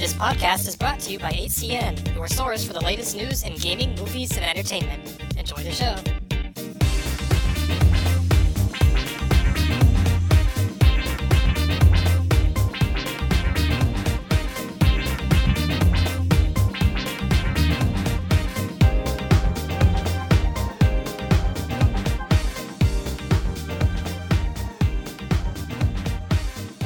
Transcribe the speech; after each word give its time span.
This 0.00 0.14
podcast 0.14 0.66
is 0.66 0.76
brought 0.76 0.98
to 1.00 1.12
you 1.12 1.18
by 1.18 1.30
8CN, 1.32 2.14
your 2.14 2.26
source 2.26 2.64
for 2.64 2.72
the 2.72 2.80
latest 2.80 3.14
news 3.14 3.42
in 3.42 3.54
gaming, 3.56 3.94
movies, 3.96 4.34
and 4.34 4.46
entertainment. 4.46 5.20
Enjoy 5.36 5.62
the 5.62 5.72
show. 5.72 6.19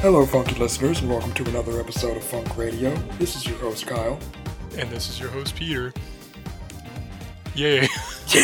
Hello, 0.05 0.23
funky 0.23 0.53
listeners, 0.59 1.01
and 1.01 1.09
welcome 1.09 1.33
to 1.33 1.43
another 1.49 1.79
episode 1.79 2.15
of 2.15 2.23
Funk 2.23 2.55
Radio. 2.57 2.93
This 3.17 3.35
is 3.35 3.47
your 3.47 3.57
host, 3.57 3.87
Kyle. 3.87 4.19
And 4.77 4.87
this 4.91 5.09
is 5.09 5.19
your 5.19 5.29
host, 5.29 5.55
Peter. 5.55 5.91
Yay. 7.55 7.87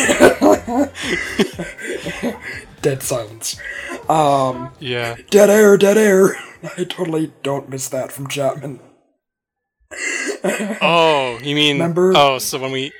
Dead 2.82 3.00
silence. 3.00 3.60
Um, 4.08 4.72
yeah. 4.80 5.14
dead 5.30 5.50
air, 5.50 5.76
dead 5.76 5.96
air. 5.96 6.34
I 6.76 6.82
totally 6.82 7.32
don't 7.44 7.68
miss 7.68 7.88
that 7.90 8.10
from 8.10 8.26
Chapman. 8.26 8.80
Oh, 10.82 11.38
you 11.44 11.54
mean. 11.54 11.76
Remember- 11.76 12.12
Oh, 12.16 12.38
so 12.38 12.58
when 12.58 12.72
we. 12.72 12.90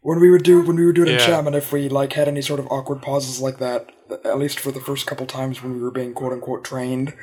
When 0.00 0.18
we 0.18 0.28
would 0.28 0.42
do 0.42 0.60
when 0.62 0.74
we 0.74 0.84
would 0.86 0.96
do 0.96 1.02
it 1.04 1.08
in 1.08 1.14
Yeah. 1.20 1.26
Chapman, 1.26 1.54
if 1.54 1.70
we 1.70 1.88
like 1.88 2.14
had 2.14 2.26
any 2.26 2.42
sort 2.42 2.58
of 2.58 2.66
awkward 2.66 3.00
pauses 3.00 3.40
like 3.40 3.58
that, 3.58 3.92
at 4.24 4.38
least 4.40 4.58
for 4.58 4.72
the 4.72 4.80
first 4.80 5.06
couple 5.06 5.24
times 5.26 5.62
when 5.62 5.74
we 5.74 5.80
were 5.80 5.92
being 5.92 6.12
quote 6.14 6.32
unquote 6.32 6.64
trained, 6.64 7.14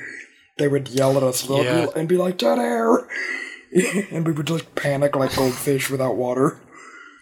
they 0.59 0.67
would 0.67 0.87
yell 0.89 1.17
at 1.17 1.23
us 1.23 1.47
Yeah. 1.49 1.87
and 1.95 2.07
be 2.07 2.17
like 2.17 2.37
dead 2.37 2.59
air, 2.59 3.07
and 4.11 4.25
we 4.27 4.31
would 4.33 4.45
just 4.47 4.75
panic 4.75 5.15
like 5.15 5.35
goldfish 5.35 5.89
without 5.89 6.15
water. 6.15 6.59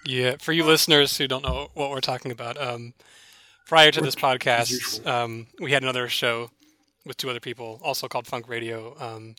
Yeah, 0.06 0.36
for 0.40 0.52
you 0.54 0.64
listeners 0.66 1.18
who 1.18 1.28
don't 1.28 1.44
know 1.44 1.70
what 1.74 1.90
we're 1.90 2.02
talking 2.02 2.32
about, 2.32 2.60
um, 2.62 2.94
prior 3.68 3.92
to 3.92 4.02
this 4.02 4.16
podcast, 4.16 5.06
um, 5.06 5.48
we 5.60 5.72
had 5.72 5.84
another 5.84 6.08
show 6.10 6.50
with 7.06 7.18
two 7.18 7.30
other 7.30 7.40
people, 7.40 7.80
also 7.84 8.08
called 8.08 8.28
Funk 8.28 8.48
Radio. 8.50 8.96
Um, 9.00 9.36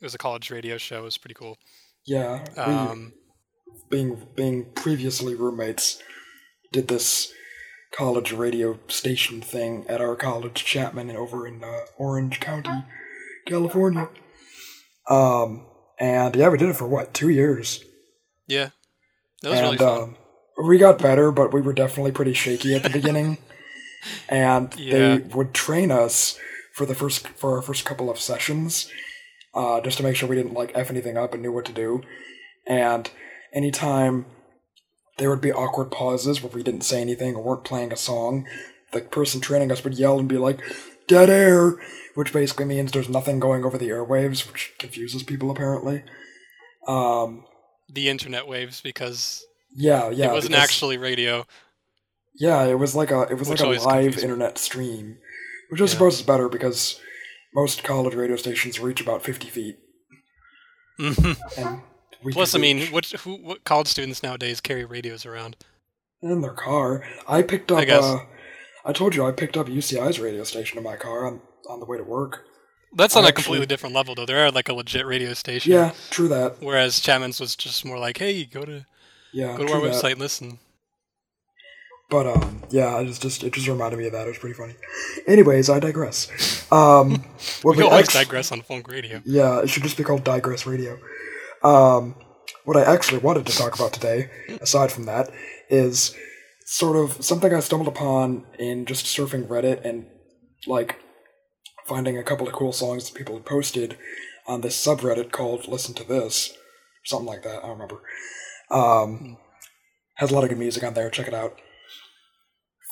it 0.00 0.04
was 0.04 0.14
a 0.14 0.18
college 0.18 0.50
radio 0.50 0.78
show. 0.78 1.00
It 1.00 1.04
was 1.04 1.18
pretty 1.18 1.34
cool. 1.34 1.58
Yeah, 2.06 2.44
we, 2.56 2.62
Um, 2.62 3.12
being 3.90 4.26
being 4.34 4.66
previously 4.72 5.34
roommates, 5.34 6.02
did 6.72 6.88
this 6.88 7.32
college 7.92 8.32
radio 8.32 8.78
station 8.88 9.40
thing 9.42 9.84
at 9.88 10.00
our 10.00 10.16
college, 10.16 10.64
Chapman, 10.64 11.10
over 11.16 11.46
in 11.46 11.64
uh, 11.64 11.80
Orange 11.98 12.40
County, 12.40 12.84
California. 13.50 14.08
Um, 15.08 15.66
and 15.98 16.34
yeah, 16.36 16.48
we 16.48 16.58
did 16.58 16.68
it 16.70 16.76
for 16.76 16.86
what 16.86 17.12
two 17.12 17.28
years, 17.28 17.84
yeah. 18.46 18.70
That 19.42 19.50
was 19.50 19.58
and 19.58 19.66
really 19.66 19.76
fun. 19.78 20.02
um, 20.02 20.16
we 20.68 20.78
got 20.78 20.98
better, 20.98 21.30
but 21.32 21.52
we 21.52 21.60
were 21.60 21.72
definitely 21.72 22.12
pretty 22.12 22.34
shaky 22.34 22.74
at 22.74 22.82
the 22.82 22.90
beginning. 22.90 23.38
And 24.30 24.74
Yeah. 24.78 24.92
they 24.92 25.18
would 25.34 25.52
train 25.52 25.90
us 25.90 26.38
for 26.72 26.86
the 26.86 26.94
first 26.94 27.28
for 27.28 27.56
our 27.56 27.62
first 27.62 27.84
couple 27.84 28.08
of 28.08 28.18
sessions, 28.18 28.88
uh, 29.52 29.82
just 29.82 29.98
to 29.98 30.02
make 30.02 30.16
sure 30.16 30.26
we 30.26 30.36
didn't 30.36 30.54
like 30.54 30.72
f 30.74 30.88
anything 30.90 31.18
up 31.18 31.34
and 31.34 31.42
knew 31.42 31.52
what 31.52 31.66
to 31.66 31.72
do. 31.72 32.00
And 32.66 33.10
anytime 33.52 34.24
there 35.18 35.28
would 35.28 35.42
be 35.42 35.52
awkward 35.52 35.90
pauses 35.90 36.42
where 36.42 36.50
we 36.50 36.62
didn't 36.62 36.80
say 36.90 37.02
anything 37.02 37.34
or 37.36 37.42
weren't 37.42 37.64
playing 37.64 37.92
a 37.92 37.96
song, 37.96 38.46
the 38.92 39.02
person 39.02 39.42
training 39.42 39.70
us 39.70 39.84
would 39.84 39.98
yell 39.98 40.18
and 40.18 40.28
be 40.30 40.38
like, 40.38 40.60
"Dead 41.10 41.28
air," 41.28 41.76
which 42.14 42.32
basically 42.32 42.64
means 42.64 42.92
there's 42.92 43.08
nothing 43.08 43.40
going 43.40 43.64
over 43.64 43.76
the 43.76 43.88
airwaves, 43.88 44.50
which 44.50 44.72
confuses 44.78 45.22
people 45.22 45.50
apparently. 45.50 46.02
Um, 46.86 47.44
the 47.92 48.08
internet 48.08 48.46
waves 48.46 48.80
because 48.80 49.44
yeah, 49.74 50.08
yeah. 50.10 50.30
it 50.30 50.32
wasn't 50.32 50.52
because- 50.52 50.64
actually 50.64 50.96
radio. 50.98 51.46
Yeah, 52.36 52.64
it 52.64 52.78
was 52.78 52.94
like 52.94 53.10
a 53.10 53.22
it 53.22 53.34
was 53.38 53.48
Which 53.48 53.60
like 53.60 53.78
a 53.78 53.82
live 53.82 54.16
internet 54.18 54.56
stream, 54.56 55.18
which 55.70 55.80
I 55.80 55.84
Yeah. 55.84 55.88
suppose 55.90 56.14
is 56.20 56.22
better 56.22 56.48
because 56.48 56.98
most 57.54 57.82
college 57.82 58.14
radio 58.14 58.36
stations 58.36 58.78
reach 58.80 59.00
about 59.00 59.22
fifty 59.24 59.48
feet, 59.48 59.76
and 60.98 61.82
we 62.22 62.32
Plus, 62.32 62.54
I 62.54 62.58
mean, 62.58 62.86
what 62.92 63.06
who 63.06 63.36
what 63.36 63.64
college 63.64 63.88
students 63.88 64.22
nowadays 64.22 64.60
carry 64.60 64.84
radios 64.84 65.26
around? 65.26 65.56
in 66.22 66.42
their 66.42 66.52
car. 66.52 67.02
I 67.26 67.40
picked 67.42 67.72
up. 67.72 67.78
I 67.78 67.84
guess. 67.86 68.04
Uh, 68.04 68.18
I 68.84 68.92
told 68.92 69.14
you 69.14 69.24
I 69.26 69.32
picked 69.32 69.56
up 69.56 69.66
UCI's 69.66 70.18
radio 70.20 70.44
station 70.44 70.78
in 70.78 70.84
my 70.84 70.96
car 70.96 71.26
on 71.26 71.40
on 71.68 71.80
the 71.80 71.86
way 71.86 71.96
to 71.98 72.04
work. 72.04 72.44
That's 72.96 73.14
on 73.14 73.22
I 73.24 73.26
a 73.26 73.28
actually- 73.28 73.42
completely 73.44 73.66
different 73.66 73.94
level, 73.94 74.14
though. 74.16 74.26
They're 74.26 74.50
like 74.50 74.68
a 74.68 74.74
legit 74.74 75.06
radio 75.06 75.32
station. 75.34 75.70
Yeah, 75.72 75.92
true 76.10 76.26
that. 76.28 76.56
Whereas 76.60 76.98
Chapman's 77.00 77.38
was 77.38 77.54
just 77.54 77.84
more 77.84 77.98
like, 77.98 78.18
hey, 78.18 78.44
go 78.44 78.64
to 78.64 78.84
Yeah, 79.32 79.56
go 79.56 79.66
to 79.66 79.72
our 79.74 79.80
that. 79.82 79.92
website 79.92 80.12
and 80.12 80.20
listen. 80.20 80.58
But 82.08 82.26
um, 82.26 82.62
yeah, 82.70 82.96
I 82.96 83.04
just 83.04 83.22
just 83.22 83.44
it 83.44 83.52
just 83.52 83.68
reminded 83.68 83.98
me 83.98 84.06
of 84.06 84.12
that. 84.12 84.26
It 84.26 84.30
was 84.30 84.38
pretty 84.38 84.54
funny. 84.54 84.74
Anyways, 85.28 85.70
I 85.70 85.78
digress. 85.78 86.66
Um, 86.72 87.22
what 87.62 87.76
We 87.76 87.84
we 87.84 87.88
always 87.88 88.06
act- 88.08 88.14
digress 88.14 88.50
on 88.50 88.62
funk 88.62 88.88
radio. 88.88 89.22
Yeah, 89.24 89.60
it 89.60 89.70
should 89.70 89.84
just 89.84 89.96
be 89.96 90.02
called 90.02 90.24
Digress 90.24 90.66
Radio. 90.66 90.98
Um, 91.62 92.16
what 92.64 92.76
I 92.76 92.82
actually 92.82 93.18
wanted 93.18 93.46
to 93.46 93.56
talk 93.56 93.74
about 93.76 93.92
today, 93.92 94.28
aside 94.60 94.90
from 94.90 95.04
that, 95.04 95.30
is 95.68 96.16
sort 96.70 96.94
of 96.96 97.24
something 97.24 97.52
I 97.52 97.58
stumbled 97.58 97.88
upon 97.88 98.46
in 98.56 98.86
just 98.86 99.04
surfing 99.04 99.48
Reddit 99.48 99.84
and 99.84 100.06
like 100.68 101.00
finding 101.84 102.16
a 102.16 102.22
couple 102.22 102.46
of 102.46 102.54
cool 102.54 102.72
songs 102.72 103.10
that 103.10 103.18
people 103.18 103.34
had 103.34 103.44
posted 103.44 103.98
on 104.46 104.60
this 104.60 104.76
subreddit 104.80 105.32
called 105.32 105.66
"Listen 105.66 105.94
to 105.94 106.04
This," 106.04 106.56
something 107.04 107.26
like 107.26 107.42
that. 107.42 107.58
I 107.58 107.66
don't 107.66 107.70
remember. 107.72 108.02
Um, 108.70 109.36
has 110.14 110.30
a 110.30 110.34
lot 110.34 110.44
of 110.44 110.50
good 110.50 110.58
music 110.58 110.84
on 110.84 110.94
there. 110.94 111.10
Check 111.10 111.26
it 111.26 111.34
out. 111.34 111.58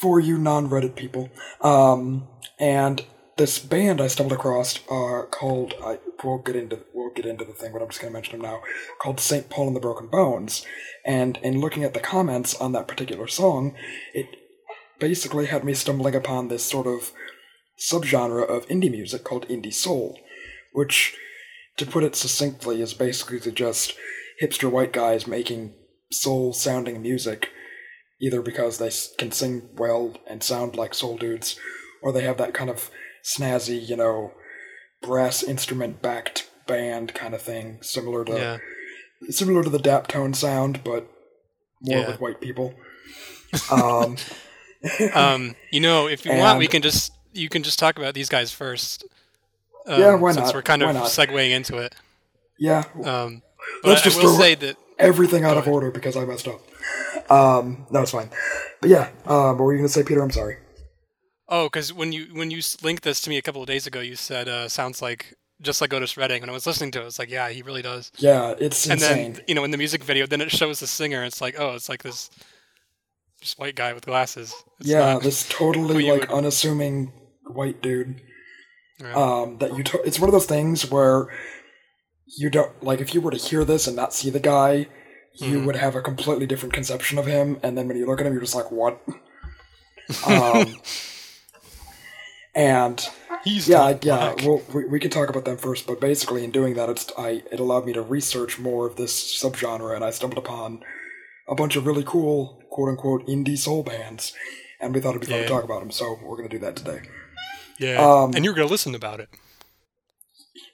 For 0.01 0.19
you 0.19 0.39
non-Reddit 0.39 0.97
people, 0.97 1.31
um, 1.61 2.27
and 2.59 3.05
this 3.39 3.59
band 3.61 4.01
I 4.01 4.09
stumbled 4.09 4.39
across 4.39 4.81
uh, 4.91 5.23
called 5.31 5.75
I 5.83 5.99
we'll 6.23 6.39
get 6.39 6.57
into 6.57 6.81
we'll 6.93 7.13
get 7.15 7.25
into 7.25 7.45
the 7.45 7.53
thing, 7.53 7.73
but 7.73 7.81
I'm 7.81 7.89
just 7.89 8.01
gonna 8.01 8.13
mention 8.13 8.33
them 8.33 8.51
now. 8.51 8.61
Called 9.01 9.21
Saint 9.21 9.49
Paul 9.49 9.69
and 9.69 9.77
the 9.77 9.81
Broken 9.81 10.09
Bones, 10.09 10.67
and 11.07 11.39
in 11.39 11.61
looking 11.61 11.85
at 11.85 11.95
the 11.95 12.01
comments 12.01 12.55
on 12.57 12.73
that 12.73 12.89
particular 12.89 13.29
song, 13.29 13.75
it 14.13 14.27
basically 14.99 15.47
had 15.47 15.65
me 15.65 15.73
stumbling 15.73 16.15
upon 16.15 16.49
this 16.49 16.65
sort 16.65 16.87
of 16.87 17.13
subgenre 17.79 18.47
of 18.47 18.67
indie 18.69 18.91
music 18.91 19.23
called 19.23 19.49
indie 19.49 19.73
soul, 19.73 20.19
which, 20.73 21.17
to 21.77 21.87
put 21.87 22.03
it 22.03 22.17
succinctly, 22.17 22.83
is 22.83 22.93
basically 22.93 23.53
just 23.53 23.95
hipster 24.43 24.71
white 24.71 24.93
guys 24.93 25.29
making 25.29 25.75
soul 26.11 26.53
sounding 26.53 27.01
music, 27.01 27.51
either 28.21 28.43
because 28.43 28.79
they 28.79 28.91
can 29.17 29.31
sing 29.31 29.69
well 29.77 30.17
and 30.29 30.43
sound 30.43 30.75
like 30.75 30.93
soul 30.93 31.17
dudes, 31.17 31.57
or 32.03 32.13
they 32.13 32.23
have 32.23 32.39
that 32.39 32.55
kind 32.55 32.71
of 32.71 32.91
snazzy, 33.25 33.87
you 33.89 33.97
know, 33.97 34.33
brass 35.03 35.43
instrument 35.43 36.03
backed 36.03 36.49
band 36.67 37.15
kind 37.15 37.35
of 37.35 37.43
thing, 37.43 37.79
similar 37.83 38.25
to 38.25 38.33
Yeah. 38.33 38.59
similar 39.31 39.63
to 39.65 39.71
the 39.71 39.79
Daptone 39.79 40.35
sound, 40.35 40.83
but 40.85 41.09
more 41.81 41.99
Yeah. 42.01 42.07
with 42.09 42.21
white 42.21 42.41
people. 42.41 42.75
Um, 43.71 44.17
Um, 45.15 45.57
you 45.73 45.81
know, 45.81 46.07
if 46.07 46.25
you 46.25 46.33
want, 46.33 46.59
we 46.61 46.69
can 46.69 46.83
just 46.83 47.13
you 47.33 47.49
can 47.49 47.63
just 47.65 47.79
talk 47.81 47.99
about 47.99 48.15
these 48.15 48.29
guys 48.29 48.53
first. 48.53 49.05
Um, 49.87 50.01
Yeah, 50.01 50.15
why 50.15 50.33
since 50.33 50.47
not? 50.47 50.55
we're 50.55 50.63
kind 50.63 50.83
of 50.83 50.95
segueing 51.07 51.51
into 51.51 51.79
it. 51.79 51.95
yeah, 52.59 52.85
Um, 53.05 53.43
Let's 53.83 54.03
I, 54.03 54.05
just 54.05 54.21
I 54.21 54.23
will 54.25 54.37
say 54.37 54.55
that 54.55 54.77
everything 54.99 55.45
out 55.45 55.57
of 55.57 55.65
ahead. 55.65 55.75
order 55.75 55.91
because 55.91 56.17
I 56.17 56.25
messed 56.25 56.47
up. 56.49 56.61
Um, 57.31 57.87
no, 57.91 58.03
it's 58.03 58.13
fine. 58.13 58.31
But 58.81 58.91
yeah, 58.91 59.11
um, 59.27 59.59
what 59.59 59.65
were 59.65 59.73
you 59.73 59.79
gonna 59.81 59.89
say, 59.89 60.05
Peter? 60.05 60.23
I'm 60.23 60.31
sorry. 60.31 60.59
Oh, 61.49 61.65
because 61.67 61.93
when 61.93 62.13
you 62.13 62.27
when 62.33 62.51
you 62.51 62.61
linked 62.83 63.03
this 63.05 63.21
to 63.23 63.31
me 63.31 63.37
a 63.39 63.43
couple 63.43 63.61
of 63.63 63.67
days 63.69 63.87
ago, 63.87 64.01
you 64.01 64.17
said 64.17 64.49
uh, 64.49 64.69
sounds 64.69 65.01
like 65.03 65.35
just 65.61 65.81
like 65.81 65.93
Otis 65.93 66.17
Redding. 66.17 66.43
When 66.43 66.51
I 66.51 66.53
was 66.53 66.67
listening 66.67 66.91
to 66.93 66.99
it, 67.01 67.03
I 67.03 67.05
was 67.07 67.19
like, 67.19 67.31
yeah, 67.31 67.49
he 67.49 67.63
really 67.63 67.83
does. 67.83 68.13
Yeah, 68.19 68.55
it's 68.59 68.85
and 68.87 69.01
insane. 69.01 69.33
then 69.35 69.45
you 69.49 69.55
know 69.55 69.65
in 69.65 69.71
the 69.71 69.79
music 69.79 70.05
video 70.05 70.27
then 70.27 70.41
it 70.41 70.51
shows 70.51 70.81
the 70.81 70.87
singer 70.87 71.25
it's 71.25 71.41
like 71.41 71.57
oh 71.59 71.75
it's 71.75 71.89
like 71.89 72.03
this 72.03 72.31
just 73.41 73.59
white 73.59 73.75
guy 73.77 73.93
with 73.93 74.05
glasses 74.07 74.53
It's 74.81 74.89
yeah, 74.91 75.19
this 75.21 75.49
totally 75.49 76.11
like 76.11 76.21
would- 76.23 76.31
unassuming 76.31 77.13
white 77.47 77.81
dude. 77.83 78.21
Yeah. 79.01 79.13
Um, 79.15 79.59
that 79.59 79.77
you. 79.77 79.85
To- 79.85 80.03
it's 80.05 80.19
one 80.19 80.29
of 80.29 80.33
those 80.33 80.47
things 80.47 80.91
where 80.91 81.29
you 82.37 82.51
don't 82.51 82.83
like 82.83 83.01
if 83.01 83.15
you 83.15 83.21
were 83.21 83.31
to 83.31 83.37
hear 83.37 83.65
this 83.65 83.87
and 83.87 83.95
not 83.97 84.13
see 84.13 84.29
the 84.29 84.41
guy, 84.41 84.89
you 85.35 85.61
Mhm. 85.61 85.67
would 85.67 85.77
have 85.77 85.95
a 85.95 86.03
completely 86.03 86.47
different 86.47 86.73
conception 86.75 87.17
of 87.17 87.27
him, 87.27 87.59
and 87.63 87.79
then 87.79 87.87
when 87.87 87.97
you 87.97 88.07
look 88.07 88.21
at 88.21 88.27
him, 88.27 88.33
you're 88.33 88.43
just 88.43 88.57
like, 88.57 88.71
what? 88.73 89.01
um, 90.27 90.75
and 92.59 93.09
he's 93.45 93.69
yeah, 93.69 93.97
yeah. 94.03 94.35
Well, 94.45 94.61
we, 94.75 94.85
we 94.87 95.01
can 95.01 95.11
talk 95.11 95.31
about 95.31 95.45
them 95.47 95.57
first, 95.57 95.87
but 95.87 96.01
basically, 96.01 96.45
in 96.45 96.51
doing 96.51 96.75
that, 96.75 96.89
it's 96.91 97.11
I 97.17 97.43
it 97.51 97.61
allowed 97.61 97.87
me 97.87 97.93
to 97.95 98.03
research 98.03 98.59
more 98.59 98.87
of 98.87 98.97
this 98.97 99.15
subgenre, 99.43 99.95
and 99.95 100.05
I 100.05 100.11
stumbled 100.11 100.39
upon 100.39 100.83
a 101.49 101.55
bunch 101.55 101.77
of 101.77 101.87
really 101.87 102.05
cool 102.05 102.61
quote 102.71 102.89
unquote 102.91 103.27
indie 103.27 103.57
soul 103.57 103.83
bands, 103.83 104.33
and 104.81 104.95
we 104.95 105.01
thought 105.01 105.11
it'd 105.11 105.23
be 105.23 105.27
fun 105.29 105.37
Yeah. 105.37 105.43
to 105.45 105.49
talk 105.49 105.65
about 105.65 105.81
them. 105.81 105.91
So 105.93 106.19
we're 106.23 106.37
gonna 106.37 106.49
do 106.49 106.59
that 106.59 106.77
today. 106.77 107.01
yeah 107.79 107.97
um, 108.05 108.35
and 108.35 108.45
you're 108.45 108.55
gonna 108.55 108.67
listen 108.77 108.95
about 108.95 109.21
it 109.21 109.29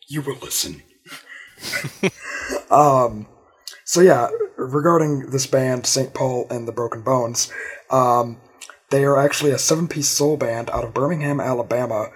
You 0.08 0.22
will 0.22 0.38
listen. 0.40 0.82
Um, 2.70 3.26
so 3.84 4.00
yeah, 4.00 4.28
regarding 4.56 5.31
this 5.31 5.46
band, 5.46 5.86
St. 5.86 6.12
Paul 6.12 6.46
and 6.50 6.66
the 6.66 6.72
Broken 6.72 7.02
Bones, 7.02 7.52
um, 7.90 8.38
they 8.90 9.04
are 9.04 9.16
actually 9.16 9.50
a 9.50 9.58
seven-piece 9.58 10.08
soul 10.08 10.36
band 10.36 10.70
out 10.70 10.84
of 10.84 10.94
Birmingham, 10.94 11.40
Alabama, 11.40 12.08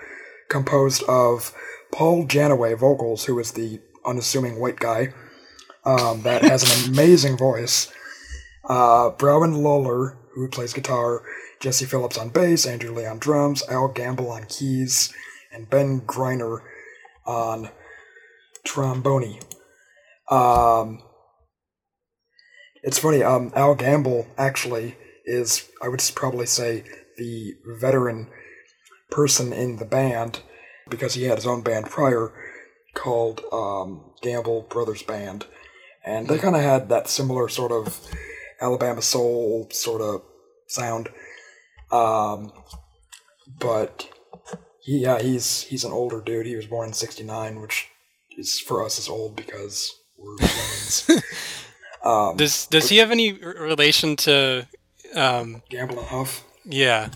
composed 0.49 1.03
of 1.09 1.53
Paul 1.93 2.26
Janeway 2.26 2.75
vocals, 2.75 3.25
who 3.25 3.38
is 3.38 3.53
the 3.53 3.81
unassuming 4.05 4.61
white 4.61 4.79
guy 4.79 5.12
um, 5.85 6.23
that 6.23 6.43
has 6.43 6.62
an 6.62 6.93
amazing 6.93 7.37
voice. 7.37 7.93
Uh, 8.69 9.11
Browan 9.11 9.62
Lollar, 9.62 10.19
who 10.35 10.49
plays 10.49 10.73
guitar, 10.73 11.23
Jesse 11.61 11.87
Phillips 11.87 12.19
on 12.19 12.29
bass, 12.29 12.67
Andrew 12.67 12.94
Lee 12.94 13.06
on 13.06 13.19
drums, 13.19 13.62
Al 13.69 13.88
Gamble 13.88 14.31
on 14.31 14.44
keys, 14.44 15.12
and 15.53 15.69
Ben 15.69 16.03
Griner 16.03 16.61
on 17.26 17.70
trombone. 18.65 19.41
Um, 20.31 21.03
it's 22.82 22.99
funny. 22.99 23.23
Um, 23.23 23.53
Al 23.56 23.75
Gamble 23.75 24.26
actually 24.37 24.97
is, 25.29 25.69
I 25.83 25.89
would 25.89 26.03
probably 26.15 26.47
say, 26.47 26.85
the 27.17 27.55
veteran 27.81 28.29
person 29.11 29.53
in 29.53 29.77
the 29.77 29.85
band 29.85 30.41
because 30.89 31.15
he 31.15 31.25
had 31.25 31.37
his 31.37 31.47
own 31.47 31.63
band 31.63 31.87
prior 31.87 32.33
called 32.95 33.43
um, 33.53 34.13
Gamble 34.23 34.63
Brothers 34.71 35.03
Band, 35.03 35.47
and 36.05 36.29
they 36.29 36.39
kind 36.39 36.57
of 36.57 36.63
had 36.63 36.89
that 36.89 37.09
similar 37.09 37.49
sort 37.49 37.73
of 37.73 38.01
Alabama 38.61 39.03
soul 39.03 39.69
sort 39.71 40.01
of 40.01 40.23
sound. 40.67 41.09
Um, 41.93 42.53
but 43.59 44.09
he, 44.83 44.99
yeah, 44.99 45.21
he's 45.21 45.63
he's 45.63 45.85
an 45.85 45.93
older 45.93 46.21
dude. 46.21 46.47
He 46.47 46.57
was 46.57 46.67
born 46.67 46.89
in 46.89 46.95
'69, 46.95 47.61
which 47.61 47.89
is 48.37 48.59
for 48.59 48.85
us 48.85 48.99
is 48.99 49.09
old 49.09 49.37
because 49.37 49.95
we're 50.17 50.37
youngins. 50.39 51.23
um, 52.05 52.37
Does 52.37 52.67
does 52.67 52.89
he 52.89 52.99
have 52.99 53.11
any 53.11 53.33
relation 53.33 54.17
to? 54.17 54.67
Um, 55.14 55.62
Gamble 55.69 55.99
and 55.99 56.08
Huff. 56.08 56.44
yeah, 56.64 57.10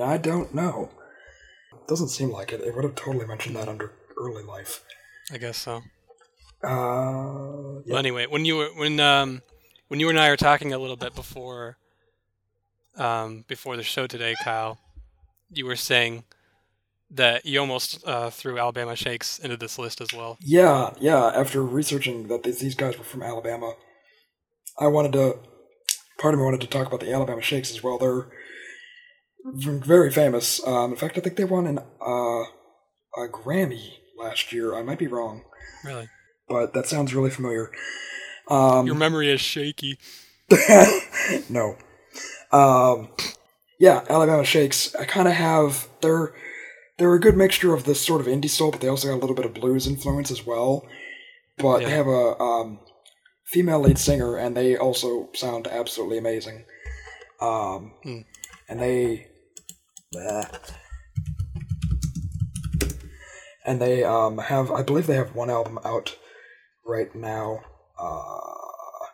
I 0.00 0.18
don't 0.18 0.54
know. 0.54 0.90
Doesn't 1.88 2.08
seem 2.08 2.30
like 2.30 2.52
it. 2.52 2.60
It 2.60 2.74
would 2.74 2.84
have 2.84 2.94
totally 2.94 3.26
mentioned 3.26 3.56
that 3.56 3.68
under 3.68 3.92
early 4.18 4.42
life. 4.42 4.82
I 5.32 5.38
guess 5.38 5.58
so. 5.58 5.82
Uh, 6.62 7.80
yeah. 7.84 7.92
Well, 7.92 7.98
anyway, 7.98 8.26
when 8.26 8.44
you 8.44 8.56
were 8.56 8.68
when 8.74 9.00
um 9.00 9.42
when 9.88 10.00
you 10.00 10.08
and 10.08 10.18
I 10.18 10.30
were 10.30 10.36
talking 10.36 10.72
a 10.72 10.78
little 10.78 10.96
bit 10.96 11.14
before 11.14 11.76
um 12.96 13.44
before 13.48 13.76
the 13.76 13.82
show 13.82 14.06
today, 14.06 14.34
Kyle, 14.42 14.78
you 15.50 15.66
were 15.66 15.76
saying 15.76 16.24
that 17.10 17.44
you 17.46 17.60
almost 17.60 18.02
uh, 18.06 18.30
threw 18.30 18.58
Alabama 18.58 18.96
Shakes 18.96 19.38
into 19.38 19.56
this 19.56 19.78
list 19.78 20.00
as 20.00 20.12
well. 20.12 20.36
Yeah, 20.40 20.94
yeah. 20.98 21.26
After 21.26 21.62
researching 21.62 22.28
that 22.28 22.42
these, 22.42 22.58
these 22.60 22.74
guys 22.74 22.98
were 22.98 23.04
from 23.04 23.22
Alabama, 23.22 23.74
I 24.78 24.86
wanted 24.88 25.12
to. 25.12 25.38
Part 26.18 26.34
of 26.34 26.40
me 26.40 26.44
wanted 26.44 26.60
to 26.60 26.66
talk 26.66 26.86
about 26.86 27.00
the 27.00 27.12
Alabama 27.12 27.42
Shakes 27.42 27.70
as 27.70 27.82
well. 27.82 27.98
They're 27.98 28.28
very 29.44 30.10
famous. 30.10 30.64
Um, 30.66 30.92
in 30.92 30.96
fact, 30.96 31.18
I 31.18 31.20
think 31.20 31.36
they 31.36 31.44
won 31.44 31.66
an 31.66 31.78
uh, 31.78 32.44
a 33.16 33.28
Grammy 33.30 33.94
last 34.18 34.52
year. 34.52 34.74
I 34.74 34.82
might 34.82 34.98
be 34.98 35.06
wrong, 35.06 35.42
Really, 35.84 36.08
but 36.48 36.72
that 36.74 36.86
sounds 36.86 37.14
really 37.14 37.30
familiar. 37.30 37.70
Um, 38.48 38.86
your 38.86 38.94
memory 38.94 39.30
is 39.30 39.40
shaky. 39.40 39.98
no. 41.48 41.76
Um, 42.52 43.08
yeah, 43.80 44.04
Alabama 44.08 44.44
Shakes. 44.44 44.94
I 44.94 45.04
kind 45.04 45.28
of 45.28 45.34
have 45.34 45.88
they're 46.00 46.32
they're 46.98 47.14
a 47.14 47.20
good 47.20 47.36
mixture 47.36 47.74
of 47.74 47.84
this 47.84 48.00
sort 48.00 48.20
of 48.20 48.26
indie 48.26 48.48
soul, 48.48 48.70
but 48.70 48.80
they 48.80 48.88
also 48.88 49.08
got 49.08 49.14
a 49.14 49.20
little 49.20 49.36
bit 49.36 49.46
of 49.46 49.54
blues 49.54 49.86
influence 49.86 50.30
as 50.30 50.46
well. 50.46 50.86
But 51.58 51.80
they 51.80 51.90
have 51.90 52.06
a 52.06 52.38
um, 52.40 52.80
female 53.44 53.80
lead 53.80 53.98
singer, 53.98 54.36
and 54.36 54.56
they 54.56 54.76
also 54.76 55.28
sound 55.34 55.66
absolutely 55.66 56.18
amazing. 56.18 56.64
Um, 57.40 57.92
Hmm. 58.02 58.20
and 58.68 58.80
they. 58.80 59.28
Blah. 60.12 60.44
And 63.66 63.80
they 63.80 64.04
um, 64.04 64.38
have, 64.38 64.70
I 64.70 64.82
believe 64.82 65.06
they 65.06 65.16
have 65.16 65.34
one 65.34 65.48
album 65.50 65.78
out 65.84 66.16
right 66.86 67.14
now. 67.14 67.60
Uh, 67.98 69.06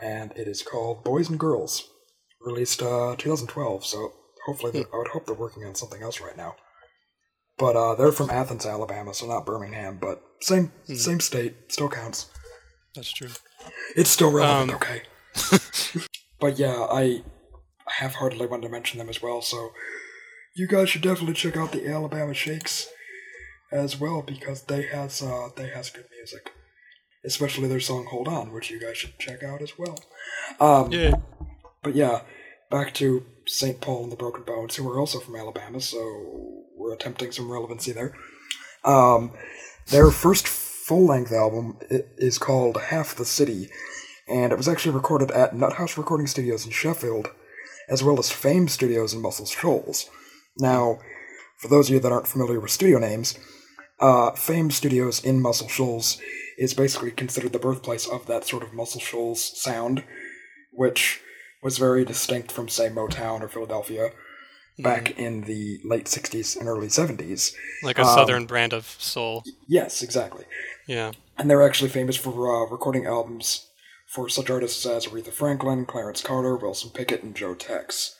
and 0.00 0.32
it 0.32 0.48
is 0.48 0.62
called 0.62 1.04
Boys 1.04 1.28
and 1.30 1.38
Girls, 1.38 1.88
released 2.40 2.82
uh, 2.82 3.14
2012. 3.16 3.86
So 3.86 4.12
hopefully, 4.46 4.72
they're- 4.72 4.86
I 4.92 4.98
would 4.98 5.08
hope 5.08 5.26
they're 5.26 5.34
working 5.34 5.64
on 5.64 5.74
something 5.76 6.02
else 6.02 6.20
right 6.20 6.36
now. 6.36 6.56
But 7.58 7.76
uh, 7.76 7.94
they're 7.94 8.12
from 8.12 8.30
Athens, 8.30 8.66
Alabama, 8.66 9.14
so 9.14 9.26
not 9.26 9.46
Birmingham, 9.46 9.96
but 9.98 10.22
same 10.42 10.72
same 10.84 11.20
state, 11.20 11.54
still 11.72 11.88
counts. 11.88 12.26
That's 12.96 13.12
true. 13.12 13.28
It's 13.94 14.10
still 14.10 14.32
relevant, 14.32 14.70
Um, 14.70 14.76
okay. 14.76 15.02
but 16.40 16.58
yeah, 16.58 16.86
I 16.90 17.22
half-heartedly 17.88 18.46
wanted 18.46 18.66
to 18.66 18.72
mention 18.72 18.98
them 18.98 19.08
as 19.08 19.22
well. 19.22 19.42
So 19.42 19.70
you 20.54 20.66
guys 20.66 20.88
should 20.90 21.02
definitely 21.02 21.34
check 21.34 21.56
out 21.56 21.72
the 21.72 21.86
Alabama 21.88 22.34
Shakes 22.34 22.88
as 23.72 24.00
well 24.00 24.22
because 24.22 24.62
they 24.62 24.82
has 24.82 25.22
uh, 25.22 25.48
they 25.56 25.68
has 25.68 25.90
good 25.90 26.06
music, 26.16 26.50
especially 27.24 27.68
their 27.68 27.80
song 27.80 28.06
"Hold 28.10 28.28
On," 28.28 28.52
which 28.52 28.70
you 28.70 28.80
guys 28.80 28.96
should 28.96 29.18
check 29.18 29.42
out 29.42 29.60
as 29.62 29.72
well. 29.78 29.98
Um, 30.60 30.90
Yeah. 30.92 31.12
But 31.82 31.94
yeah, 31.94 32.22
back 32.70 32.94
to 32.94 33.24
St. 33.46 33.80
Paul 33.80 34.04
and 34.04 34.12
the 34.12 34.16
Broken 34.16 34.42
Bones, 34.44 34.74
who 34.76 34.88
are 34.90 34.98
also 34.98 35.20
from 35.20 35.36
Alabama, 35.36 35.80
so 35.80 36.64
we're 36.76 36.94
attempting 36.94 37.30
some 37.32 37.50
relevancy 37.52 37.92
there. 37.92 38.12
Um, 38.84 39.32
their 39.88 40.10
first 40.10 40.48
full 40.86 41.04
length 41.04 41.32
album 41.32 41.76
is 41.90 42.38
called 42.38 42.80
Half 42.80 43.16
the 43.16 43.24
City, 43.24 43.68
and 44.28 44.52
it 44.52 44.56
was 44.56 44.68
actually 44.68 44.94
recorded 44.94 45.32
at 45.32 45.52
NuttHouse 45.52 45.96
Recording 45.98 46.28
Studios 46.28 46.64
in 46.64 46.70
Sheffield, 46.70 47.26
as 47.88 48.04
well 48.04 48.20
as 48.20 48.30
Fame 48.30 48.68
Studios 48.68 49.12
in 49.12 49.20
Muscle 49.20 49.46
Shoals. 49.46 50.08
Now, 50.58 51.00
for 51.56 51.66
those 51.66 51.88
of 51.88 51.94
you 51.94 52.00
that 52.00 52.12
aren't 52.12 52.28
familiar 52.28 52.60
with 52.60 52.70
studio 52.70 53.00
names, 53.00 53.36
uh, 53.98 54.30
Fame 54.30 54.70
Studios 54.70 55.24
in 55.24 55.42
Muscle 55.42 55.66
Shoals 55.66 56.20
is 56.56 56.72
basically 56.72 57.10
considered 57.10 57.52
the 57.52 57.58
birthplace 57.58 58.06
of 58.06 58.26
that 58.26 58.44
sort 58.46 58.62
of 58.62 58.72
Muscle 58.72 59.00
Shoals 59.00 59.60
sound, 59.60 60.04
which 60.70 61.20
was 61.64 61.78
very 61.78 62.04
distinct 62.04 62.52
from, 62.52 62.68
say, 62.68 62.88
Motown 62.88 63.40
or 63.40 63.48
Philadelphia 63.48 64.12
back 64.78 65.18
in 65.18 65.42
the 65.42 65.80
late 65.84 66.06
60s 66.06 66.56
and 66.56 66.68
early 66.68 66.88
70s. 66.88 67.54
Like 67.82 67.98
a 67.98 68.02
Um, 68.02 68.14
southern 68.14 68.46
brand 68.46 68.72
of 68.72 68.86
soul. 68.98 69.44
Yes, 69.66 70.02
exactly. 70.02 70.44
Yeah. 70.86 71.12
And 71.38 71.50
they're 71.50 71.66
actually 71.66 71.90
famous 71.90 72.16
for 72.16 72.30
uh, 72.30 72.68
recording 72.68 73.06
albums 73.06 73.68
for 74.06 74.28
such 74.28 74.50
artists 74.50 74.84
as 74.86 75.06
Aretha 75.06 75.32
Franklin, 75.32 75.84
Clarence 75.84 76.22
Carter, 76.22 76.56
Wilson 76.56 76.90
Pickett, 76.90 77.22
and 77.22 77.34
Joe 77.34 77.54
Tex. 77.54 78.16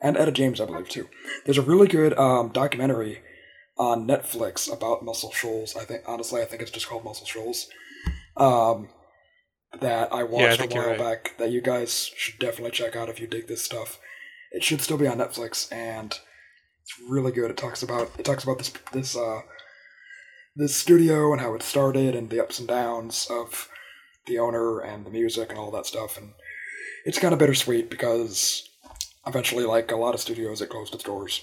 And 0.00 0.16
Etta 0.16 0.32
James, 0.32 0.60
I 0.60 0.66
believe, 0.66 0.88
too. 0.88 1.08
There's 1.44 1.58
a 1.58 1.62
really 1.62 1.86
good 1.86 2.16
um, 2.18 2.50
documentary 2.50 3.22
on 3.78 4.06
Netflix 4.06 4.70
about 4.72 5.04
Muscle 5.04 5.32
Shoals. 5.32 5.76
I 5.76 5.84
think, 5.84 6.02
honestly, 6.06 6.42
I 6.42 6.44
think 6.44 6.62
it's 6.62 6.70
just 6.70 6.88
called 6.88 7.04
Muscle 7.04 7.26
Shoals. 7.26 7.68
Um, 8.36 8.88
that 9.80 10.12
I 10.12 10.22
watched 10.22 10.60
think 10.60 10.72
a 10.72 10.76
while 10.76 10.88
right. 10.90 10.98
back 10.98 11.38
that 11.38 11.50
you 11.50 11.60
guys 11.60 12.10
should 12.16 12.38
definitely 12.38 12.70
check 12.72 12.96
out 12.96 13.08
if 13.08 13.20
you 13.20 13.26
dig 13.26 13.48
this 13.48 13.64
stuff. 13.64 13.98
It 14.54 14.62
should 14.64 14.80
still 14.80 14.98
be 14.98 15.06
on 15.08 15.18
Netflix, 15.18 15.70
and 15.72 16.12
it's 16.82 16.94
really 17.08 17.32
good. 17.32 17.50
It 17.50 17.56
talks 17.56 17.82
about 17.82 18.10
it 18.18 18.24
talks 18.24 18.44
about 18.44 18.58
this 18.58 18.72
this 18.92 19.16
uh 19.16 19.40
this 20.56 20.76
studio 20.76 21.32
and 21.32 21.40
how 21.40 21.54
it 21.54 21.62
started 21.62 22.14
and 22.14 22.30
the 22.30 22.40
ups 22.42 22.58
and 22.60 22.68
downs 22.68 23.26
of 23.30 23.68
the 24.26 24.38
owner 24.38 24.80
and 24.80 25.04
the 25.04 25.10
music 25.10 25.50
and 25.50 25.58
all 25.58 25.70
that 25.72 25.84
stuff 25.84 26.16
and 26.16 26.30
it's 27.04 27.18
kind 27.18 27.32
of 27.34 27.40
bittersweet 27.40 27.90
because 27.90 28.66
eventually 29.26 29.64
like 29.64 29.90
a 29.90 29.96
lot 29.96 30.14
of 30.14 30.20
studios 30.20 30.60
it 30.62 30.68
closed 30.70 30.94
its 30.94 31.02
doors 31.04 31.42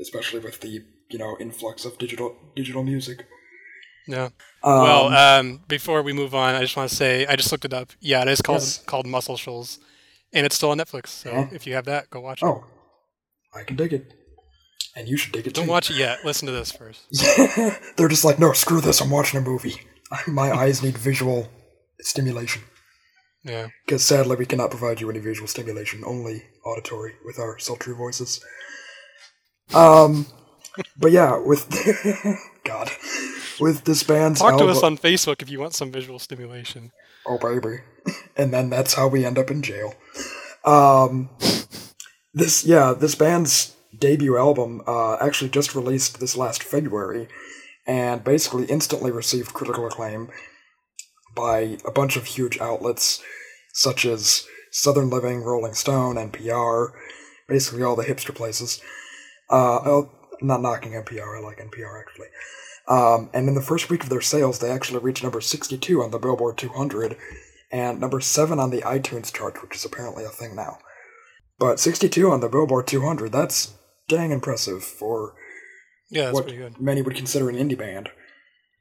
especially 0.00 0.40
with 0.40 0.60
the 0.60 0.82
you 1.10 1.18
know 1.18 1.36
influx 1.38 1.84
of 1.84 1.98
digital 1.98 2.34
digital 2.56 2.82
music 2.82 3.26
Yeah. 4.08 4.30
um, 4.64 4.82
well, 4.82 5.08
um, 5.08 5.60
before 5.68 6.00
we 6.02 6.14
move 6.14 6.34
on, 6.34 6.54
I 6.54 6.60
just 6.62 6.76
want 6.76 6.88
to 6.88 6.96
say 6.96 7.26
I 7.26 7.36
just 7.36 7.52
looked 7.52 7.66
it 7.66 7.74
up. 7.74 7.90
Yeah, 8.00 8.22
it 8.22 8.28
is 8.28 8.40
called 8.40 8.62
Yes. 8.62 8.82
called 8.86 9.06
Muscle 9.06 9.36
Shoals, 9.36 9.78
and 10.32 10.44
it's 10.46 10.56
still 10.56 10.70
on 10.70 10.78
Netflix. 10.78 11.08
So 11.08 11.32
Huh? 11.32 11.46
if 11.52 11.66
you 11.66 11.74
have 11.74 11.84
that, 11.86 12.10
go 12.10 12.20
watch 12.20 12.42
it. 12.42 12.46
oh 12.46 12.64
i 13.54 13.62
can 13.62 13.76
dig 13.76 13.92
it 13.94 14.12
and 14.94 15.08
you 15.08 15.16
should 15.16 15.32
dig 15.32 15.46
it 15.46 15.50
too. 15.54 15.60
Don't 15.60 15.64
too 15.66 15.70
watch 15.70 15.90
it 15.90 15.96
yet. 15.96 16.18
Listen 16.24 16.46
to 16.46 16.52
this 16.52 16.70
first. 16.70 17.00
they're 17.96 18.08
just 18.08 18.24
like 18.24 18.38
no 18.38 18.52
screw 18.52 18.80
this 18.80 19.00
i'm 19.00 19.10
watching 19.10 19.38
a 19.38 19.42
movie 19.42 19.76
my 20.26 20.50
eyes 20.52 20.82
need 20.82 20.96
visual 20.98 21.48
stimulation 22.00 22.62
Yeah. 23.44 23.68
Because 23.86 24.04
sadly, 24.04 24.36
we 24.36 24.46
cannot 24.46 24.70
provide 24.70 25.00
you 25.00 25.08
any 25.10 25.20
visual 25.20 25.48
stimulation, 25.48 26.02
only 26.04 26.42
auditory 26.64 27.12
with 27.24 27.38
our 27.38 27.58
sultry 27.58 27.94
voices. 27.94 28.40
Um, 29.74 30.26
but 30.96 31.12
yeah, 31.12 31.38
with 31.38 31.68
God, 32.64 32.90
with 33.60 33.84
this 33.84 34.02
band's 34.02 34.40
Talk 34.40 34.50
to 34.58 34.64
album, 34.64 34.70
us 34.76 34.82
on 34.82 34.98
Facebook 34.98 35.42
if 35.42 35.50
you 35.50 35.60
want 35.60 35.74
some 35.74 35.90
visual 35.92 36.18
stimulation. 36.18 36.92
oh 37.26 37.38
baby, 37.38 37.78
and 38.36 38.52
then 38.52 38.70
that's 38.70 38.94
how 38.94 39.08
we 39.08 39.24
end 39.24 39.38
up 39.38 39.50
in 39.50 39.62
jail. 39.62 39.94
Um, 40.64 41.30
this 42.34 42.64
yeah, 42.64 42.92
this 42.92 43.14
band's 43.14 43.74
debut 43.98 44.36
album 44.36 44.82
uh, 44.86 45.16
actually 45.16 45.50
just 45.50 45.74
released 45.74 46.20
this 46.20 46.36
last 46.36 46.62
February, 46.62 47.28
and 47.86 48.22
basically 48.22 48.66
instantly 48.66 49.10
received 49.10 49.54
critical 49.54 49.86
acclaim. 49.86 50.30
by 51.34 51.78
a 51.86 51.90
bunch 51.92 52.16
of 52.16 52.26
huge 52.26 52.58
outlets 52.58 53.22
such 53.72 54.04
as 54.04 54.44
Southern 54.72 55.08
Living, 55.08 55.42
Rolling 55.42 55.74
Stone, 55.74 56.16
NPR, 56.16 56.90
basically 57.48 57.82
all 57.82 57.94
the 57.94 58.04
hipster 58.04 58.34
places. 58.34 58.80
Uh, 59.50 59.78
oh, 59.84 60.10
not 60.40 60.60
knocking 60.60 60.92
NPR, 60.92 61.38
I 61.38 61.40
like 61.40 61.58
NPR 61.58 62.00
actually. 62.00 62.26
Um, 62.88 63.30
and 63.32 63.48
in 63.48 63.54
the 63.54 63.62
first 63.62 63.90
week 63.90 64.02
of 64.02 64.08
their 64.08 64.20
sales, 64.20 64.58
they 64.58 64.70
actually 64.70 65.00
reached 65.00 65.22
number 65.22 65.40
62 65.40 66.02
on 66.02 66.10
the 66.10 66.18
Billboard 66.18 66.56
200 66.56 67.16
and 67.70 68.00
number 68.00 68.20
7 68.20 68.58
on 68.58 68.70
the 68.70 68.82
iTunes 68.82 69.32
chart, 69.32 69.62
which 69.62 69.76
is 69.76 69.84
apparently 69.84 70.24
a 70.24 70.28
thing 70.28 70.54
now. 70.56 70.78
But 71.58 71.80
62 71.80 72.30
on 72.30 72.40
the 72.40 72.48
Billboard 72.48 72.86
200, 72.86 73.32
that's 73.32 73.74
dang 74.08 74.30
impressive 74.30 74.82
for 74.84 75.34
Yeah, 76.10 76.26
that's 76.26 76.34
what 76.34 76.44
pretty 76.44 76.58
good. 76.58 76.80
many 76.80 77.02
would 77.02 77.14
consider 77.16 77.48
an 77.50 77.56
indie 77.56 77.76
band. 77.76 78.10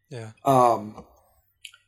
Yeah. 0.10 0.32
Um, 0.46 1.06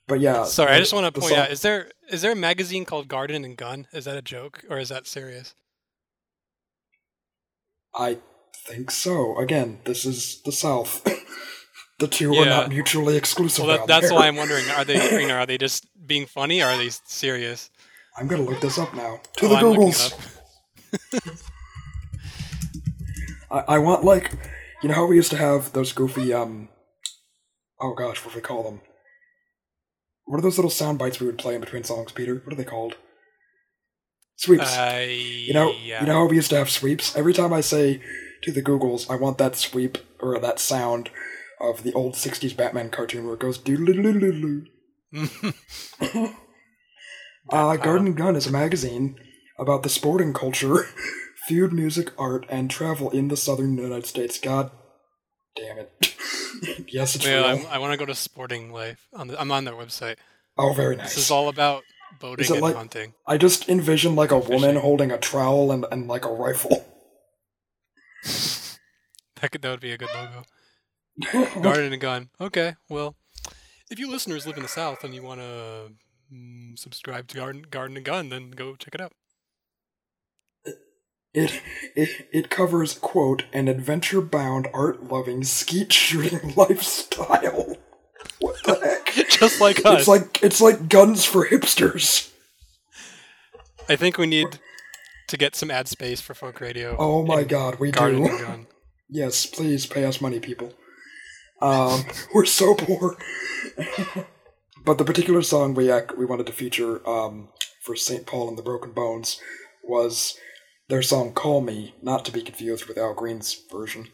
but 0.08 0.20
yeah. 0.20 0.44
Sorry, 0.44 0.72
I 0.74 0.80
just 0.80 0.92
want 0.94 1.06
to 1.14 1.20
point 1.20 1.32
song- 1.34 1.40
out: 1.44 1.52
is 1.52 1.62
there 1.62 1.92
is 2.10 2.22
there 2.22 2.32
a 2.32 2.36
magazine 2.36 2.84
called 2.86 3.08
Garden 3.08 3.46
and 3.46 3.56
Gun? 3.56 3.88
Is 3.94 4.06
that 4.06 4.18
a 4.18 4.22
joke 4.22 4.64
or 4.70 4.80
is 4.80 4.90
that 4.90 5.06
serious? 5.08 5.54
I 7.96 8.18
think 8.68 8.92
so. 8.92 9.38
Again, 9.38 9.80
this 9.86 10.06
is 10.06 10.42
the 10.44 10.52
South. 10.52 11.08
The 12.00 12.08
two 12.08 12.34
are 12.36 12.46
not 12.46 12.70
mutually 12.70 13.16
exclusive. 13.18 13.66
Well, 13.66 13.78
that, 13.78 13.88
that's 13.88 14.10
there. 14.10 14.18
why 14.18 14.28
I'm 14.28 14.36
wondering: 14.44 14.68
are 14.70 14.86
they 14.86 15.22
you 15.22 15.28
know, 15.28 15.36
are 15.36 15.46
they 15.46 15.58
just 15.58 15.86
being 16.08 16.26
funny? 16.26 16.62
or 16.62 16.68
Are 16.68 16.78
they 16.78 16.90
serious? 16.90 17.70
I'm 18.18 18.28
gonna 18.28 18.44
look 18.44 18.62
this 18.62 18.78
up 18.78 18.94
now. 18.96 19.20
To 19.38 19.46
Oh, 19.46 19.50
the 19.50 19.56
Googles. 19.56 20.36
I, 23.52 23.76
I 23.76 23.78
want 23.80 24.04
like, 24.04 24.32
you 24.82 24.90
know 24.90 24.96
how 24.96 25.06
we 25.06 25.16
used 25.16 25.32
to 25.32 25.38
have 25.38 25.74
those 25.74 25.92
goofy 25.94 26.34
um, 26.34 26.70
oh 27.80 27.94
gosh, 27.94 28.24
what 28.24 28.34
do 28.34 28.40
we 28.40 28.42
call 28.42 28.64
them? 28.64 28.82
What 30.26 30.38
are 30.38 30.42
those 30.42 30.58
little 30.58 30.72
sound 30.72 31.00
bites 31.00 31.20
we 31.20 31.26
would 31.26 31.38
play 31.38 31.56
in 31.56 31.62
between 31.62 31.84
songs, 31.84 32.12
Peter? 32.12 32.36
What 32.36 32.54
are 32.54 32.56
they 32.56 32.64
called? 32.64 32.96
Sweeps. 34.38 34.78
I 34.78 35.04
you 35.04 35.54
know, 35.54 35.74
yeah. 35.84 36.02
you 36.02 36.08
know 36.08 36.14
how 36.14 36.28
we 36.28 36.36
used 36.38 36.50
to 36.52 36.58
have 36.58 36.70
sweeps. 36.70 37.16
Every 37.16 37.34
time 37.34 37.52
I 37.52 37.62
say 37.62 38.02
to 38.44 38.52
the 38.52 38.62
Googles, 38.62 39.10
I 39.10 39.16
want 39.16 39.38
that 39.38 39.56
sweep 39.56 39.98
or 40.22 40.40
that 40.40 40.60
sound 40.60 41.10
of 41.62 41.84
the 41.84 41.94
old 41.94 42.14
'60s 42.16 42.56
Batman 42.56 42.90
cartoon 42.90 43.26
where 43.26 43.34
it 43.36 43.40
goes 43.40 43.58
doodle 43.58 44.64
Uh, 47.52 47.78
Garden 47.78 48.08
and 48.08 48.16
Gun 48.18 48.36
is 48.36 48.46
a 48.46 48.52
magazine 48.52 49.16
about 49.58 49.82
the 49.84 49.90
sporting 49.90 50.34
culture, 50.34 50.86
food, 51.48 51.74
music, 51.74 52.12
art, 52.18 52.46
and 52.48 52.70
travel 52.70 53.10
in 53.10 53.28
the 53.28 53.38
southern 53.38 53.76
United 53.76 54.06
States. 54.06 54.40
God 54.40 54.70
damn 55.56 55.80
it. 55.80 56.16
yes, 56.94 57.16
it's 57.16 57.26
Well, 57.26 57.56
real. 57.58 57.66
I'm, 57.66 57.72
I 57.72 57.80
want 57.80 57.92
to 57.94 57.98
go 57.98 58.06
to 58.06 58.14
Sporting 58.14 58.72
Life. 58.72 59.08
On 59.14 59.28
the, 59.30 59.42
I'm 59.42 59.52
on 59.52 59.66
their 59.66 59.74
website. 59.74 60.18
oh, 60.58 60.74
very 60.74 60.96
nice. 60.96 61.16
This 61.16 61.26
is 61.26 61.32
all 61.32 61.50
about 61.50 61.84
boating 62.20 62.46
Is 62.46 62.52
it 62.52 62.56
and 62.56 62.62
like- 62.62 62.76
hunting. 62.76 63.14
I 63.26 63.38
just 63.40 63.68
envision 63.68 64.16
like 64.16 64.30
a 64.32 64.38
woman 64.38 64.60
Fishing. 64.70 64.82
holding 64.82 65.12
a 65.12 65.18
trowel 65.18 65.72
and, 65.72 65.86
and 65.92 66.08
like 66.08 66.26
a 66.26 66.32
rifle. 66.32 66.86
That 69.42 69.52
could 69.52 69.62
that 69.64 69.72
would 69.72 69.80
be 69.80 69.92
a 69.92 69.98
good 69.98 70.10
logo. 70.14 70.44
Garden 71.62 71.92
and 71.94 72.02
Gun. 72.02 72.30
Okay, 72.40 72.76
well, 72.90 73.16
if 73.90 74.00
you 74.00 74.10
listeners 74.10 74.46
live 74.48 74.58
in 74.58 74.64
the 74.64 74.70
South 74.70 75.04
and 75.04 75.14
you 75.14 75.24
want 75.24 75.42
to 75.42 75.92
mm, 76.34 76.78
subscribe 76.78 77.28
to 77.30 77.38
Garden 77.38 77.66
Garden 77.70 77.98
and 77.98 78.06
Gun, 78.06 78.30
then 78.30 78.52
go 78.52 78.76
check 78.76 78.96
it 78.96 79.02
out. 79.02 79.14
It, 81.32 81.62
it 81.96 82.28
it 82.34 82.50
covers 82.50 82.98
quote 82.98 83.44
an 83.54 83.68
adventure 83.68 84.22
bound 84.22 84.68
art 84.74 85.04
loving 85.12 85.44
skeet 85.44 85.94
shooting 85.94 86.54
lifestyle. 86.58 87.78
What 88.40 88.56
the 88.64 88.76
heck? 88.76 89.30
Just 89.30 89.62
like 89.62 89.86
us. 89.86 90.00
It's 90.00 90.08
like 90.08 90.44
it's 90.44 90.62
like 90.62 90.90
guns 90.90 91.26
for 91.26 91.46
hipsters. 91.48 92.32
I 93.88 93.96
think 93.96 94.18
we 94.18 94.26
need 94.26 94.60
to 95.28 95.38
get 95.38 95.56
some 95.56 95.70
ad 95.70 95.88
space 95.88 96.20
for 96.20 96.34
folk 96.34 96.60
radio. 96.62 96.96
Oh 96.98 97.26
my 97.26 97.44
god, 97.44 97.80
we 97.80 97.92
Garden 97.92 98.24
do. 98.24 98.30
and 98.30 98.40
Gun. 98.40 98.68
Yes, 99.08 99.46
please 99.46 99.86
pay 99.86 100.06
us 100.06 100.22
money, 100.22 100.40
people. 100.40 100.74
Um, 101.62 102.06
we're 102.34 102.46
so 102.46 102.76
poor. 102.76 103.18
but 104.86 104.98
the 104.98 105.06
particular 105.06 105.42
song 105.42 105.74
we 105.74 105.92
ac- 105.92 106.16
we 106.18 106.26
wanted 106.26 106.48
to 106.48 106.54
feature 106.54 107.08
um, 107.08 107.50
for 107.82 107.96
St. 107.96 108.26
Paul 108.26 108.50
and 108.50 108.58
the 108.58 108.64
Broken 108.64 108.92
Bones 108.92 109.40
was 109.84 110.38
their 110.88 111.02
song 111.02 111.34
"Call 111.34 111.62
Me," 111.62 111.96
not 112.02 112.26
to 112.26 112.32
be 112.32 112.42
confused 112.42 112.86
with 112.86 112.98
Al 112.98 113.14
Green's 113.14 113.64
version. 113.72 114.08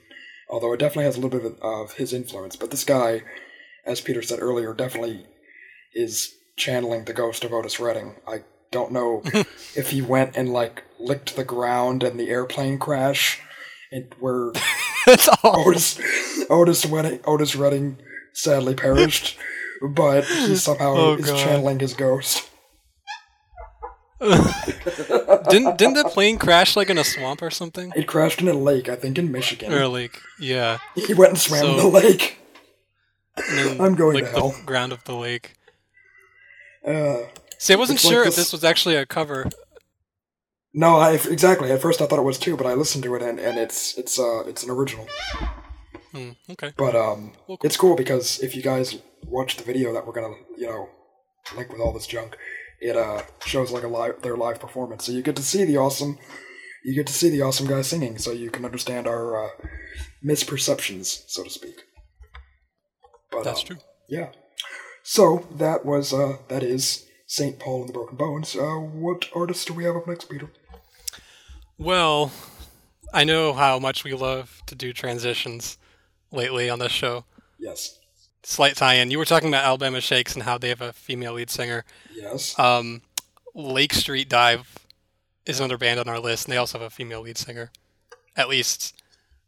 Although 0.50 0.74
it 0.74 0.80
definitely 0.80 1.06
has 1.06 1.18
a 1.18 1.22
little 1.22 1.40
bit 1.40 1.58
of, 1.60 1.62
of 1.62 1.94
his 1.94 2.14
influence. 2.14 2.56
But 2.56 2.72
this 2.72 2.84
guy, 2.84 3.24
as 3.86 4.02
Peter 4.02 4.22
said 4.22 4.40
earlier, 4.40 4.74
definitely 4.74 5.26
is 5.94 6.36
channeling 6.56 7.06
the 7.06 7.14
ghost 7.14 7.44
of 7.44 7.52
Otis 7.52 7.80
Redding. 7.80 8.16
I 8.28 8.44
don't 8.72 8.92
know 8.92 9.22
if 9.76 9.92
he 9.92 10.02
went 10.02 10.36
and 10.36 10.52
like 10.52 10.84
licked 11.00 11.36
the 11.36 11.44
ground 11.44 12.04
and 12.04 12.20
the 12.20 12.30
airplane 12.30 12.78
crash, 12.78 13.42
and 13.92 14.14
where 14.20 14.52
That's 15.16 15.28
all. 15.44 15.68
Otis 15.68 16.00
Otis 16.50 16.86
Redding, 16.86 17.20
Otis 17.26 17.56
Redding 17.56 17.98
sadly 18.34 18.74
perished, 18.76 19.38
but 19.82 20.26
he 20.26 20.56
somehow 20.68 20.94
Oh, 20.96 21.14
is 21.16 21.26
God. 21.30 21.38
channeling 21.38 21.80
his 21.80 21.94
ghost. 21.94 22.50
didn't 24.22 25.78
didn't 25.78 25.94
the 25.96 26.10
plane 26.12 26.38
crash 26.38 26.76
like 26.76 26.90
in 26.90 26.98
a 26.98 27.04
swamp 27.04 27.42
or 27.42 27.50
something? 27.52 27.92
It 27.96 28.08
crashed 28.08 28.42
in 28.42 28.48
a 28.48 28.54
lake, 28.54 28.88
I 28.90 28.96
think, 28.96 29.18
in 29.18 29.32
Michigan. 29.32 29.74
Or 29.74 29.88
lake. 29.88 30.20
yeah. 30.40 30.80
He 30.96 31.14
went 31.14 31.32
and 31.32 31.40
swam 31.40 31.66
in 31.66 31.78
the 31.78 31.88
lake. 31.88 32.38
Then, 33.50 33.82
I'm 33.82 33.96
going 33.96 34.16
like 34.16 34.26
to 34.26 34.32
hell. 34.32 34.50
the 34.52 34.64
ground 34.66 34.94
of 34.94 35.04
the 35.04 35.14
lake. 35.16 35.56
Uh, 36.88 37.18
See, 37.58 37.74
I 37.74 37.78
wasn't 37.78 37.98
It's 38.00 38.06
like 38.06 38.14
sure 38.14 38.22
if 38.22 38.28
this- 38.28 38.36
this 38.38 38.52
was 38.54 38.64
actually 38.64 38.96
a 38.96 39.06
cover. 39.06 39.50
No, 40.76 40.98
I 40.98 41.14
exactly. 41.14 41.72
At 41.72 41.82
first, 41.82 42.02
I 42.02 42.06
thought 42.06 42.20
it 42.20 42.24
was 42.24 42.38
too, 42.38 42.58
but 42.58 42.68
I 42.68 42.74
listened 42.74 43.04
to 43.06 43.16
it, 43.16 43.22
and, 43.22 43.40
and 43.40 43.58
it's 43.58 43.98
it's 43.98 44.20
uh 44.20 44.42
it's 44.46 44.64
an 44.64 44.70
original. 44.70 45.08
Hmm, 46.12 46.32
okay. 46.52 46.72
But 46.78 46.96
um, 46.96 47.32
Well, 47.48 47.58
cool. 47.58 47.60
it's 47.64 47.78
cool 47.78 47.96
because 47.96 48.40
if 48.44 48.56
you 48.56 48.62
guys 48.62 48.98
watch 49.26 49.58
the 49.58 49.64
video 49.64 49.94
that 49.94 50.06
we're 50.06 50.14
gonna, 50.14 50.36
you 50.58 50.68
know, 50.68 50.90
link 51.56 51.72
with 51.72 51.82
all 51.82 51.94
this 51.94 52.08
junk, 52.08 52.38
it 52.82 52.96
uh 52.96 53.22
shows 53.46 53.72
like 53.72 53.84
a 53.84 53.88
live 53.88 54.22
their 54.22 54.38
live 54.38 54.60
performance. 54.60 55.06
So 55.06 55.12
you 55.14 55.22
get 55.22 55.36
to 55.38 55.44
see 55.44 55.64
the 55.66 55.78
awesome, 55.78 56.18
you 56.84 56.94
get 56.94 57.08
to 57.08 57.14
see 57.14 57.30
the 57.30 57.42
awesome 57.42 57.68
guy 57.68 57.82
singing, 57.82 58.18
so 58.18 58.32
you 58.32 58.50
can 58.52 58.66
understand 58.66 59.08
our 59.08 59.46
uh, 59.46 59.50
misperceptions, 60.24 61.24
so 61.28 61.44
to 61.44 61.50
speak. 61.50 61.76
But 63.32 63.44
That's 63.44 63.62
uh, 63.64 63.68
true. 63.68 63.78
Yeah. 64.10 64.30
So 65.04 65.48
that 65.52 65.86
was 65.86 66.14
uh 66.14 66.38
that 66.50 66.64
is 66.64 67.06
Saint 67.28 67.60
Paul 67.60 67.82
and 67.82 67.90
the 67.90 67.94
Broken 67.94 68.18
Bones. 68.18 68.56
Uh, 68.56 68.76
what 68.78 69.30
artist 69.36 69.68
do 69.68 69.74
we 69.74 69.84
have 69.84 69.96
up 69.96 70.08
next, 70.08 70.30
Peter? 70.30 70.50
Well, 71.78 72.32
I 73.14 73.24
know 73.24 73.54
how 73.54 73.80
much 73.80 74.04
we 74.04 74.14
love 74.14 74.62
to 74.68 74.76
do 74.76 74.94
transitions 74.94 75.78
lately 76.32 76.70
on 76.70 76.80
this 76.80 76.92
show. 76.92 77.26
Yes. 77.60 78.00
Slight 78.44 78.76
tie-in. 78.76 79.12
You 79.12 79.18
were 79.18 79.26
talking 79.26 79.50
about 79.50 79.64
Alabama 79.66 80.00
Shakes 80.02 80.36
and 80.36 80.44
how 80.44 80.58
they 80.58 80.70
have 80.70 80.82
a 80.82 80.94
female 80.94 81.34
lead 81.34 81.50
singer. 81.50 81.84
Yes. 82.14 82.58
Um, 82.60 83.02
Lake 83.54 83.94
Street 83.94 84.30
Dive 84.30 84.86
is 85.46 85.60
another 85.60 85.78
band 85.78 86.00
on 86.00 86.08
our 86.08 86.20
list, 86.20 86.46
and 86.46 86.54
they 86.54 86.58
also 86.58 86.78
have 86.80 86.88
a 86.88 86.90
female 86.92 87.22
lead 87.22 87.38
singer. 87.38 87.72
At 88.36 88.50
least 88.50 88.94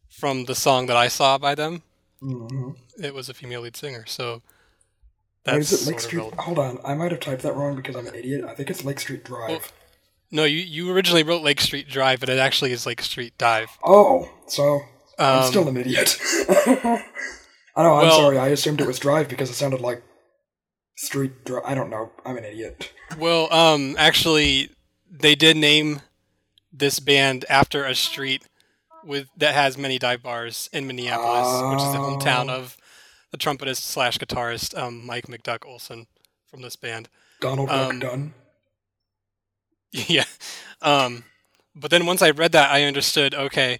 from 0.10 0.46
the 0.46 0.56
song 0.56 0.88
that 0.88 0.98
I 0.98 1.08
saw 1.08 1.38
by 1.38 1.56
them, 1.56 1.84
hmm 2.20 2.72
it 3.02 3.14
was 3.14 3.30
a 3.30 3.34
female 3.34 3.62
lead 3.62 3.76
singer. 3.76 4.06
So 4.08 4.34
Wait, 4.34 4.42
that's 5.44 5.72
is 5.72 5.88
it 5.88 5.92
Lake 5.92 6.00
Street? 6.00 6.34
Hold 6.40 6.58
on, 6.58 6.80
I 6.84 6.96
might 6.96 7.12
have 7.12 7.20
typed 7.20 7.44
that 7.44 7.54
wrong 7.54 7.76
because 7.76 7.96
I'm 7.96 8.08
an 8.08 8.16
idiot. 8.16 8.44
I 8.46 8.56
think 8.56 8.72
it's 8.72 8.84
Lake 8.84 9.00
Street 9.00 9.24
Drive. 9.24 9.50
Well- 9.50 9.62
No, 10.32 10.44
you, 10.44 10.58
you 10.58 10.92
originally 10.92 11.24
wrote 11.24 11.42
Lake 11.42 11.62
Street 11.62 11.88
Drive, 11.88 12.20
but 12.20 12.30
it 12.30 12.38
actually 12.40 12.72
is 12.74 12.86
Lake 12.86 13.02
Street 13.02 13.34
Dive. 13.38 13.70
Oh, 13.84 14.30
so 14.48 14.82
I'm 15.18 15.44
Um, 15.44 15.50
still 15.50 15.68
an 15.68 15.78
idiot. 15.78 16.18
I 16.50 17.84
know. 17.84 17.96
I'm 17.96 18.08
Well- 18.08 18.18
sorry. 18.20 18.38
I 18.38 18.48
assumed 18.50 18.82
it 18.82 18.88
was 18.88 19.00
drive 19.00 19.30
because 19.30 19.50
it 19.50 19.54
sounded 19.54 19.82
like 19.82 20.04
street 20.98 21.46
drive. 21.46 21.64
I 21.66 21.76
don't 21.76 21.90
know. 21.90 22.12
I'm 22.26 22.38
an 22.38 22.44
idiot. 22.44 22.92
Well, 23.18 23.52
um, 23.54 23.96
actually, 23.98 24.70
they 25.10 25.36
did 25.36 25.56
name 25.58 26.02
this 26.74 27.00
band 27.00 27.46
after 27.50 27.86
a 27.86 27.96
street 27.96 28.44
with 29.04 29.28
that 29.38 29.54
has 29.54 29.78
many 29.78 29.98
dive 29.98 30.22
bars 30.22 30.70
in 30.74 30.86
Minneapolis, 30.88 31.72
which 31.72 31.82
is 31.88 31.94
the 31.94 32.00
hometown 32.00 32.50
of 32.50 32.76
the 33.32 33.38
trumpetist 33.38 33.78
slash 33.84 34.18
guitarist 34.18 34.78
um, 34.78 35.06
Mike 35.06 35.28
McDuck 35.28 35.66
Olson 35.66 36.08
from 36.50 36.62
this 36.62 36.76
band. 36.76 37.08
Donald 37.40 37.70
Duck 37.70 37.90
Um, 37.94 38.00
Dunn. 38.00 38.34
yeah. 40.08 40.26
Um, 40.82 41.24
but 41.76 41.92
then 41.92 42.06
once 42.06 42.22
I 42.22 42.32
read 42.32 42.52
that, 42.54 42.72
I 42.72 42.84
understood. 42.84 43.34
Okay, 43.34 43.80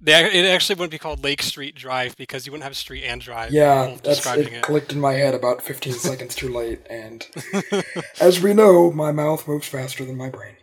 they, 0.00 0.12
it 0.12 0.46
actually 0.46 0.76
wouldn't 0.76 0.90
be 0.90 0.98
called 0.98 1.24
Lake 1.24 1.42
Street 1.42 1.74
Drive 1.74 2.16
because 2.16 2.46
you 2.46 2.52
wouldn't 2.52 2.64
have 2.64 2.76
street 2.76 3.04
and 3.04 3.20
drive. 3.20 3.52
Yeah, 3.52 3.96
that's 4.02 4.20
describing 4.20 4.48
it, 4.48 4.58
it. 4.58 4.62
clicked 4.62 4.92
in 4.92 5.00
my 5.00 5.14
head 5.14 5.34
about 5.34 5.62
15 5.62 5.92
seconds 5.94 6.34
too 6.34 6.48
late, 6.48 6.80
and 6.88 7.26
as 8.20 8.40
we 8.40 8.54
know, 8.54 8.90
my 8.90 9.12
mouth 9.12 9.46
moves 9.48 9.68
faster 9.68 10.04
than 10.04 10.16
my 10.16 10.28
brain. 10.28 10.56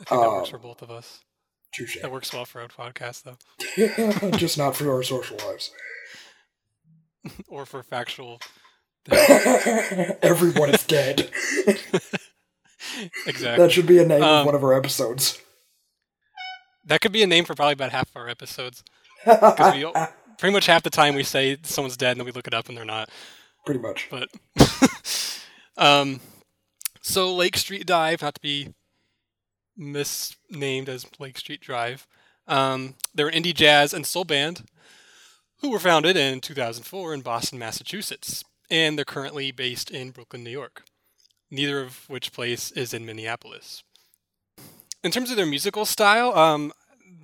I 0.00 0.04
think 0.04 0.08
that 0.22 0.30
works 0.30 0.48
um, 0.48 0.52
for 0.52 0.58
both 0.58 0.82
of 0.82 0.90
us. 0.90 1.20
Touche. 1.74 2.00
That 2.00 2.12
works 2.12 2.32
well 2.32 2.44
for 2.44 2.62
our 2.62 2.68
podcast, 2.68 3.24
though, 3.24 4.38
Just 4.38 4.56
not 4.56 4.74
for 4.74 4.90
our 4.92 5.02
social 5.02 5.36
lives. 5.44 5.70
or 7.48 7.66
for 7.66 7.82
factual 7.82 8.40
Everyone 9.10 10.70
is 10.70 10.84
dead. 10.84 11.30
Exactly. 13.26 13.64
That 13.64 13.72
should 13.72 13.86
be 13.86 13.98
a 13.98 14.06
name 14.06 14.22
of 14.22 14.28
Um, 14.28 14.46
one 14.46 14.54
of 14.54 14.62
our 14.64 14.74
episodes. 14.74 15.40
That 16.86 17.00
could 17.00 17.12
be 17.12 17.22
a 17.22 17.26
name 17.26 17.44
for 17.44 17.54
probably 17.54 17.74
about 17.74 17.92
half 17.92 18.08
of 18.10 18.16
our 18.16 18.28
episodes. 18.28 18.82
Because 19.24 19.74
we 19.74 19.84
pretty 20.38 20.52
much 20.52 20.66
half 20.66 20.84
the 20.84 20.90
time 20.90 21.14
we 21.14 21.24
say 21.24 21.58
someone's 21.64 21.96
dead, 21.96 22.12
and 22.12 22.20
then 22.20 22.24
we 22.24 22.32
look 22.32 22.46
it 22.46 22.54
up 22.54 22.68
and 22.68 22.78
they're 22.78 22.84
not. 22.84 23.10
Pretty 23.66 23.80
much. 23.80 24.08
But 24.10 24.28
um, 25.76 26.20
so 27.02 27.34
Lake 27.34 27.56
Street 27.56 27.84
Dive, 27.84 28.22
not 28.22 28.36
to 28.36 28.40
be 28.40 28.72
misnamed 29.76 30.88
as 30.88 31.06
Lake 31.18 31.38
Street 31.38 31.60
Drive. 31.60 32.06
Um, 32.46 32.94
they're 33.14 33.28
an 33.28 33.34
indie 33.34 33.54
jazz 33.54 33.92
and 33.92 34.06
soul 34.06 34.24
band 34.24 34.64
who 35.60 35.70
were 35.70 35.78
founded 35.78 36.16
in 36.16 36.40
2004 36.40 37.14
in 37.14 37.20
Boston, 37.20 37.58
Massachusetts, 37.58 38.44
and 38.70 38.96
they're 38.96 39.04
currently 39.04 39.50
based 39.50 39.90
in 39.90 40.10
Brooklyn, 40.10 40.44
New 40.44 40.50
York. 40.50 40.84
Neither 41.50 41.80
of 41.80 42.08
which 42.08 42.32
place 42.32 42.70
is 42.72 42.92
in 42.92 43.06
Minneapolis. 43.06 43.82
In 45.02 45.10
terms 45.10 45.30
of 45.30 45.36
their 45.36 45.46
musical 45.46 45.84
style, 45.84 46.36
um, 46.36 46.72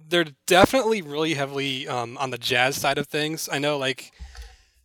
they're 0.09 0.27
definitely 0.47 1.03
really 1.03 1.35
heavily 1.35 1.89
um, 1.89 2.17
on 2.19 2.31
the 2.31 2.39
jazz 2.39 2.77
side 2.77 2.99
of 2.99 3.07
things. 3.07 3.49
I 3.51 3.59
know, 3.59 3.77
like, 3.77 4.13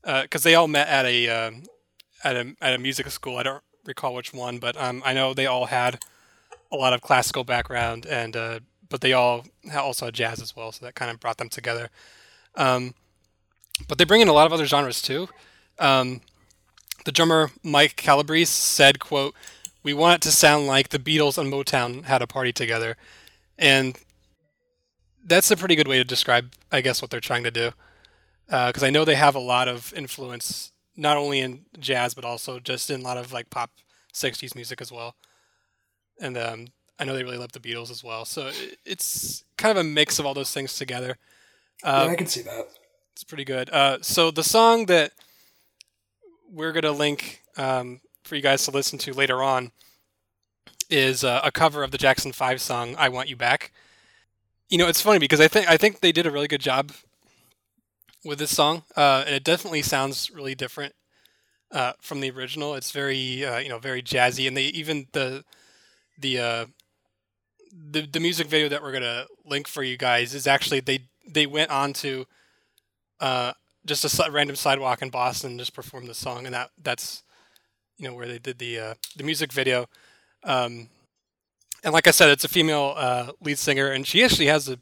because 0.04 0.44
they 0.44 0.56
all 0.56 0.68
met 0.68 0.88
at 0.88 1.06
a 1.06 1.30
um 1.30 1.64
at 2.24 2.36
a 2.36 2.56
at 2.62 2.74
a 2.74 2.78
music 2.78 3.10
school. 3.12 3.38
I 3.38 3.44
don't 3.44 3.64
recall 3.86 4.14
which 4.14 4.34
one, 4.34 4.60
but 4.60 4.76
um, 4.78 5.02
I 5.06 5.14
know 5.14 5.34
they 5.34 5.46
all 5.46 5.66
had 5.68 6.00
a 6.72 6.76
lot 6.76 6.94
of 6.94 7.02
classical 7.02 7.44
background, 7.44 8.06
and 8.06 8.36
uh, 8.36 8.60
but 8.88 9.02
they 9.02 9.14
all 9.14 9.46
also 9.76 10.06
had 10.06 10.14
jazz 10.14 10.42
as 10.42 10.56
well, 10.56 10.72
so 10.72 10.86
that 10.86 10.96
kind 10.96 11.12
of 11.12 11.20
brought 11.20 11.38
them 11.38 11.50
together. 11.50 11.90
Um, 12.56 12.94
but 13.88 13.98
they 13.98 14.04
bring 14.04 14.22
in 14.22 14.28
a 14.28 14.34
lot 14.34 14.46
of 14.46 14.54
other 14.54 14.66
genres 14.66 15.02
too. 15.02 15.30
Um, 15.78 16.22
the 17.06 17.12
drummer 17.12 17.52
Mike 17.64 17.96
Calabrese 17.96 18.46
said, 18.52 19.00
"quote 19.00 19.36
We 19.84 19.94
want 19.94 20.16
it 20.16 20.22
to 20.30 20.32
sound 20.32 20.68
like 20.68 20.90
the 20.90 21.00
Beatles 21.00 21.38
and 21.38 21.52
Motown 21.52 22.06
had 22.06 22.22
a 22.22 22.28
party 22.28 22.52
together," 22.52 22.98
and 23.58 23.98
that's 25.24 25.52
a 25.52 25.58
pretty 25.58 25.76
good 25.76 25.88
way 25.88 25.98
to 25.98 26.04
describe, 26.04 26.54
I 26.72 26.82
guess, 26.82 27.02
what 27.02 27.12
they're 27.12 27.20
trying 27.20 27.44
to 27.44 27.52
do. 27.52 27.72
Because 28.48 28.84
I 28.84 28.90
know 28.90 29.06
they 29.06 29.16
have 29.16 29.36
a 29.36 29.40
lot 29.40 29.68
of 29.68 29.94
influence, 29.94 30.72
not 30.96 31.18
only 31.18 31.40
in 31.40 31.66
jazz 31.80 32.14
but 32.14 32.26
also 32.26 32.60
just 32.60 32.90
in 32.90 33.02
a 33.02 33.04
lot 33.04 33.18
of 33.18 33.32
like 33.32 33.50
pop 33.50 33.72
'60s 34.14 34.56
music 34.56 34.82
as 34.82 34.92
well. 34.92 35.16
And 36.20 36.38
um, 36.38 36.68
I 37.00 37.06
know 37.06 37.14
they 37.14 37.24
really 37.24 37.38
love 37.38 37.54
the 37.54 37.60
Beatles 37.60 37.92
as 37.92 38.04
well. 38.04 38.26
So 38.26 38.52
it's 38.86 39.44
kind 39.58 39.78
of 39.78 39.86
a 39.86 39.88
mix 39.88 40.20
of 40.20 40.26
all 40.26 40.34
those 40.34 40.52
things 40.52 40.76
together. 40.76 41.18
Uh, 41.84 42.04
yeah, 42.08 42.12
I 42.12 42.16
can 42.16 42.28
see 42.28 42.42
that. 42.42 42.68
it's 43.14 43.24
pretty 43.24 43.46
good. 43.46 43.70
Uh, 43.70 44.00
so 44.02 44.32
the 44.32 44.44
song 44.44 44.88
that 44.88 45.14
we're 46.52 46.72
gonna 46.72 46.92
link 46.92 47.42
um, 47.58 48.02
for 48.24 48.36
you 48.36 48.42
guys 48.42 48.66
to 48.66 48.72
listen 48.72 49.00
to 49.00 49.14
later 49.14 49.42
on 49.42 49.72
is 50.90 51.24
uh, 51.24 51.42
a 51.44 51.52
cover 51.52 51.84
of 51.84 51.92
the 51.92 51.98
Jackson 51.98 52.32
Five 52.32 52.62
song 52.62 52.96
"I 52.98 53.10
Want 53.10 53.30
You 53.30 53.36
Back." 53.36 53.72
You 54.70 54.78
know, 54.78 54.88
it's 54.88 55.02
funny 55.02 55.20
because 55.20 55.40
I 55.40 55.48
think 55.48 55.68
I 55.70 55.78
think 55.78 56.00
they 56.00 56.12
did 56.12 56.26
a 56.26 56.32
really 56.32 56.48
good 56.48 56.62
job 56.62 56.92
with 58.24 58.40
this 58.40 58.56
song, 58.56 58.84
uh, 58.96 59.24
and 59.26 59.36
it 59.36 59.44
definitely 59.44 59.82
sounds 59.82 60.30
really 60.32 60.56
different 60.56 60.94
uh, 61.72 61.94
from 62.02 62.20
the 62.20 62.32
original. 62.32 62.76
It's 62.76 62.92
very 62.92 63.46
uh, 63.46 63.60
you 63.60 63.70
know 63.70 63.80
very 63.80 64.02
jazzy, 64.02 64.48
and 64.48 64.56
they 64.56 64.66
even 64.66 65.08
the 65.14 65.44
the 66.18 66.40
uh, 66.40 66.66
the 67.72 68.02
the 68.02 68.20
music 68.20 68.48
video 68.48 68.70
that 68.70 68.82
we're 68.82 68.92
gonna 68.92 69.26
link 69.46 69.68
for 69.68 69.84
you 69.84 69.98
guys 69.98 70.34
is 70.34 70.48
actually 70.48 70.80
they 70.80 71.08
they 71.28 71.46
went 71.46 71.72
on 71.72 71.94
to 71.94 72.26
uh, 73.20 73.54
just 73.86 74.04
a 74.20 74.32
random 74.32 74.56
sidewalk 74.56 75.02
in 75.02 75.10
Boston 75.10 75.58
just 75.58 75.74
performed 75.74 76.08
the 76.08 76.14
song, 76.14 76.46
and 76.46 76.54
that 76.54 76.72
that's 76.82 77.24
you 77.98 78.08
know 78.08 78.14
where 78.16 78.28
they 78.28 78.40
did 78.40 78.60
the 78.60 78.80
uh, 78.80 78.94
the 79.16 79.24
music 79.24 79.52
video. 79.52 79.88
Um, 80.44 80.90
and 81.84 81.94
like 81.94 82.08
I 82.08 82.12
said, 82.12 82.30
it's 82.30 82.44
a 82.44 82.50
female 82.50 82.94
uh, 82.98 83.32
lead 83.42 83.58
singer, 83.58 83.88
and 83.88 84.06
she 84.06 84.24
actually 84.24 84.48
has 84.48 84.68
a. 84.70 84.78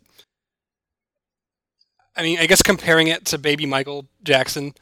I 2.15 2.23
mean, 2.23 2.39
I 2.39 2.47
guess 2.47 2.61
comparing 2.63 3.07
it 3.07 3.25
to 3.25 3.37
Baby 3.37 3.65
Michael 3.65 4.05
Jackson 4.23 4.73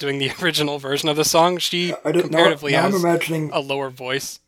doing 0.00 0.18
the 0.18 0.30
original 0.42 0.78
version 0.78 1.08
of 1.08 1.16
the 1.16 1.24
song, 1.24 1.58
she 1.58 1.90
now, 2.04 2.12
comparatively 2.12 2.72
now 2.72 2.84
I'm 2.86 2.92
has 2.92 3.02
imagining. 3.02 3.50
a 3.52 3.60
lower 3.60 3.88
voice 3.90 4.40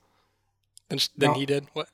than 0.89 0.99
sh- 0.99 1.09
than 1.17 1.31
No. 1.33 1.39
he 1.39 1.47
did. 1.47 1.67
What? 1.73 1.89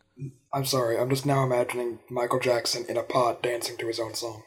I'm 0.52 0.64
sorry. 0.64 0.98
I'm 0.98 1.08
just 1.08 1.24
now 1.24 1.44
imagining 1.44 2.00
Michael 2.10 2.40
Jackson 2.40 2.84
in 2.88 2.96
a 2.96 3.02
pot 3.02 3.42
dancing 3.42 3.76
to 3.78 3.86
his 3.86 3.98
own 3.98 4.14
song. 4.14 4.42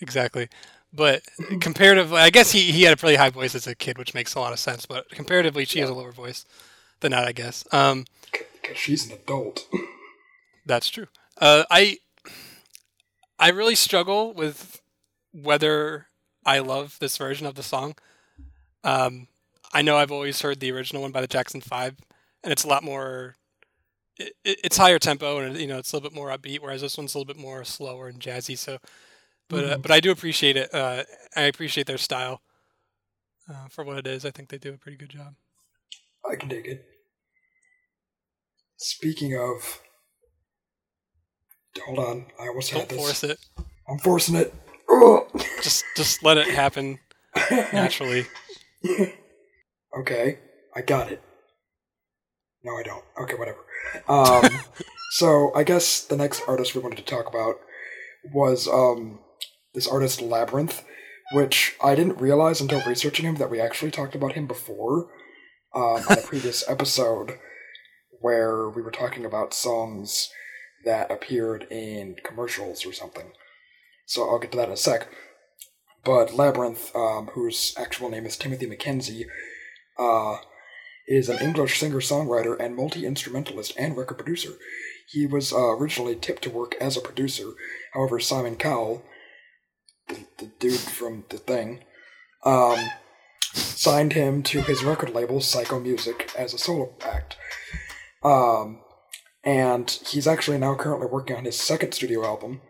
Exactly. 0.00 0.48
But 0.92 1.22
comparatively, 1.60 2.18
I 2.20 2.30
guess 2.30 2.50
he, 2.50 2.72
he 2.72 2.82
had 2.82 2.92
a 2.92 2.96
pretty 2.96 3.16
high 3.16 3.30
voice 3.30 3.54
as 3.54 3.66
a 3.66 3.74
kid, 3.76 3.96
which 3.96 4.12
makes 4.14 4.34
a 4.34 4.40
lot 4.40 4.52
of 4.52 4.58
sense. 4.58 4.86
But 4.86 5.08
comparatively, 5.10 5.64
she 5.64 5.78
has 5.80 5.88
a 5.88 5.94
lower 5.94 6.10
voice 6.12 6.44
than 7.00 7.12
that, 7.12 7.26
I 7.28 7.32
guess. 7.32 7.64
Um, 7.72 8.06
Because 8.32 8.76
she's 8.76 9.06
an 9.06 9.12
adult. 9.12 9.66
that's 10.66 10.88
true. 10.88 11.06
Uh, 11.40 11.64
I 11.70 11.98
I 13.38 13.50
really 13.50 13.74
struggle 13.74 14.32
with 14.34 14.82
whether 15.32 16.06
I 16.44 16.58
love 16.58 16.96
this 17.00 17.16
version 17.16 17.46
of 17.46 17.54
the 17.54 17.62
song. 17.62 17.94
Um, 18.84 19.28
I 19.72 19.82
know 19.82 19.96
I've 19.96 20.12
always 20.12 20.42
heard 20.42 20.60
the 20.60 20.72
original 20.72 21.02
one 21.02 21.12
by 21.12 21.20
the 21.20 21.26
Jackson 21.28 21.60
Five, 21.60 21.96
and 22.42 22.52
it's 22.52 22.64
a 22.64 22.68
lot 22.68 22.82
more. 22.82 23.36
It- 24.18 24.34
it's 24.44 24.76
higher 24.76 24.98
tempo 24.98 25.38
and 25.38 25.56
you 25.56 25.66
know 25.66 25.78
it's 25.78 25.92
a 25.92 25.96
little 25.96 26.10
bit 26.10 26.14
more 26.16 26.28
upbeat, 26.30 26.58
whereas 26.60 26.80
this 26.82 26.98
one's 26.98 27.14
a 27.14 27.18
little 27.18 27.32
bit 27.32 27.40
more 27.40 27.64
slower 27.64 28.08
and 28.08 28.20
jazzy. 28.20 28.58
So, 28.58 28.78
but 29.50 29.64
uh, 29.64 29.76
Mhm. 29.76 29.82
but 29.82 29.90
I 29.90 30.00
do 30.00 30.10
appreciate 30.10 30.56
it. 30.56 30.72
Uh, 30.74 31.04
I 31.36 31.42
appreciate 31.42 31.86
their 31.86 31.98
style 31.98 32.40
uh, 33.50 33.68
for 33.68 33.84
what 33.84 33.98
it 33.98 34.06
is. 34.06 34.24
I 34.24 34.30
think 34.30 34.48
they 34.48 34.56
do 34.58 34.72
a 34.72 34.78
pretty 34.78 34.96
good 34.96 35.10
job. 35.10 35.34
I 36.30 36.36
can 36.36 36.48
dig 36.48 36.66
it. 36.66 36.86
Speaking 38.78 39.36
of. 39.36 39.80
Hold 41.86 41.98
on. 41.98 42.26
I 42.40 42.48
almost 42.48 42.70
had 42.70 42.78
Don't 42.78 42.88
this. 42.88 42.98
force 42.98 43.24
it. 43.24 43.38
I'm 43.88 43.98
forcing 43.98 44.34
it. 44.36 44.54
Ugh. 44.90 45.28
Just 45.62 45.84
just 45.96 46.22
let 46.24 46.36
it 46.38 46.48
happen 46.48 46.98
naturally. 47.72 48.26
okay, 49.98 50.38
I 50.74 50.80
got 50.82 51.12
it. 51.12 51.22
No, 52.64 52.76
I 52.76 52.82
don't. 52.82 53.04
Okay, 53.22 53.34
whatever. 53.34 53.58
Um, 54.08 54.60
so 55.12 55.52
I 55.54 55.62
guess 55.64 56.00
the 56.02 56.16
next 56.16 56.42
artist 56.48 56.74
we 56.74 56.80
wanted 56.80 56.96
to 56.98 57.04
talk 57.04 57.28
about 57.28 57.56
was 58.32 58.66
um, 58.68 59.20
this 59.74 59.86
artist 59.86 60.20
Labrinth, 60.20 60.82
which 61.32 61.76
I 61.82 61.94
didn't 61.94 62.20
realize 62.20 62.60
until 62.60 62.82
researching 62.86 63.26
him 63.26 63.36
that 63.36 63.50
we 63.50 63.60
actually 63.60 63.90
talked 63.90 64.14
about 64.14 64.32
him 64.32 64.46
before 64.46 65.08
um, 65.74 66.02
on 66.08 66.18
a 66.18 66.22
previous 66.24 66.68
episode 66.68 67.38
where 68.20 68.68
we 68.68 68.82
were 68.82 68.90
talking 68.90 69.24
about 69.24 69.54
songs 69.54 70.30
that 70.84 71.10
appeared 71.10 71.66
in 71.70 72.16
commercials 72.24 72.84
or 72.84 72.92
something. 72.92 73.32
So 74.06 74.28
I'll 74.28 74.38
get 74.38 74.52
to 74.52 74.58
that 74.58 74.68
in 74.68 74.74
a 74.74 74.76
sec. 74.76 75.08
But 76.04 76.30
Labrinth, 76.30 76.94
um, 76.96 77.28
whose 77.34 77.74
actual 77.76 78.08
name 78.08 78.26
is 78.26 78.36
Timothy 78.36 78.66
McKenzie, 78.66 79.24
uh, 79.98 80.38
is 81.06 81.28
an 81.28 81.38
English 81.38 81.78
singer-songwriter 81.78 82.58
and 82.58 82.76
multi-instrumentalist 82.76 83.74
and 83.76 83.96
record 83.96 84.16
producer. 84.16 84.52
He 85.08 85.26
was 85.26 85.52
uh, 85.52 85.76
originally 85.76 86.16
tipped 86.16 86.42
to 86.42 86.50
work 86.50 86.74
as 86.80 86.96
a 86.96 87.00
producer. 87.00 87.50
However, 87.92 88.20
Simon 88.20 88.56
Cowell, 88.56 89.02
the, 90.38 90.46
dude 90.58 90.78
from 90.78 91.24
The 91.28 91.38
Thing, 91.38 91.80
um, 92.44 92.78
signed 93.52 94.12
him 94.12 94.42
to 94.44 94.62
his 94.62 94.84
record 94.84 95.14
label, 95.14 95.36
Syco 95.36 95.82
Music, 95.82 96.30
as 96.36 96.54
a 96.54 96.58
solo 96.58 96.94
act. 97.02 97.36
Um, 98.22 98.80
and 99.42 99.90
he's 100.06 100.26
actually 100.26 100.58
now 100.58 100.74
currently 100.74 101.06
working 101.06 101.36
on 101.36 101.44
his 101.44 101.58
second 101.58 101.92
studio 101.92 102.24
album, 102.24 102.60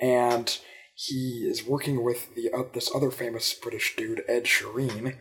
and 0.00 0.58
he 0.94 1.46
is 1.48 1.66
working 1.66 2.04
with 2.04 2.34
the 2.36 2.52
uh, 2.52 2.62
this 2.72 2.90
other 2.94 3.10
famous 3.10 3.52
British 3.52 3.96
dude, 3.96 4.22
Ed 4.28 4.44
Sheeran, 4.44 5.16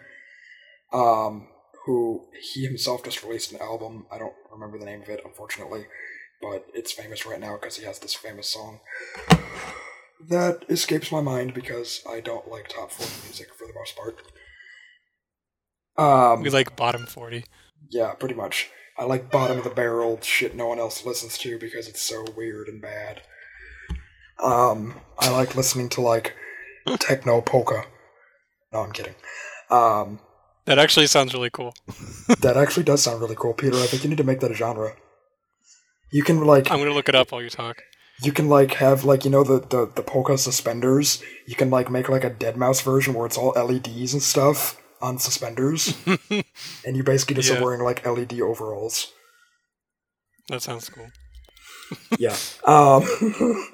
um, 0.91 1.47
who 1.85 2.25
he 2.39 2.65
himself 2.65 3.03
just 3.03 3.23
released 3.23 3.51
an 3.51 3.59
album. 3.59 4.05
I 4.11 4.19
don't 4.19 4.35
remember 4.51 4.77
the 4.77 4.85
name 4.85 5.01
of 5.01 5.09
it, 5.09 5.21
unfortunately, 5.25 5.85
but 6.41 6.67
it's 6.75 6.91
famous 6.91 7.25
right 7.25 7.39
now 7.39 7.57
because 7.59 7.77
he 7.77 7.85
has 7.85 7.97
this 7.97 8.13
famous 8.13 8.49
song 8.49 8.79
that 10.29 10.63
escapes 10.69 11.11
my 11.11 11.21
mind 11.21 11.53
because 11.53 12.01
I 12.09 12.19
don't 12.19 12.49
like 12.49 12.67
top 12.69 12.91
forty 12.91 13.11
music 13.25 13.49
for 13.57 13.67
the 13.67 13.73
most 13.73 13.95
part. 13.95 14.21
Um, 15.97 16.41
We 16.41 16.49
like 16.49 16.75
bottom 16.75 17.05
forty. 17.05 17.45
yeah, 17.89 18.13
pretty 18.13 18.35
much. 18.35 18.69
I 18.97 19.05
like 19.05 19.31
bottom 19.31 19.57
of 19.57 19.63
the 19.63 19.69
barrel 19.71 20.19
shit 20.21 20.55
no 20.55 20.67
one 20.67 20.79
else 20.79 21.05
listens 21.05 21.37
to 21.39 21.57
because 21.57 21.87
it's 21.87 22.01
so 22.01 22.25
weird 22.37 22.67
and 22.67 22.81
bad. 22.81 23.21
Um, 24.41 24.95
I 25.19 25.29
like 25.29 25.55
listening 25.55 25.89
to 25.89 26.01
like 26.01 26.35
techno 26.99 27.41
polka. 27.41 27.85
No, 28.71 28.79
I'm 28.81 28.91
kidding. 28.91 29.15
Um, 29.69 30.19
That 30.65 30.79
actually 30.79 31.07
sounds 31.07 31.33
really 31.33 31.49
cool. 31.49 31.73
that 32.41 32.57
actually 32.57 32.83
does 32.83 33.03
sound 33.03 33.21
really 33.21 33.35
cool, 33.35 33.53
Peter. 33.53 33.77
I 33.77 33.85
think 33.87 34.03
you 34.03 34.09
need 34.09 34.17
to 34.17 34.23
make 34.23 34.39
that 34.41 34.51
a 34.51 34.55
genre. 34.55 34.95
You 36.11 36.23
can 36.23 36.43
like 36.45 36.69
I'm 36.71 36.79
gonna 36.79 36.93
look 36.93 37.09
it 37.09 37.15
up 37.15 37.31
while 37.31 37.41
you 37.41 37.49
talk. 37.49 37.81
You 38.21 38.31
can 38.31 38.47
like 38.47 38.75
have 38.75 39.03
like 39.05 39.25
you 39.25 39.31
know 39.31 39.43
the, 39.43 39.59
the 39.59 39.91
the 39.95 40.03
polka 40.03 40.37
suspenders. 40.37 41.21
You 41.47 41.55
can 41.55 41.69
like 41.69 41.89
make 41.89 42.09
like 42.09 42.23
a 42.23 42.29
Deadmau5 42.31 42.83
version 42.83 43.13
where 43.13 43.25
it's 43.25 43.37
all 43.37 43.53
LEDs 43.55 44.13
and 44.13 44.21
stuff 44.21 44.79
on 45.01 45.19
suspenders, 45.19 45.97
and 46.85 46.95
you 46.95 47.03
basically 47.03 47.35
just 47.35 47.49
Yeah. 47.49 47.57
are 47.59 47.63
wearing 47.63 47.81
like 47.81 48.05
LED 48.05 48.39
overalls. 48.39 49.11
That 50.49 50.61
sounds 50.61 50.89
cool. 50.89 51.09
yeah. 52.19 52.35
Um, 52.65 53.03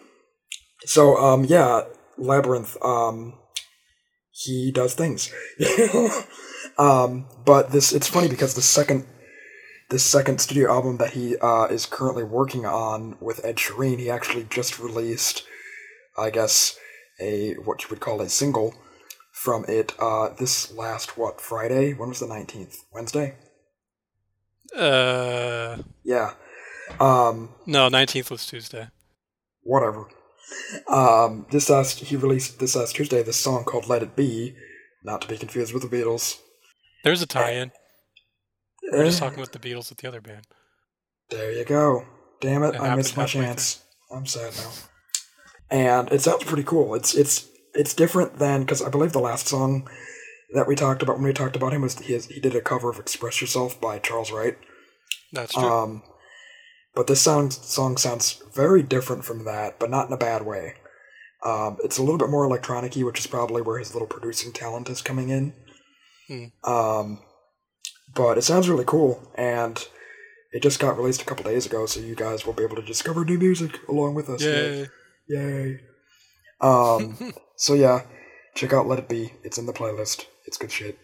so 0.85 1.17
um, 1.17 1.43
yeah, 1.45 1.81
Labrinth. 2.17 2.77
Um, 2.83 3.33
he 4.31 4.71
does 4.71 4.93
things. 4.95 5.31
um, 6.77 7.27
but 7.45 7.71
this 7.71 7.91
it's 7.93 8.07
funny 8.07 8.27
because 8.29 8.55
the 8.55 8.61
second 8.61 9.05
this 9.89 10.03
second 10.05 10.39
studio 10.39 10.71
album 10.71 10.97
that 10.97 11.11
he 11.13 11.37
uh, 11.37 11.65
is 11.65 11.85
currently 11.85 12.23
working 12.23 12.65
on 12.65 13.17
with 13.19 13.43
Ed 13.43 13.55
Sheeran, 13.57 13.99
he 13.99 14.09
actually 14.09 14.45
just 14.49 14.79
released, 14.79 15.43
I 16.17 16.29
guess, 16.29 16.77
a 17.19 17.53
what 17.55 17.83
you 17.83 17.87
would 17.89 17.99
call 17.99 18.21
a 18.21 18.29
single 18.29 18.73
from 19.33 19.65
it. 19.67 19.93
Uh, 19.99 20.29
this 20.37 20.71
last 20.73 21.17
what 21.17 21.41
Friday? 21.41 21.93
When 21.93 22.09
was 22.09 22.19
the 22.19 22.27
nineteenth? 22.27 22.77
Wednesday? 22.93 23.35
Uh, 24.75 25.77
Yeah. 26.03 26.33
Um, 26.99 27.49
no, 27.67 27.87
19th 27.89 28.31
was 28.31 28.45
Tuesday. 28.47 28.87
whatever. 29.63 30.07
Um, 30.87 31.45
this 31.51 31.69
last 31.69 31.99
he 31.99 32.15
released 32.15 32.59
this 32.59 32.75
last 32.75 32.95
Tuesday 32.95 33.21
this 33.21 33.37
song 33.39 33.63
called 33.63 33.87
"Let 33.87 34.01
It 34.01 34.15
Be," 34.15 34.55
not 35.03 35.21
to 35.21 35.27
be 35.27 35.37
confused 35.37 35.73
with 35.73 35.87
the 35.87 35.95
Beatles. 35.95 36.39
There's 37.03 37.21
a 37.21 37.27
tie-in. 37.27 37.71
We're 38.91 39.05
just 39.05 39.19
talking 39.19 39.39
about 39.39 39.51
the 39.51 39.59
Beatles 39.59 39.89
with 39.89 39.99
the 39.99 40.07
other 40.07 40.21
band. 40.21 40.47
There 41.29 41.51
you 41.51 41.65
go. 41.65 42.05
Damn 42.41 42.63
it! 42.63 42.75
It 42.75 42.81
I 42.81 42.95
missed 42.95 43.17
my 43.17 43.25
chance. 43.25 43.83
I'm 44.11 44.25
sad 44.25 44.53
now. 44.57 44.71
And 45.69 46.11
it 46.11 46.21
sounds 46.21 46.43
pretty 46.43 46.63
cool. 46.63 46.95
It's 46.95 47.13
it's 47.13 47.47
it's 47.73 47.93
different 47.93 48.39
than 48.39 48.61
because 48.61 48.81
I 48.81 48.89
believe 48.89 49.11
the 49.11 49.19
last 49.19 49.47
song 49.47 49.87
that 50.53 50.67
we 50.67 50.75
talked 50.75 51.03
about 51.03 51.17
when 51.17 51.25
we 51.25 51.33
talked 51.33 51.55
about 51.55 51.73
him 51.73 51.81
was 51.81 51.99
he, 51.99 52.17
he 52.17 52.39
did 52.39 52.55
a 52.55 52.61
cover 52.61 52.89
of 52.89 52.99
"Express 52.99 53.41
Yourself" 53.41 53.79
by 53.79 53.99
Charles 53.99 54.31
Wright. 54.31 54.57
That's 55.31 55.53
true. 55.53 55.63
Um, 55.63 56.03
but 56.95 57.07
this 57.07 57.21
sound, 57.21 57.53
song 57.53 57.97
sounds 57.97 58.41
very 58.53 58.81
different 58.81 59.23
from 59.23 59.45
that, 59.45 59.79
but 59.79 59.89
not 59.89 60.07
in 60.07 60.13
a 60.13 60.17
bad 60.17 60.45
way. 60.45 60.73
Um, 61.45 61.77
it's 61.83 61.97
a 61.97 62.01
little 62.01 62.17
bit 62.17 62.29
more 62.29 62.43
electronic 62.43 62.95
which 62.95 63.19
is 63.19 63.27
probably 63.27 63.61
where 63.61 63.79
his 63.79 63.93
little 63.93 64.07
producing 64.07 64.51
talent 64.51 64.89
is 64.89 65.01
coming 65.01 65.29
in. 65.29 65.53
Hmm. 66.27 66.69
Um, 66.69 67.21
but 68.19 68.37
it 68.37 68.41
sounds 68.43 68.67
really 68.67 68.83
cool, 68.85 69.31
and 69.35 69.77
it 70.51 70.61
just 70.61 70.79
got 70.79 70.97
released 70.97 71.21
a 71.21 71.25
couple 71.25 71.45
days 71.45 71.65
ago, 71.65 71.85
so 71.85 72.01
you 72.01 72.15
guys 72.15 72.45
will 72.45 72.51
be 72.53 72.63
able 72.63 72.75
to 72.75 72.81
discover 72.81 73.23
new 73.23 73.37
music 73.39 73.79
along 73.87 74.13
with 74.15 74.29
us. 74.29 74.41
Yay. 74.43 74.87
Yay. 75.29 75.79
Um, 76.59 77.31
so 77.55 77.73
yeah, 77.75 78.01
check 78.55 78.73
out 78.73 78.87
Let 78.87 78.99
It 78.99 79.07
Be. 79.07 79.31
It's 79.43 79.57
in 79.57 79.65
the 79.67 79.73
playlist. 79.73 80.25
It's 80.45 80.57
good 80.57 80.71
shit. 80.71 80.97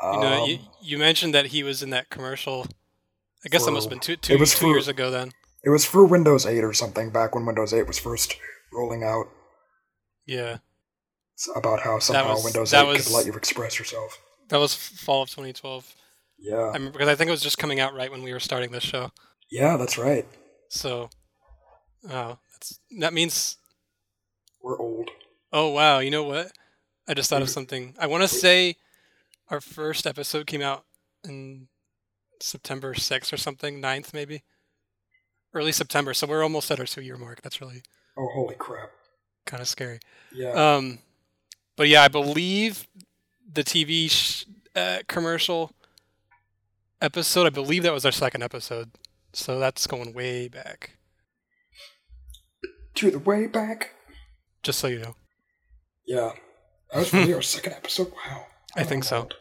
Um, 0.00 0.14
You 0.14 0.20
know, 0.20 0.46
you, 0.46 0.58
you 0.80 0.98
mentioned 0.98 1.34
that 1.34 1.46
he 1.46 1.62
was 1.64 1.82
in 1.82 1.90
that 1.90 2.08
commercial. 2.08 2.66
I 3.44 3.48
guess 3.48 3.64
that 3.64 3.72
must 3.72 3.86
have 3.86 3.90
been 3.90 4.00
two, 4.00 4.16
two, 4.16 4.34
it 4.34 4.40
was 4.40 4.52
two 4.52 4.66
for- 4.66 4.66
years 4.68 4.86
ago 4.86 5.10
then. 5.10 5.32
it 5.64 5.70
was 5.70 5.84
for 5.84 6.04
Windows 6.04 6.46
8 6.46 6.62
or 6.62 6.72
something 6.72 7.10
back 7.10 7.34
when 7.34 7.46
Windows 7.46 7.72
8 7.74 7.86
was 7.86 7.98
first 7.98 8.36
rolling 8.72 9.02
out. 9.02 9.26
Yeah. 10.26 10.58
It's 11.34 11.48
about 11.56 11.80
how 11.80 11.98
somehow 11.98 12.34
was- 12.34 12.44
Windows 12.44 12.72
8 12.72 12.86
was- 12.86 13.06
could 13.06 13.14
let 13.16 13.26
you 13.26 13.32
express 13.34 13.78
yourself. 13.78 14.18
That 14.50 14.58
was 14.60 14.74
fall 14.74 15.22
of 15.22 15.30
2012. 15.30 15.94
Yeah. 16.40 16.56
I 16.56 16.72
remember 16.72 16.92
because 16.92 17.08
I 17.08 17.14
think 17.14 17.28
it 17.28 17.32
was 17.32 17.42
just 17.42 17.58
coming 17.58 17.80
out 17.80 17.94
right 17.94 18.10
when 18.10 18.22
we 18.22 18.32
were 18.32 18.40
starting 18.40 18.70
this 18.70 18.82
show. 18.82 19.10
Yeah, 19.50 19.76
that's 19.76 19.98
right. 19.98 20.26
So, 20.68 21.10
oh, 22.08 22.38
that's 22.52 22.78
that 22.98 23.12
means. 23.12 23.56
We're 24.62 24.78
old. 24.80 25.10
Oh 25.52 25.68
wow, 25.70 25.98
you 25.98 26.10
know 26.10 26.22
what? 26.24 26.52
I 27.08 27.14
just 27.14 27.28
thought 27.30 27.42
of 27.42 27.50
something. 27.50 27.94
I 27.98 28.06
want 28.06 28.22
to 28.22 28.28
say 28.28 28.76
our 29.48 29.60
first 29.60 30.06
episode 30.06 30.46
came 30.46 30.62
out 30.62 30.84
in 31.24 31.66
September 32.40 32.94
6th 32.94 33.32
or 33.32 33.36
something, 33.36 33.82
9th 33.82 34.14
maybe, 34.14 34.44
early 35.52 35.72
September. 35.72 36.14
So 36.14 36.26
we're 36.26 36.42
almost 36.44 36.70
at 36.70 36.78
our 36.78 36.86
two-year 36.86 37.16
mark. 37.16 37.42
That's 37.42 37.60
really 37.60 37.82
Oh, 38.16 38.28
holy 38.32 38.54
crap. 38.54 38.90
kind 39.46 39.60
of 39.60 39.66
scary. 39.68 39.98
Yeah. 40.32 40.50
Um, 40.52 41.00
but 41.76 41.88
yeah, 41.88 42.02
I 42.02 42.08
believe 42.08 42.86
the 43.52 43.64
TV 43.64 44.08
sh- 44.10 44.44
uh, 44.76 44.98
commercial 45.08 45.72
episode. 47.00 47.46
I 47.46 47.50
believe 47.50 47.82
that 47.82 47.92
was 47.92 48.04
our 48.04 48.12
second 48.12 48.42
episode. 48.42 48.90
So 49.32 49.58
that's 49.58 49.86
going 49.86 50.12
way 50.12 50.48
back. 50.48 50.96
to 52.96 53.10
the 53.10 53.18
way 53.18 53.46
back. 53.46 53.94
Just 54.62 54.78
so 54.78 54.88
you 54.88 54.98
know. 54.98 55.16
Yeah. 56.06 56.32
That 56.92 56.98
was 56.98 57.14
really 57.14 57.34
our 57.34 57.42
second 57.42 57.74
episode? 57.74 58.12
Wow. 58.26 58.46
I 58.76 58.84
think 58.84 59.04
so. 59.04 59.18
old. 59.18 59.34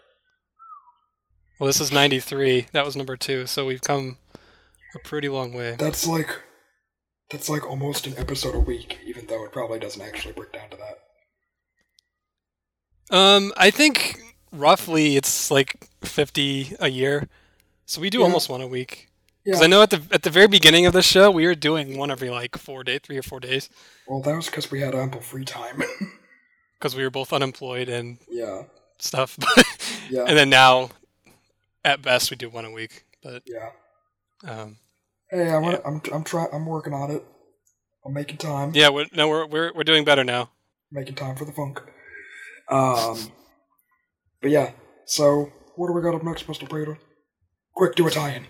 Well, 1.59 1.67
this 1.67 1.81
is 1.81 1.91
'93. 1.91 2.67
That 2.71 2.85
was 2.85 2.95
number 2.95 3.17
two. 3.17 3.45
So 3.47 3.65
we've 3.65 3.81
come 3.81 4.17
a 4.95 4.99
pretty 4.99 5.29
long 5.29 5.53
way. 5.53 5.75
That's 5.77 6.07
like 6.07 6.29
that's 7.29 7.49
like 7.49 7.67
almost 7.67 8.07
an 8.07 8.17
episode 8.17 8.55
a 8.55 8.59
week, 8.59 8.99
even 9.05 9.25
though 9.27 9.43
it 9.45 9.51
probably 9.51 9.79
doesn't 9.79 10.01
actually 10.01 10.33
break 10.33 10.53
down 10.53 10.69
to 10.69 10.77
that. 10.77 10.99
Um, 13.15 13.51
I 13.57 13.71
think 13.71 14.19
roughly 14.51 15.17
it's 15.17 15.51
like 15.51 15.87
50 16.01 16.75
a 16.79 16.89
year. 16.89 17.27
So 17.89 17.99
we 18.01 18.09
do 18.11 18.19
Yeah. 18.19 18.25
almost 18.25 18.49
one 18.49 18.61
a 18.61 18.67
week. 18.67 19.09
Because 19.43 19.61
Yeah. 19.61 19.65
I 19.65 19.67
know 19.67 19.81
at 19.81 19.89
the 19.89 20.01
at 20.11 20.21
the 20.21 20.29
very 20.29 20.47
beginning 20.47 20.85
of 20.85 20.93
the 20.93 21.01
show 21.01 21.31
we 21.31 21.45
were 21.47 21.55
doing 21.55 21.97
one 21.97 22.11
every 22.11 22.29
like 22.29 22.55
four 22.57 22.83
day, 22.83 22.99
three 22.99 23.17
or 23.17 23.23
four 23.23 23.39
days, 23.39 23.67
Well, 24.07 24.21
that 24.21 24.35
was 24.35 24.45
because 24.45 24.69
we 24.69 24.81
had 24.81 24.93
ample 24.93 25.21
free 25.21 25.43
time. 25.45 25.81
because 26.79 26.95
we 26.95 27.01
were 27.03 27.09
both 27.09 27.33
unemployed 27.33 27.89
and 27.89 28.19
yeah. 28.29 28.63
stuff. 28.99 29.37
Yeah. 30.11 30.25
and 30.27 30.35
then 30.37 30.49
now, 30.49 30.89
at 31.85 32.01
best, 32.01 32.31
we 32.31 32.37
do 32.37 32.49
one 32.49 32.65
a 32.65 32.71
week. 32.71 33.05
But 33.23 33.43
Yeah. 33.45 33.71
um, 34.43 34.77
Hey, 35.31 35.49
I 35.49 35.57
want. 35.59 35.81
I'm. 35.85 36.01
I'm 36.11 36.23
trying. 36.23 36.49
I'm 36.51 36.65
working 36.65 36.93
on 36.93 37.11
it. 37.11 37.23
I'm 38.05 38.13
making 38.13 38.37
time. 38.37 38.71
yeah, 38.73 38.89
we're, 38.89 39.05
no, 39.13 39.27
we're 39.27 39.45
we're 39.45 39.71
we're 39.73 39.83
doing 39.83 40.03
better 40.03 40.23
now. 40.23 40.49
Making 40.91 41.15
time 41.15 41.35
for 41.35 41.45
the 41.45 41.51
funk. 41.51 41.81
Um. 42.69 43.31
But 44.41 44.51
yeah. 44.51 44.71
So 45.05 45.51
what 45.75 45.87
do 45.87 45.93
we 45.93 46.01
got 46.01 46.15
up 46.15 46.23
next, 46.23 46.47
Mister 46.47 46.65
Prater? 46.67 46.97
Quick, 47.79 47.95
do 47.95 48.05
a 48.07 48.11
tie-in. 48.11 48.45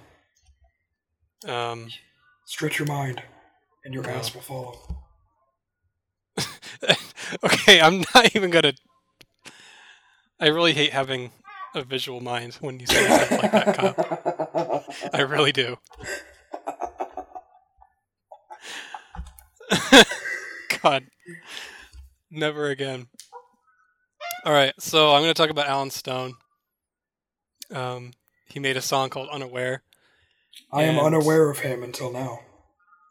Um, 1.47 1.89
Stretch 2.45 2.79
your 2.79 2.87
mind, 2.87 3.21
and 3.85 3.93
your 3.93 4.01
No. 4.01 4.09
ass 4.09 4.33
will 4.33 4.41
follow. 4.41 4.79
okay, 7.43 7.79
I'm 7.79 7.99
not 8.15 8.35
even 8.35 8.49
gonna. 8.49 8.73
I 10.39 10.47
really 10.47 10.73
hate 10.73 10.93
having 10.93 11.31
a 11.75 11.83
visual 11.83 12.21
mind 12.21 12.55
when 12.55 12.79
you 12.79 12.87
say 12.87 13.05
stuff 13.05 13.31
like 13.43 13.51
that, 13.51 13.75
Kyle. 13.75 14.85
I 15.13 15.21
really 15.21 15.51
do. 15.51 15.77
God, 20.81 21.05
never 22.31 22.69
again. 22.71 23.09
All 24.43 24.53
right, 24.53 24.73
so 24.79 25.11
I'm 25.11 25.21
going 25.21 25.31
to 25.31 25.39
talk 25.39 25.51
about 25.51 25.67
Allen 25.67 25.91
Stone. 25.91 26.33
Um, 27.69 28.13
he 28.49 28.59
made 28.59 28.77
a 28.77 28.81
song 28.81 29.09
called 29.09 29.29
"Unaware." 29.29 29.83
I 30.71 30.83
am 30.83 30.99
unaware 30.99 31.49
of 31.49 31.59
him 31.59 31.83
until 31.83 32.12
now. 32.12 32.39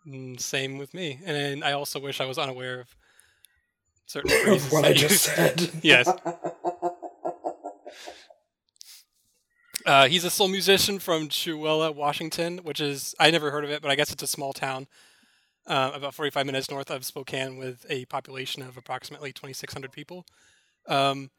Mm, 0.07 0.40
Same 0.40 0.79
with 0.79 0.92
me, 0.94 1.20
and 1.24 1.64
I 1.64 1.72
also 1.72 1.98
wish 2.01 2.20
I 2.20 2.24
was 2.27 2.38
unaware 2.38 2.81
of 2.81 2.96
certain 4.07 4.31
Of 4.33 4.42
phrases. 4.42 4.72
what 4.72 4.85
I 4.85 4.92
just 4.92 5.22
said. 5.24 5.70
Yes. 5.83 6.09
Uh, 9.87 10.07
he's 10.07 10.24
a 10.24 10.29
soul 10.31 10.48
musician 10.48 10.98
from 10.98 11.29
Chewelah, 11.31 11.94
Washington, 11.94 12.59
which 12.59 12.79
is 12.81 13.14
I 13.18 13.31
never 13.31 13.51
heard 13.51 13.64
of 13.64 13.70
it, 13.70 13.81
but 13.81 13.90
I 13.90 13.94
guess 13.94 14.12
it's 14.12 14.22
a 14.22 14.27
small 14.27 14.53
town 14.53 14.87
uh, 15.66 15.92
about 15.94 16.12
45 16.14 16.44
minutes 16.44 16.70
north 16.70 16.90
of 16.90 17.07
Spokane 17.07 17.57
with 17.57 17.87
a 17.88 18.05
population 18.07 18.62
of 18.62 18.77
approximately 18.77 19.33
2,600 19.33 19.90
people. 19.90 20.27
Um, 20.87 21.31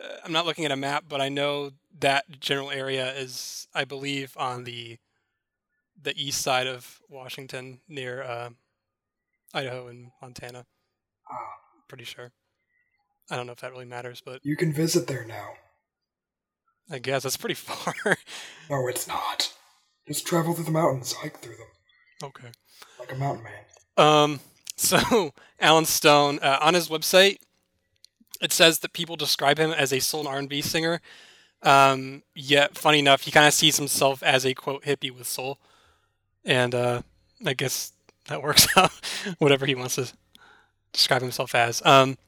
uh, 0.00 0.16
I'm 0.24 0.32
not 0.32 0.46
looking 0.46 0.64
at 0.64 0.70
a 0.70 0.76
map, 0.76 1.04
but 1.08 1.20
I 1.20 1.28
know 1.28 1.70
that 2.00 2.40
general 2.40 2.70
area 2.70 3.12
is, 3.12 3.68
I 3.74 3.84
believe, 3.84 4.36
on 4.36 4.64
the 4.64 4.98
the 6.00 6.14
east 6.20 6.40
side 6.42 6.66
of 6.66 7.00
Washington, 7.08 7.80
near 7.88 8.22
uh, 8.22 8.50
Idaho 9.54 9.86
and 9.86 10.10
Montana. 10.20 10.66
Ah, 11.30 11.36
Pretty 11.86 12.04
sure. 12.04 12.32
I 13.30 13.36
don't 13.36 13.46
know 13.46 13.52
if 13.52 13.60
that 13.60 13.70
really 13.70 13.84
matters, 13.84 14.20
but 14.24 14.40
you 14.44 14.56
can 14.56 14.72
visit 14.72 15.06
there 15.06 15.24
now. 15.24 15.50
I 16.90 16.98
guess 16.98 17.22
that's 17.22 17.36
pretty 17.36 17.54
far. 17.54 17.94
No, 18.68 18.88
it's 18.88 19.06
not. 19.06 19.52
Just 20.08 20.26
travel 20.26 20.54
through 20.54 20.64
the 20.64 20.72
mountains, 20.72 21.12
hike 21.12 21.38
through 21.38 21.56
them 21.56 21.68
okay. 22.22 22.48
like 22.98 23.12
a 23.12 23.16
mountain 23.16 23.44
man. 23.44 23.52
Um, 23.96 24.40
so 24.76 25.32
Allen 25.60 25.84
Stone 25.84 26.38
uh, 26.40 26.58
on 26.60 26.74
his 26.74 26.88
website, 26.88 27.38
it 28.40 28.52
says 28.52 28.80
that 28.80 28.92
people 28.92 29.16
describe 29.16 29.58
him 29.58 29.70
as 29.70 29.92
a 29.92 30.00
soul 30.00 30.20
and 30.20 30.28
R&B 30.28 30.62
singer. 30.62 31.00
Um, 31.62 32.22
yet, 32.34 32.76
funny 32.76 32.98
enough, 32.98 33.22
he 33.22 33.30
kind 33.30 33.46
of 33.46 33.54
sees 33.54 33.76
himself 33.76 34.22
as 34.22 34.44
a 34.44 34.54
quote 34.54 34.84
hippie 34.84 35.10
with 35.16 35.26
soul, 35.26 35.58
and 36.44 36.74
uh, 36.74 37.02
I 37.46 37.54
guess 37.54 37.92
that 38.28 38.42
works 38.42 38.66
out. 38.76 38.92
Whatever 39.38 39.66
he 39.66 39.74
wants 39.74 39.96
to 39.96 40.12
describe 40.92 41.22
himself 41.22 41.54
as. 41.54 41.84
Um, 41.84 42.18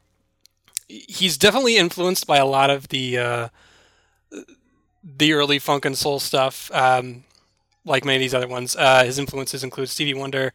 he's 0.88 1.36
definitely 1.38 1.76
influenced 1.76 2.26
by 2.26 2.38
a 2.38 2.46
lot 2.46 2.70
of 2.70 2.88
the 2.88 3.18
uh, 3.18 3.48
the 5.02 5.32
early 5.32 5.58
funk 5.58 5.84
and 5.84 5.96
soul 5.96 6.18
stuff, 6.18 6.70
um, 6.72 7.24
like 7.84 8.04
many 8.04 8.16
of 8.16 8.20
these 8.20 8.34
other 8.34 8.48
ones. 8.48 8.74
Uh, 8.76 9.04
his 9.04 9.18
influences 9.18 9.64
include 9.64 9.88
Stevie 9.88 10.14
Wonder, 10.14 10.52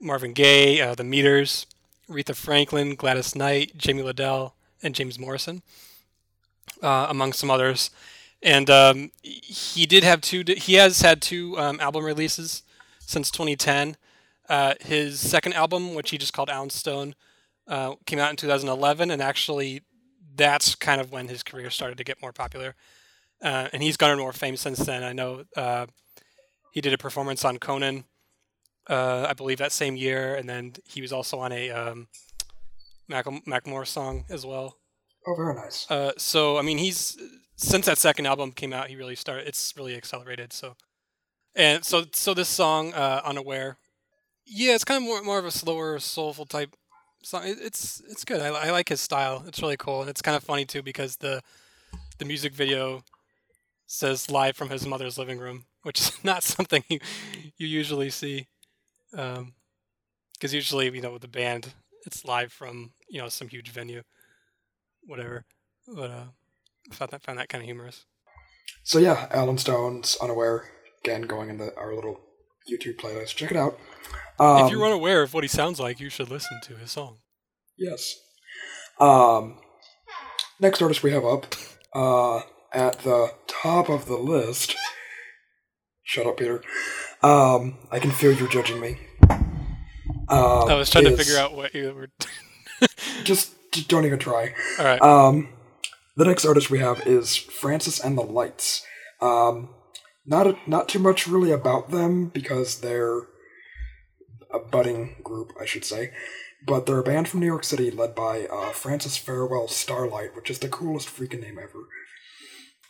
Marvin 0.00 0.32
Gaye, 0.32 0.80
uh, 0.80 0.94
The 0.94 1.04
Meters, 1.04 1.66
Aretha 2.08 2.34
Franklin, 2.34 2.94
Gladys 2.94 3.34
Knight, 3.34 3.76
Jamie 3.76 4.02
Lidell, 4.02 4.52
and 4.82 4.94
James 4.94 5.18
Morrison, 5.18 5.62
uh, 6.82 7.06
among 7.08 7.32
some 7.32 7.50
others. 7.50 7.90
And 8.42 8.70
um, 8.70 9.10
he 9.22 9.86
did 9.86 10.02
have 10.02 10.20
two. 10.20 10.42
He 10.46 10.74
has 10.74 11.02
had 11.02 11.20
two 11.20 11.58
um, 11.58 11.78
album 11.80 12.04
releases 12.04 12.62
since 13.00 13.30
2010. 13.30 13.96
Uh, 14.48 14.74
his 14.80 15.20
second 15.20 15.52
album, 15.52 15.94
which 15.94 16.10
he 16.10 16.18
just 16.18 16.32
called 16.32 16.50
Allen 16.50 16.70
Stone, 16.70 17.14
uh, 17.68 17.94
came 18.06 18.18
out 18.18 18.30
in 18.30 18.36
2011, 18.36 19.10
and 19.10 19.22
actually, 19.22 19.82
that's 20.34 20.74
kind 20.74 21.00
of 21.00 21.12
when 21.12 21.28
his 21.28 21.42
career 21.42 21.70
started 21.70 21.98
to 21.98 22.04
get 22.04 22.20
more 22.20 22.32
popular. 22.32 22.74
Uh, 23.42 23.68
and 23.72 23.82
he's 23.82 23.96
garnered 23.96 24.18
more 24.18 24.32
fame 24.32 24.56
since 24.56 24.78
then. 24.80 25.02
I 25.04 25.12
know 25.12 25.44
uh, 25.56 25.86
he 26.72 26.80
did 26.80 26.92
a 26.92 26.98
performance 26.98 27.44
on 27.44 27.58
Conan, 27.58 28.04
uh, 28.88 29.26
I 29.28 29.34
believe 29.34 29.58
that 29.58 29.72
same 29.72 29.96
year, 29.96 30.34
and 30.34 30.48
then 30.48 30.72
he 30.84 31.00
was 31.00 31.12
also 31.12 31.38
on 31.38 31.52
a 31.52 31.70
um, 31.70 32.08
Mac- 33.06 33.26
Macklemore 33.26 33.86
song 33.86 34.24
as 34.28 34.44
well. 34.44 34.79
Oh, 35.26 35.34
very 35.34 35.54
nice. 35.54 35.86
Uh, 35.90 36.12
so 36.16 36.58
I 36.58 36.62
mean, 36.62 36.78
he's 36.78 37.16
since 37.56 37.86
that 37.86 37.98
second 37.98 38.26
album 38.26 38.52
came 38.52 38.72
out, 38.72 38.88
he 38.88 38.96
really 38.96 39.16
started. 39.16 39.46
It's 39.46 39.74
really 39.76 39.94
accelerated. 39.96 40.52
So, 40.52 40.76
and 41.54 41.84
so 41.84 42.04
so 42.12 42.34
this 42.34 42.48
song, 42.48 42.94
uh, 42.94 43.22
"Unaware," 43.24 43.78
yeah, 44.46 44.74
it's 44.74 44.84
kind 44.84 45.02
of 45.02 45.08
more 45.08 45.22
more 45.22 45.38
of 45.38 45.46
a 45.46 45.50
slower, 45.52 45.98
soulful 46.00 46.46
type 46.46 46.74
song. 47.22 47.44
It, 47.46 47.58
it's 47.62 48.02
it's 48.10 48.24
good. 48.24 48.40
I, 48.42 48.48
I 48.48 48.70
like 48.70 48.88
his 48.90 49.00
style. 49.00 49.44
It's 49.46 49.62
really 49.62 49.76
cool, 49.78 50.02
and 50.02 50.10
it's 50.10 50.22
kind 50.22 50.36
of 50.36 50.44
funny 50.44 50.64
too 50.66 50.82
because 50.82 51.16
the 51.18 51.42
the 52.18 52.24
music 52.26 52.54
video 52.54 53.04
says 53.86 54.30
live 54.30 54.56
from 54.56 54.70
his 54.70 54.86
mother's 54.86 55.18
living 55.18 55.38
room, 55.38 55.66
which 55.82 56.00
is 56.00 56.12
not 56.24 56.42
something 56.44 56.84
you 56.88 57.00
you 57.58 57.66
usually 57.66 58.10
see. 58.10 58.48
Um, 59.16 59.54
because 60.34 60.54
usually 60.54 60.86
you 60.94 61.02
know 61.02 61.12
with 61.12 61.22
the 61.22 61.28
band, 61.28 61.74
it's 62.06 62.24
live 62.24 62.52
from 62.52 62.92
you 63.08 63.20
know 63.20 63.28
some 63.28 63.48
huge 63.48 63.70
venue, 63.70 64.02
whatever. 65.10 65.44
But 65.86 66.10
uh, 66.10 66.24
I 66.90 66.94
found 66.94 67.10
that 67.10 67.22
found 67.22 67.38
that 67.38 67.48
kind 67.48 67.62
of 67.62 67.66
humorous. 67.66 68.06
So 68.84 68.98
yeah, 68.98 69.26
Allen 69.32 69.58
Stone's 69.58 70.16
Unaware 70.22 70.70
again 71.04 71.22
going 71.22 71.50
into 71.50 71.74
our 71.76 71.94
little 71.94 72.20
YouTube 72.70 72.96
playlist. 72.96 73.34
Check 73.36 73.50
it 73.50 73.56
out. 73.56 73.78
Um, 74.38 74.64
if 74.64 74.70
you're 74.70 74.86
unaware 74.86 75.22
of 75.22 75.34
what 75.34 75.44
he 75.44 75.48
sounds 75.48 75.78
like, 75.78 76.00
you 76.00 76.08
should 76.08 76.30
listen 76.30 76.60
to 76.62 76.76
his 76.76 76.92
song. 76.92 77.18
Yes. 77.76 78.14
Um, 78.98 79.58
next 80.60 80.80
artist 80.80 81.02
we 81.02 81.10
have 81.10 81.24
up 81.24 81.54
uh, 81.94 82.40
at 82.72 83.00
the 83.00 83.32
top 83.46 83.90
of 83.90 84.06
the 84.06 84.16
list. 84.16 84.76
Shut 86.04 86.26
up, 86.26 86.38
Peter. 86.38 86.62
Um, 87.22 87.78
I 87.90 87.98
can 87.98 88.10
feel 88.10 88.32
you 88.32 88.48
judging 88.48 88.80
me. 88.80 88.98
Um, 90.28 90.68
I 90.68 90.74
was 90.74 90.90
trying 90.90 91.04
to 91.04 91.16
figure 91.16 91.38
out 91.38 91.54
what 91.54 91.74
you 91.74 91.92
were. 91.92 92.08
Just 93.24 93.54
don't 93.88 94.04
even 94.04 94.18
try. 94.18 94.54
All 94.78 94.84
right. 94.84 95.02
Um, 95.02 95.48
the 96.16 96.24
next 96.24 96.44
artist 96.44 96.70
we 96.70 96.80
have 96.80 97.06
is 97.06 97.36
Francis 97.36 98.00
and 98.00 98.16
the 98.16 98.22
Lights. 98.22 98.84
Um, 99.20 99.70
not 100.26 100.46
a, 100.46 100.56
not 100.66 100.88
too 100.88 100.98
much 100.98 101.26
really 101.26 101.50
about 101.50 101.90
them 101.90 102.26
because 102.28 102.80
they're 102.80 103.20
a 104.52 104.58
budding 104.58 105.16
group, 105.22 105.52
I 105.60 105.64
should 105.64 105.84
say. 105.84 106.12
But 106.66 106.84
they're 106.84 106.98
a 106.98 107.04
band 107.04 107.28
from 107.28 107.40
New 107.40 107.46
York 107.46 107.64
City 107.64 107.90
led 107.90 108.14
by 108.14 108.46
uh, 108.46 108.70
Francis 108.70 109.16
Farewell 109.16 109.66
Starlight, 109.68 110.36
which 110.36 110.50
is 110.50 110.58
the 110.58 110.68
coolest 110.68 111.08
freaking 111.08 111.40
name 111.40 111.58
ever. 111.58 111.86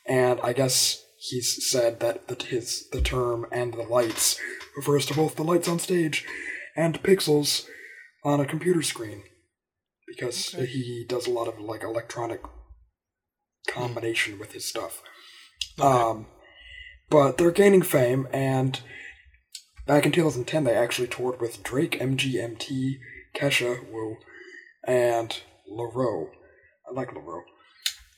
And 0.06 0.40
I 0.42 0.52
guess 0.52 1.04
he's 1.18 1.70
said 1.70 2.00
that 2.00 2.26
the, 2.26 2.44
his 2.44 2.88
the 2.90 3.00
term 3.00 3.46
"and 3.52 3.74
the 3.74 3.84
lights" 3.84 4.40
refers 4.76 5.06
to 5.06 5.14
both 5.14 5.36
the 5.36 5.44
lights 5.44 5.68
on 5.68 5.78
stage 5.78 6.26
and 6.74 7.02
pixels 7.02 7.66
on 8.24 8.40
a 8.40 8.46
computer 8.46 8.82
screen 8.82 9.22
because 10.10 10.54
Okay. 10.54 10.66
he 10.66 11.04
does 11.08 11.26
a 11.26 11.30
lot 11.30 11.48
of 11.48 11.58
like 11.60 11.82
electronic 11.82 12.40
combination 13.68 14.38
with 14.38 14.52
his 14.52 14.64
stuff. 14.64 15.02
Okay. 15.78 15.86
Um, 15.88 16.26
but 17.08 17.38
they're 17.38 17.50
gaining 17.50 17.82
fame, 17.82 18.28
and 18.32 18.80
back 19.86 20.06
in 20.06 20.12
2010, 20.12 20.64
they 20.64 20.74
actually 20.74 21.08
toured 21.08 21.40
with 21.40 21.62
Drake, 21.62 21.98
MGMT, 22.00 22.98
Kesha, 23.34 23.90
Woo, 23.90 24.16
and 24.86 25.40
La 25.68 25.84
Roux. 25.92 26.30
I 26.88 26.92
like 26.92 27.12
La 27.14 27.20
Roux. 27.20 27.42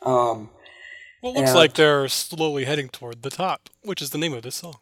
Um, 0.02 0.50
well, 1.22 1.32
it 1.32 1.36
looks 1.38 1.50
and- 1.50 1.58
like 1.58 1.74
they're 1.74 2.08
slowly 2.08 2.64
heading 2.64 2.88
toward 2.88 3.22
the 3.22 3.30
top, 3.30 3.68
which 3.82 4.02
is 4.02 4.10
the 4.10 4.18
name 4.18 4.32
of 4.34 4.42
this 4.42 4.56
song. 4.56 4.76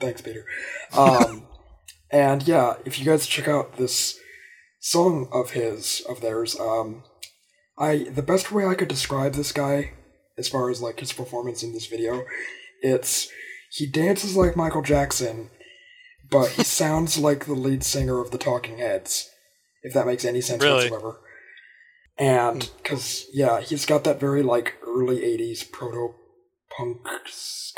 Thanks, 0.00 0.20
Peter. 0.20 0.44
Um, 0.92 1.46
and 2.10 2.46
yeah, 2.46 2.74
if 2.84 2.98
you 2.98 3.04
guys 3.04 3.26
check 3.26 3.48
out 3.48 3.76
this 3.76 4.18
song 4.84 5.28
of 5.32 5.52
his, 5.52 6.02
of 6.08 6.20
theirs, 6.20 6.58
um, 6.60 7.04
I 7.78 8.04
the 8.14 8.22
best 8.22 8.52
way 8.52 8.66
I 8.66 8.74
could 8.74 8.88
describe 8.88 9.32
this 9.34 9.50
guy, 9.52 9.92
as 10.36 10.48
far 10.48 10.70
as 10.70 10.82
like 10.82 11.00
his 11.00 11.12
performance 11.12 11.62
in 11.62 11.72
this 11.72 11.86
video, 11.86 12.24
it's 12.82 13.28
he 13.72 13.86
dances 13.86 14.36
like 14.36 14.56
Michael 14.56 14.82
Jackson, 14.82 15.50
but 16.30 16.50
he 16.50 16.62
sounds 16.82 17.16
like 17.18 17.46
the 17.46 17.54
lead 17.54 17.82
singer 17.82 18.20
of 18.20 18.30
the 18.30 18.38
Talking 18.38 18.78
Heads, 18.78 19.30
if 19.82 19.94
that 19.94 20.06
makes 20.06 20.24
any 20.24 20.40
sense 20.40 20.62
Really? 20.62 20.90
whatsoever. 20.90 21.20
And 22.18 22.70
because 22.82 23.26
yeah, 23.32 23.60
he's 23.60 23.86
got 23.86 24.04
that 24.04 24.20
very 24.20 24.42
like 24.42 24.74
early 24.86 25.18
'80s 25.20 25.68
proto 25.72 26.14
punk 26.76 26.98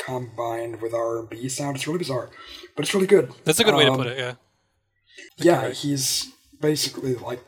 combined 0.05 0.81
with 0.81 0.93
R&B 0.93 1.49
sound. 1.49 1.77
It's 1.77 1.87
really 1.87 1.99
bizarre, 1.99 2.29
but 2.75 2.83
it's 2.85 2.93
really 2.93 3.07
good. 3.07 3.31
That's 3.45 3.59
a 3.59 3.63
good 3.63 3.75
way 3.75 3.85
to 3.85 3.91
Um, 3.91 3.97
put 3.97 4.07
it. 4.07 4.17
Yeah. 4.19 4.33
Yeah, 5.37 5.61
right. 5.63 5.73
he's 5.73 6.31
basically 6.59 7.15
like 7.15 7.43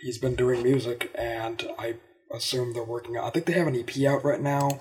he's 0.00 0.18
been 0.18 0.34
doing 0.34 0.62
music, 0.62 1.10
and 1.14 1.66
I 1.78 1.96
assume 2.32 2.72
they're 2.72 2.84
working 2.84 3.16
on. 3.16 3.24
I 3.24 3.30
think 3.30 3.46
they 3.46 3.52
have 3.52 3.66
an 3.66 3.76
EP 3.76 3.96
out 4.06 4.24
right 4.24 4.40
now. 4.40 4.80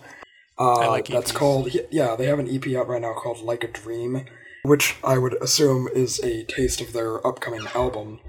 Uh, 0.60 0.74
I 0.80 0.88
like 0.88 1.08
that's 1.08 1.32
called 1.32 1.70
yeah. 1.92 2.16
They 2.16 2.28
have 2.28 2.40
an 2.40 2.50
EP 2.50 2.76
out 2.76 2.88
right 2.88 3.02
now 3.02 3.14
called 3.14 3.42
Like 3.42 3.64
a 3.64 3.68
Dream, 3.68 4.26
which 4.64 4.96
I 5.04 5.18
would 5.18 5.42
assume 5.42 5.88
is 5.94 6.20
a 6.24 6.44
taste 6.46 6.82
of 6.82 6.94
their 6.94 7.26
upcoming 7.26 7.66
album 7.74 8.20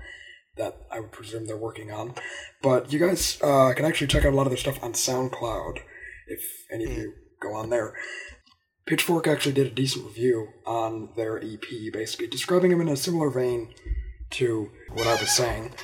that 0.56 0.76
I 0.90 1.00
would 1.00 1.12
presume 1.12 1.46
they're 1.46 1.56
working 1.56 1.90
on. 1.90 2.14
But 2.62 2.92
you 2.92 2.98
guys 2.98 3.38
uh, 3.42 3.72
can 3.74 3.84
actually 3.84 4.06
check 4.06 4.24
out 4.24 4.32
a 4.32 4.36
lot 4.36 4.46
of 4.46 4.50
their 4.50 4.56
stuff 4.56 4.82
on 4.82 4.92
SoundCloud 4.92 5.78
if 6.28 6.40
any 6.72 6.84
of 6.84 6.90
Hmm. 6.92 6.96
you 7.00 7.12
go 7.42 7.54
on 7.54 7.70
there. 7.70 7.94
Pitchfork 8.86 9.26
actually 9.26 9.52
did 9.52 9.66
a 9.66 9.70
decent 9.70 10.04
review 10.06 10.48
on 10.66 11.10
their 11.16 11.38
EP, 11.38 11.64
basically 11.92 12.26
describing 12.26 12.70
them 12.70 12.82
in 12.82 12.88
a 12.88 12.96
similar 12.96 13.30
vein 13.30 13.74
to 14.34 14.70
what 14.92 15.06
I 15.06 15.20
was 15.20 15.30
saying, 15.30 15.74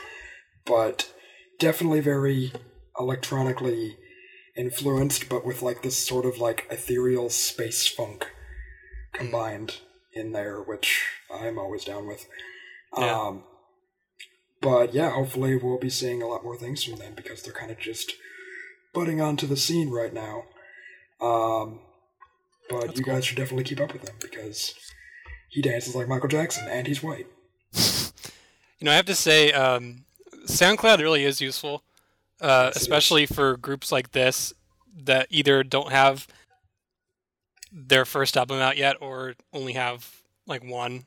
but 0.64 1.12
definitely 1.58 2.00
very 2.00 2.52
electronically 2.98 3.96
influenced, 4.56 5.28
but 5.28 5.46
with 5.46 5.62
like 5.62 5.82
this 5.82 5.96
sort 5.98 6.26
of 6.26 6.38
like 6.38 6.66
ethereal 6.70 7.30
space 7.30 7.86
funk 7.86 8.26
combined 9.12 9.76
in 10.12 10.32
there, 10.32 10.60
which 10.60 11.04
I'm 11.32 11.58
always 11.58 11.84
down 11.84 12.06
with. 12.06 12.26
Yeah. 12.96 13.18
Um, 13.18 13.44
but 14.60 14.92
yeah, 14.92 15.10
hopefully 15.10 15.56
we'll 15.56 15.78
be 15.78 15.90
seeing 15.90 16.22
a 16.22 16.26
lot 16.26 16.44
more 16.44 16.56
things 16.56 16.84
from 16.84 16.96
them 16.96 17.14
because 17.14 17.42
they're 17.42 17.52
kind 17.52 17.70
of 17.70 17.78
just 17.78 18.14
butting 18.92 19.20
onto 19.20 19.46
the 19.46 19.56
scene 19.56 19.90
right 19.90 20.12
now. 20.12 20.42
Um, 21.20 21.80
but 22.68 22.86
That's 22.86 22.98
you 22.98 23.04
cool. 23.04 23.14
guys 23.14 23.24
should 23.24 23.36
definitely 23.36 23.64
keep 23.64 23.80
up 23.80 23.92
with 23.92 24.02
them 24.02 24.16
because 24.20 24.74
he 25.48 25.62
dances 25.62 25.94
like 25.94 26.08
Michael 26.08 26.28
Jackson 26.28 26.66
and 26.68 26.86
he's 26.86 27.02
white. 27.02 27.26
You 28.80 28.86
know, 28.86 28.92
I 28.92 28.96
have 28.96 29.06
to 29.06 29.14
say, 29.14 29.52
um, 29.52 30.04
SoundCloud 30.46 30.98
really 30.98 31.24
is 31.24 31.40
useful, 31.40 31.82
uh, 32.40 32.70
it 32.72 32.76
is. 32.76 32.82
especially 32.82 33.26
for 33.26 33.56
groups 33.56 33.92
like 33.92 34.12
this 34.12 34.52
that 35.04 35.26
either 35.30 35.62
don't 35.62 35.92
have 35.92 36.26
their 37.70 38.04
first 38.04 38.36
album 38.36 38.58
out 38.58 38.76
yet 38.76 38.96
or 39.00 39.34
only 39.52 39.74
have 39.74 40.22
like 40.46 40.64
one. 40.64 41.04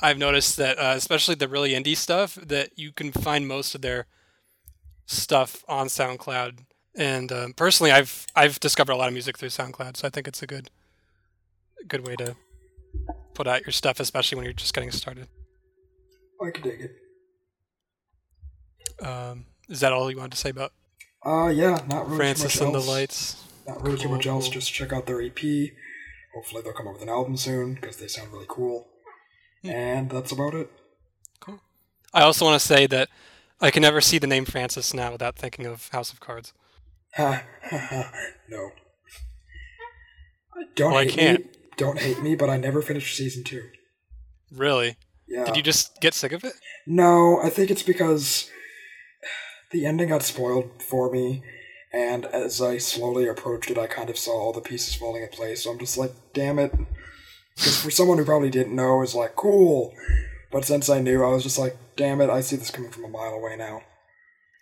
I've 0.00 0.18
noticed 0.18 0.56
that, 0.58 0.78
uh, 0.78 0.94
especially 0.96 1.34
the 1.34 1.48
really 1.48 1.70
indie 1.72 1.96
stuff, 1.96 2.36
that 2.36 2.78
you 2.78 2.92
can 2.92 3.12
find 3.12 3.48
most 3.48 3.74
of 3.74 3.82
their 3.82 4.06
stuff 5.06 5.64
on 5.68 5.88
SoundCloud. 5.88 6.58
And 6.94 7.32
um, 7.32 7.52
personally, 7.54 7.92
I've 7.92 8.26
I've 8.34 8.58
discovered 8.60 8.92
a 8.92 8.96
lot 8.96 9.08
of 9.08 9.12
music 9.12 9.36
through 9.36 9.50
SoundCloud, 9.50 9.96
so 9.96 10.06
I 10.06 10.10
think 10.10 10.28
it's 10.28 10.42
a 10.42 10.46
good 10.46 10.70
good 11.88 12.06
way 12.06 12.16
to 12.16 12.36
put 13.34 13.46
out 13.46 13.66
your 13.66 13.72
stuff, 13.72 14.00
especially 14.00 14.36
when 14.36 14.44
you're 14.44 14.54
just 14.54 14.74
getting 14.74 14.90
started. 14.90 15.28
I 16.44 16.50
could 16.50 16.62
dig 16.64 16.80
it. 16.80 16.96
Um, 19.06 19.46
is 19.68 19.80
that 19.80 19.92
all 19.92 20.10
you 20.10 20.16
wanted 20.16 20.32
to 20.32 20.38
say 20.38 20.50
about 20.50 20.72
Uh, 21.24 21.48
yeah, 21.48 21.82
not 21.88 22.06
really 22.06 22.16
Francis 22.18 22.54
too 22.58 22.64
much 22.66 22.74
and 22.74 22.82
the. 22.82 22.90
Lights? 22.90 23.42
Not 23.66 23.82
really 23.82 23.96
too 23.98 24.04
Cool, 24.04 24.16
much 24.16 24.26
else. 24.26 24.48
Just 24.48 24.72
check 24.72 24.92
out 24.92 25.06
their 25.06 25.20
EP. 25.20 25.38
Hopefully 26.34 26.62
they'll 26.62 26.72
come 26.72 26.86
up 26.86 26.94
with 26.94 27.02
an 27.02 27.08
album 27.08 27.36
soon 27.36 27.74
because 27.74 27.96
they 27.96 28.06
sound 28.08 28.32
really 28.32 28.46
cool. 28.48 28.86
Hmm. 29.62 29.70
And 29.70 30.10
that's 30.10 30.32
about 30.32 30.54
it. 30.54 30.70
Cool. 31.40 31.60
I 32.14 32.22
also 32.22 32.44
want 32.44 32.60
to 32.60 32.66
say 32.66 32.86
that 32.86 33.08
I 33.60 33.70
can 33.70 33.82
never 33.82 34.00
see 34.00 34.18
the 34.18 34.26
name 34.26 34.44
Francis 34.44 34.94
now 34.94 35.12
without 35.12 35.36
thinking 35.36 35.66
of 35.66 35.88
House 35.88 36.12
of 36.12 36.20
Cards. 36.20 36.52
No. 38.48 38.70
Don't 40.74 40.90
Well, 40.92 41.00
I 41.00 41.04
hate 41.04 41.12
can't. 41.12 41.38
me. 41.40 41.50
Don't 41.76 41.98
hate 41.98 42.22
me, 42.22 42.34
but 42.36 42.48
I 42.48 42.56
never 42.56 42.80
finished 42.82 43.16
season 43.16 43.44
two. 43.44 43.68
Really? 44.52 44.96
Yeah. 45.28 45.44
Did 45.44 45.56
you 45.56 45.62
just 45.62 46.00
get 46.00 46.14
sick 46.14 46.32
of 46.32 46.44
it? 46.44 46.54
No, 46.86 47.40
I 47.42 47.50
think 47.50 47.70
it's 47.70 47.82
because 47.82 48.48
the 49.72 49.84
ending 49.86 50.08
got 50.10 50.22
spoiled 50.22 50.82
for 50.82 51.10
me, 51.10 51.42
and 51.92 52.24
as 52.26 52.62
I 52.62 52.78
slowly 52.78 53.26
approached 53.26 53.70
it, 53.70 53.78
I 53.78 53.86
kind 53.88 54.08
of 54.10 54.16
saw 54.18 54.32
all 54.32 54.52
the 54.52 54.60
pieces 54.60 54.94
falling 54.94 55.22
in 55.22 55.28
place. 55.30 55.64
So 55.64 55.70
I'm 55.72 55.78
just 55.78 55.98
like, 55.98 56.12
damn 56.32 56.58
it. 56.58 56.72
Because 57.56 57.80
for 57.82 57.90
someone 57.90 58.18
who 58.18 58.24
probably 58.24 58.50
didn't 58.50 58.76
know, 58.76 59.02
it's 59.02 59.14
like, 59.14 59.34
cool. 59.34 59.92
But 60.52 60.64
since 60.64 60.88
I 60.88 61.00
knew, 61.00 61.24
I 61.24 61.28
was 61.30 61.42
just 61.42 61.58
like, 61.58 61.76
damn 61.96 62.20
it, 62.20 62.30
I 62.30 62.40
see 62.40 62.56
this 62.56 62.70
coming 62.70 62.90
from 62.92 63.04
a 63.04 63.08
mile 63.08 63.32
away 63.32 63.56
now. 63.56 63.80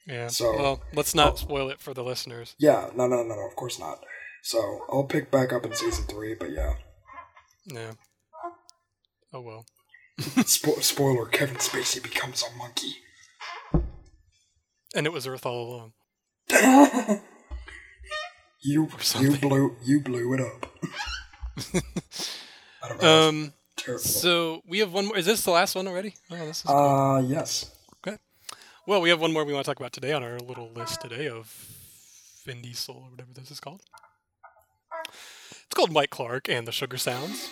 Yeah. 0.06 0.28
So- 0.28 0.56
well, 0.56 0.80
let's 0.94 1.14
not 1.14 1.32
Oh. 1.32 1.36
spoil 1.36 1.68
it 1.70 1.80
for 1.80 1.92
the 1.92 2.04
listeners. 2.04 2.54
Yeah, 2.58 2.90
no, 2.94 3.06
no, 3.06 3.22
no, 3.22 3.34
no, 3.34 3.46
of 3.48 3.56
course 3.56 3.78
not. 3.78 3.98
So 4.42 4.80
I'll 4.90 5.04
pick 5.04 5.30
back 5.30 5.52
up 5.52 5.64
in 5.66 5.74
season 5.74 6.04
three, 6.06 6.34
but 6.34 6.50
yeah. 6.50 6.74
Yeah. 7.66 7.92
Oh 9.32 9.40
well. 9.40 9.64
Spo- 10.20 10.82
spoiler: 10.82 11.26
Kevin 11.26 11.56
Spacey 11.56 12.02
becomes 12.02 12.42
a 12.42 12.56
monkey. 12.56 12.96
And 14.94 15.06
it 15.06 15.12
was 15.12 15.26
Earth 15.26 15.44
all 15.44 15.68
along. 15.68 15.92
you 18.62 18.88
you 19.18 19.36
blew 19.38 19.76
you 19.84 20.00
blew 20.00 20.34
it 20.34 20.40
up. 20.40 20.72
I 22.82 22.88
don't 22.88 23.02
know. 23.02 23.28
Um. 23.28 23.52
terrible. 23.76 24.02
So 24.04 24.62
we 24.66 24.78
have 24.80 24.92
one 24.92 25.06
more. 25.06 25.16
Is 25.16 25.26
this 25.26 25.42
the 25.42 25.50
last 25.50 25.74
one 25.74 25.88
already? 25.88 26.14
Oh, 26.30 26.36
this 26.46 26.58
is 26.58 26.62
cool. 26.62 26.76
uh, 26.76 27.20
yes. 27.20 27.70
Okay. 28.06 28.18
Well, 28.86 29.00
we 29.00 29.08
have 29.08 29.20
one 29.20 29.32
more 29.32 29.44
we 29.44 29.52
want 29.52 29.64
to 29.64 29.70
talk 29.70 29.80
about 29.80 29.92
today 29.92 30.12
on 30.12 30.22
our 30.22 30.38
little 30.38 30.70
list 30.72 31.00
today 31.00 31.26
of 31.28 31.52
Vin 32.44 32.62
Diesel 32.62 32.94
or 32.96 33.10
whatever 33.10 33.32
this 33.34 33.50
is 33.50 33.58
called. 33.60 33.82
It's 35.10 35.74
called 35.74 35.92
Mike 35.92 36.10
Clark 36.10 36.48
and 36.48 36.68
the 36.68 36.72
Sugar 36.72 36.98
Sounds, 36.98 37.50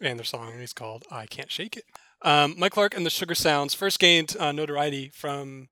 and 0.00 0.18
their 0.18 0.24
song 0.24 0.52
is 0.54 0.72
called 0.72 1.04
"I 1.10 1.26
Can't 1.26 1.50
Shake 1.50 1.76
It." 1.76 1.84
Um, 2.22 2.54
Mike 2.56 2.72
Clark 2.72 2.96
and 2.96 3.04
the 3.04 3.10
Sugar 3.10 3.34
Sounds 3.34 3.74
first 3.74 3.98
gained 3.98 4.36
uh, 4.38 4.52
notoriety 4.52 5.10
from 5.12 5.68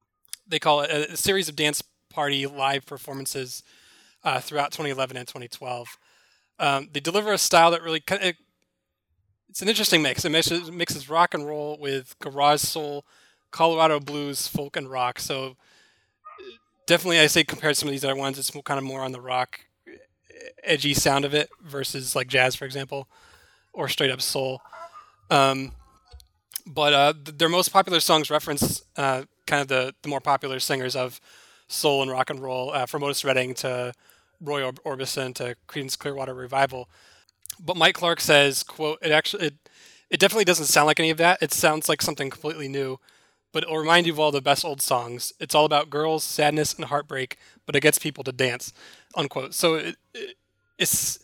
they 0.46 0.58
call 0.58 0.82
it 0.82 0.90
a, 0.90 1.12
a 1.12 1.16
series 1.16 1.48
of 1.48 1.56
dance 1.56 1.82
party 2.10 2.46
live 2.46 2.84
performances 2.84 3.62
uh, 4.24 4.40
throughout 4.40 4.72
2011 4.72 5.16
and 5.16 5.26
2012. 5.26 5.98
Um, 6.58 6.88
they 6.92 7.00
deliver 7.00 7.32
a 7.32 7.38
style 7.38 7.70
that 7.70 7.82
really 7.82 8.02
of 8.22 8.34
it's 9.48 9.60
an 9.60 9.68
interesting 9.68 10.00
mix. 10.00 10.24
It 10.24 10.30
mixes, 10.30 10.70
mixes 10.70 11.10
rock 11.10 11.34
and 11.34 11.46
roll 11.46 11.76
with 11.78 12.18
garage 12.20 12.62
soul, 12.62 13.04
Colorado 13.50 14.00
blues, 14.00 14.48
folk, 14.48 14.76
and 14.76 14.90
rock. 14.90 15.18
So 15.18 15.56
definitely, 16.86 17.20
I 17.20 17.26
say 17.26 17.44
compared 17.44 17.74
to 17.74 17.80
some 17.80 17.88
of 17.88 17.92
these 17.92 18.02
other 18.04 18.16
ones, 18.16 18.38
it's 18.38 18.50
kind 18.64 18.78
of 18.78 18.84
more 18.84 19.02
on 19.02 19.12
the 19.12 19.20
rock, 19.20 19.60
edgy 20.62 20.94
sound 20.94 21.26
of 21.26 21.34
it 21.34 21.50
versus 21.62 22.16
like 22.16 22.28
jazz, 22.28 22.54
for 22.54 22.64
example, 22.64 23.08
or 23.72 23.88
straight 23.88 24.10
up 24.10 24.20
soul. 24.20 24.60
Um, 25.30 25.72
but 26.66 26.92
uh, 26.92 27.12
th- 27.12 27.38
their 27.38 27.48
most 27.48 27.70
popular 27.72 28.00
songs 28.00 28.30
reference 28.30 28.82
uh, 28.96 29.24
kind 29.46 29.62
of 29.62 29.68
the, 29.68 29.94
the 30.02 30.08
more 30.08 30.20
popular 30.20 30.60
singers 30.60 30.94
of 30.94 31.20
soul 31.68 32.02
and 32.02 32.10
rock 32.10 32.30
and 32.30 32.40
roll, 32.40 32.72
uh, 32.72 32.86
from 32.86 33.02
Otis 33.02 33.24
Redding 33.24 33.54
to 33.54 33.92
Roy 34.40 34.62
Orb- 34.62 34.82
Orbison 34.84 35.34
to 35.36 35.56
Creedence 35.68 35.98
Clearwater 35.98 36.34
Revival. 36.34 36.88
But 37.58 37.76
Mike 37.76 37.94
Clark 37.94 38.20
says, 38.20 38.62
"quote 38.62 38.98
It 39.02 39.10
actually 39.12 39.48
it, 39.48 39.54
it 40.10 40.20
definitely 40.20 40.44
doesn't 40.44 40.66
sound 40.66 40.86
like 40.86 41.00
any 41.00 41.10
of 41.10 41.18
that. 41.18 41.42
It 41.42 41.52
sounds 41.52 41.88
like 41.88 42.02
something 42.02 42.30
completely 42.30 42.68
new." 42.68 42.98
but 43.52 43.64
it'll 43.64 43.78
remind 43.78 44.06
you 44.06 44.12
of 44.12 44.18
all 44.18 44.32
the 44.32 44.40
best 44.40 44.64
old 44.64 44.80
songs. 44.80 45.32
It's 45.38 45.54
all 45.54 45.64
about 45.64 45.90
girls, 45.90 46.24
sadness, 46.24 46.74
and 46.74 46.86
heartbreak, 46.86 47.36
but 47.66 47.76
it 47.76 47.80
gets 47.80 47.98
people 47.98 48.24
to 48.24 48.32
dance. 48.32 48.72
Unquote. 49.14 49.54
So 49.54 49.74
it, 49.74 49.96
it, 50.14 50.36
it's 50.78 51.18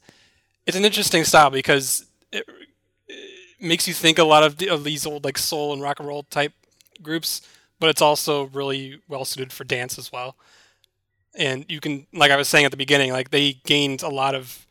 it's 0.66 0.76
an 0.76 0.84
interesting 0.84 1.24
style 1.24 1.50
because 1.50 2.04
it, 2.32 2.44
it 3.06 3.30
makes 3.60 3.88
you 3.88 3.94
think 3.94 4.18
a 4.18 4.24
lot 4.24 4.42
of, 4.42 4.58
the, 4.58 4.68
of 4.68 4.84
these 4.84 5.06
old 5.06 5.24
like 5.24 5.38
soul 5.38 5.72
and 5.72 5.82
rock 5.82 5.98
and 5.98 6.08
roll 6.08 6.24
type 6.24 6.52
groups, 7.02 7.42
but 7.80 7.88
it's 7.90 8.02
also 8.02 8.44
really 8.44 9.00
well 9.08 9.24
suited 9.24 9.52
for 9.52 9.64
dance 9.64 9.98
as 9.98 10.12
well. 10.12 10.36
And 11.36 11.64
you 11.68 11.80
can, 11.80 12.06
like 12.12 12.30
I 12.30 12.36
was 12.36 12.48
saying 12.48 12.64
at 12.64 12.70
the 12.70 12.76
beginning, 12.76 13.12
like 13.12 13.30
they 13.30 13.54
gained 13.64 14.02
a 14.02 14.08
lot 14.08 14.34
of 14.34 14.66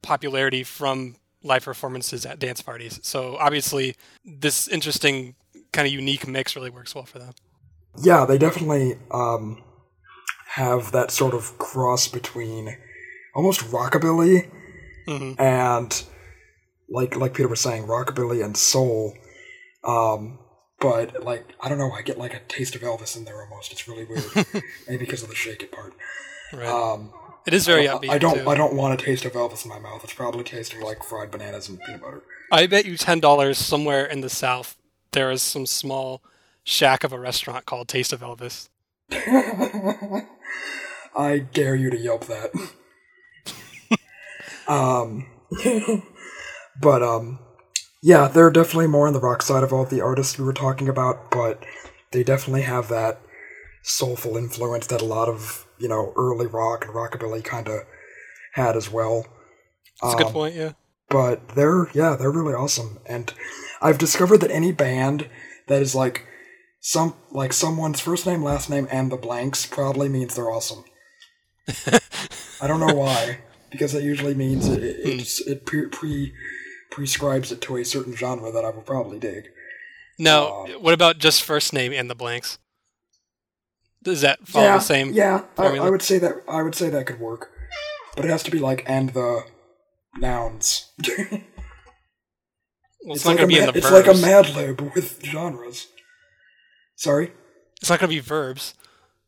popularity 0.00 0.64
from 0.64 1.16
live 1.42 1.64
performances 1.64 2.24
at 2.24 2.38
dance 2.38 2.62
parties. 2.62 3.00
So 3.02 3.36
obviously, 3.36 3.96
this 4.24 4.68
interesting 4.68 5.34
kind 5.72 5.86
of 5.86 5.92
unique 5.92 6.26
mix 6.26 6.56
really 6.56 6.70
works 6.70 6.94
well 6.94 7.04
for 7.04 7.18
them. 7.18 7.34
Yeah, 7.98 8.24
they 8.24 8.38
definitely 8.38 8.98
um, 9.10 9.62
have 10.48 10.92
that 10.92 11.10
sort 11.10 11.34
of 11.34 11.58
cross 11.58 12.08
between 12.08 12.76
almost 13.34 13.60
rockabilly 13.70 14.50
hmm 15.06 15.32
and 15.36 16.04
like 16.92 17.16
like 17.16 17.34
Peter 17.34 17.48
was 17.48 17.60
saying, 17.60 17.84
rockabilly 17.86 18.44
and 18.44 18.56
soul. 18.56 19.14
Um, 19.84 20.38
but 20.80 21.24
like 21.24 21.44
I 21.60 21.68
don't 21.68 21.78
know, 21.78 21.90
I 21.92 22.02
get 22.02 22.18
like 22.18 22.34
a 22.34 22.40
taste 22.48 22.74
of 22.74 22.82
Elvis 22.82 23.16
in 23.16 23.24
there 23.24 23.40
almost. 23.42 23.72
It's 23.72 23.88
really 23.88 24.04
weird. 24.04 24.24
Maybe 24.88 25.04
because 25.04 25.22
of 25.22 25.28
the 25.28 25.34
shake 25.34 25.62
it 25.62 25.72
part. 25.72 25.94
Right. 26.52 26.66
Um, 26.66 27.12
it 27.46 27.54
is 27.54 27.66
very 27.66 27.88
I, 27.88 27.94
upbeat. 27.94 28.10
I 28.10 28.18
don't 28.18 28.44
too. 28.44 28.48
I 28.48 28.54
don't 28.54 28.74
want 28.74 29.00
a 29.00 29.04
taste 29.04 29.24
of 29.24 29.32
Elvis 29.32 29.64
in 29.64 29.70
my 29.70 29.78
mouth. 29.78 30.04
It's 30.04 30.12
probably 30.12 30.44
tasting 30.44 30.80
like 30.82 31.02
fried 31.02 31.30
bananas 31.30 31.68
and 31.68 31.80
peanut 31.80 32.02
butter. 32.02 32.22
I 32.50 32.66
bet 32.66 32.84
you 32.84 32.96
ten 32.96 33.20
dollars 33.20 33.58
somewhere 33.58 34.04
in 34.04 34.20
the 34.20 34.30
South 34.30 34.76
there 35.12 35.30
is 35.30 35.42
some 35.42 35.66
small 35.66 36.22
shack 36.64 37.04
of 37.04 37.12
a 37.12 37.18
restaurant 37.18 37.66
called 37.66 37.88
Taste 37.88 38.12
of 38.12 38.20
Elvis. 38.20 38.68
I 41.14 41.38
dare 41.38 41.74
you 41.76 41.90
to 41.90 41.98
yelp 41.98 42.26
that. 42.26 42.50
um, 44.68 45.26
but 46.80 47.02
um, 47.02 47.38
yeah, 48.02 48.28
they're 48.28 48.50
definitely 48.50 48.86
more 48.88 49.06
on 49.06 49.12
the 49.12 49.20
rock 49.20 49.42
side 49.42 49.62
of 49.62 49.72
all 49.72 49.84
the 49.84 50.00
artists 50.00 50.38
we 50.38 50.44
were 50.44 50.52
talking 50.52 50.88
about, 50.88 51.30
but 51.30 51.62
they 52.12 52.22
definitely 52.22 52.62
have 52.62 52.88
that 52.88 53.20
soulful 53.82 54.36
influence 54.36 54.86
that 54.88 55.02
a 55.02 55.04
lot 55.04 55.28
of 55.28 55.66
you 55.78 55.88
know 55.88 56.12
early 56.16 56.46
rock 56.46 56.84
and 56.84 56.94
rockabilly 56.94 57.42
kind 57.42 57.68
of 57.68 57.80
had 58.54 58.76
as 58.76 58.90
well. 58.90 59.26
That's 60.00 60.14
a 60.14 60.16
good 60.18 60.26
Um, 60.28 60.32
point. 60.32 60.54
Yeah. 60.54 60.72
but 61.08 61.50
they're 61.50 61.88
yeah 61.94 62.16
they're 62.16 62.30
really 62.30 62.54
awesome 62.54 62.98
and 63.06 63.34
i've 63.82 63.98
discovered 63.98 64.38
that 64.38 64.50
any 64.50 64.72
band 64.72 65.28
that 65.68 65.82
is 65.82 65.94
like 65.94 66.26
some 66.80 67.14
like 67.30 67.52
someone's 67.52 68.00
first 68.00 68.26
name 68.26 68.42
last 68.42 68.70
name 68.70 68.88
and 68.90 69.12
the 69.12 69.16
blanks 69.16 69.66
probably 69.66 70.08
means 70.08 70.34
they're 70.34 70.50
awesome 70.50 70.84
i 72.60 72.66
don't 72.66 72.80
know 72.80 72.94
why 72.94 73.38
because 73.70 73.92
that 73.92 74.02
usually 74.02 74.34
means 74.34 74.68
it, 74.68 74.82
it, 74.82 74.96
it's, 75.04 75.40
it 75.46 75.64
pre, 75.66 75.86
pre 75.88 76.32
prescribes 76.92 77.50
it 77.50 77.60
to 77.62 77.76
a 77.78 77.84
certain 77.84 78.14
genre 78.14 78.52
that 78.52 78.64
i 78.64 78.70
will 78.70 78.82
probably 78.82 79.18
dig 79.18 79.48
Now, 80.18 80.64
uh, 80.64 80.78
what 80.78 80.94
about 80.94 81.18
just 81.18 81.42
first 81.42 81.72
name 81.72 81.92
and 81.92 82.08
the 82.10 82.14
blanks? 82.14 82.58
Does 84.02 84.20
that 84.20 84.46
follow 84.46 84.66
yeah 84.66 84.76
the 84.78 84.84
same? 84.84 85.12
yeah 85.12 85.44
I? 85.58 85.66
I 85.78 85.90
would 85.90 86.02
say 86.02 86.18
that 86.18 86.34
i 86.48 86.62
would 86.62 86.74
say 86.74 86.90
that 86.90 87.06
could 87.06 87.18
work 87.20 87.50
but 88.14 88.24
it 88.26 88.30
has 88.30 88.42
to 88.44 88.50
be 88.50 88.58
like 88.58 88.82
and 88.86 89.10
the 89.10 89.44
nouns 90.18 90.92
Well, 93.04 93.16
it's, 93.16 93.24
it's 93.24 93.24
not 93.24 93.30
like, 93.30 93.38
going 93.38 93.38
a 93.38 93.42
to 93.42 93.46
be 93.48 93.58
in 93.58 93.66
ma- 93.66 93.72
the 93.72 93.78
it's 93.78 93.88
verbs. 93.88 94.06
like 94.06 94.16
a 94.16 94.20
mad 94.20 94.54
lib 94.54 94.80
with 94.94 95.24
genres 95.24 95.88
sorry 96.96 97.32
it's 97.80 97.90
not 97.90 97.98
going 97.98 98.10
to 98.10 98.14
be 98.16 98.20
verbs. 98.20 98.74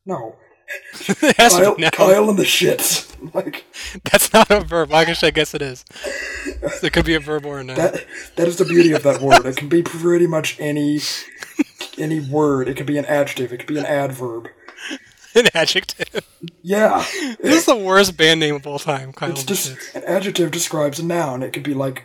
no 0.06 0.36
Kyle. 1.36 1.76
Kyle 1.90 2.30
and 2.30 2.38
the 2.38 2.44
shits. 2.44 3.10
Like 3.32 3.64
That's 4.12 4.32
not 4.34 4.50
a 4.50 4.60
verb. 4.60 4.92
Actually, 4.92 5.28
I 5.28 5.30
guess 5.30 5.54
it 5.54 5.62
is. 5.62 5.82
It 6.82 6.92
could 6.92 7.06
be 7.06 7.14
a 7.14 7.20
verb 7.20 7.46
or 7.46 7.60
a 7.60 7.64
noun. 7.64 7.76
that. 7.76 8.04
That 8.36 8.48
is 8.48 8.58
the 8.58 8.66
beauty 8.66 8.92
of 8.92 9.02
that 9.04 9.22
word. 9.22 9.46
It 9.46 9.56
can 9.56 9.70
be 9.70 9.82
pretty 9.82 10.26
much 10.26 10.60
any 10.60 11.00
any 11.96 12.20
word. 12.20 12.68
It 12.68 12.76
could 12.76 12.84
be 12.86 12.98
an 12.98 13.06
adjective. 13.06 13.50
It 13.50 13.58
could 13.58 13.66
be 13.66 13.78
an 13.78 13.86
adverb. 13.86 14.48
An 15.34 15.48
adjective. 15.54 16.28
Yeah, 16.62 17.02
This 17.40 17.60
is 17.60 17.64
the 17.66 17.76
worst 17.76 18.16
band 18.16 18.40
name 18.40 18.56
of 18.56 18.66
all 18.66 18.78
time. 18.78 19.12
Kyle 19.14 19.30
it's 19.30 19.40
and 19.40 19.48
the 19.48 19.54
just 19.54 19.70
Shits. 19.72 19.94
an 19.94 20.04
adjective 20.04 20.50
describes 20.50 20.98
a 20.98 21.04
noun. 21.04 21.42
It 21.42 21.52
could 21.54 21.62
be 21.62 21.74
like 21.74 22.04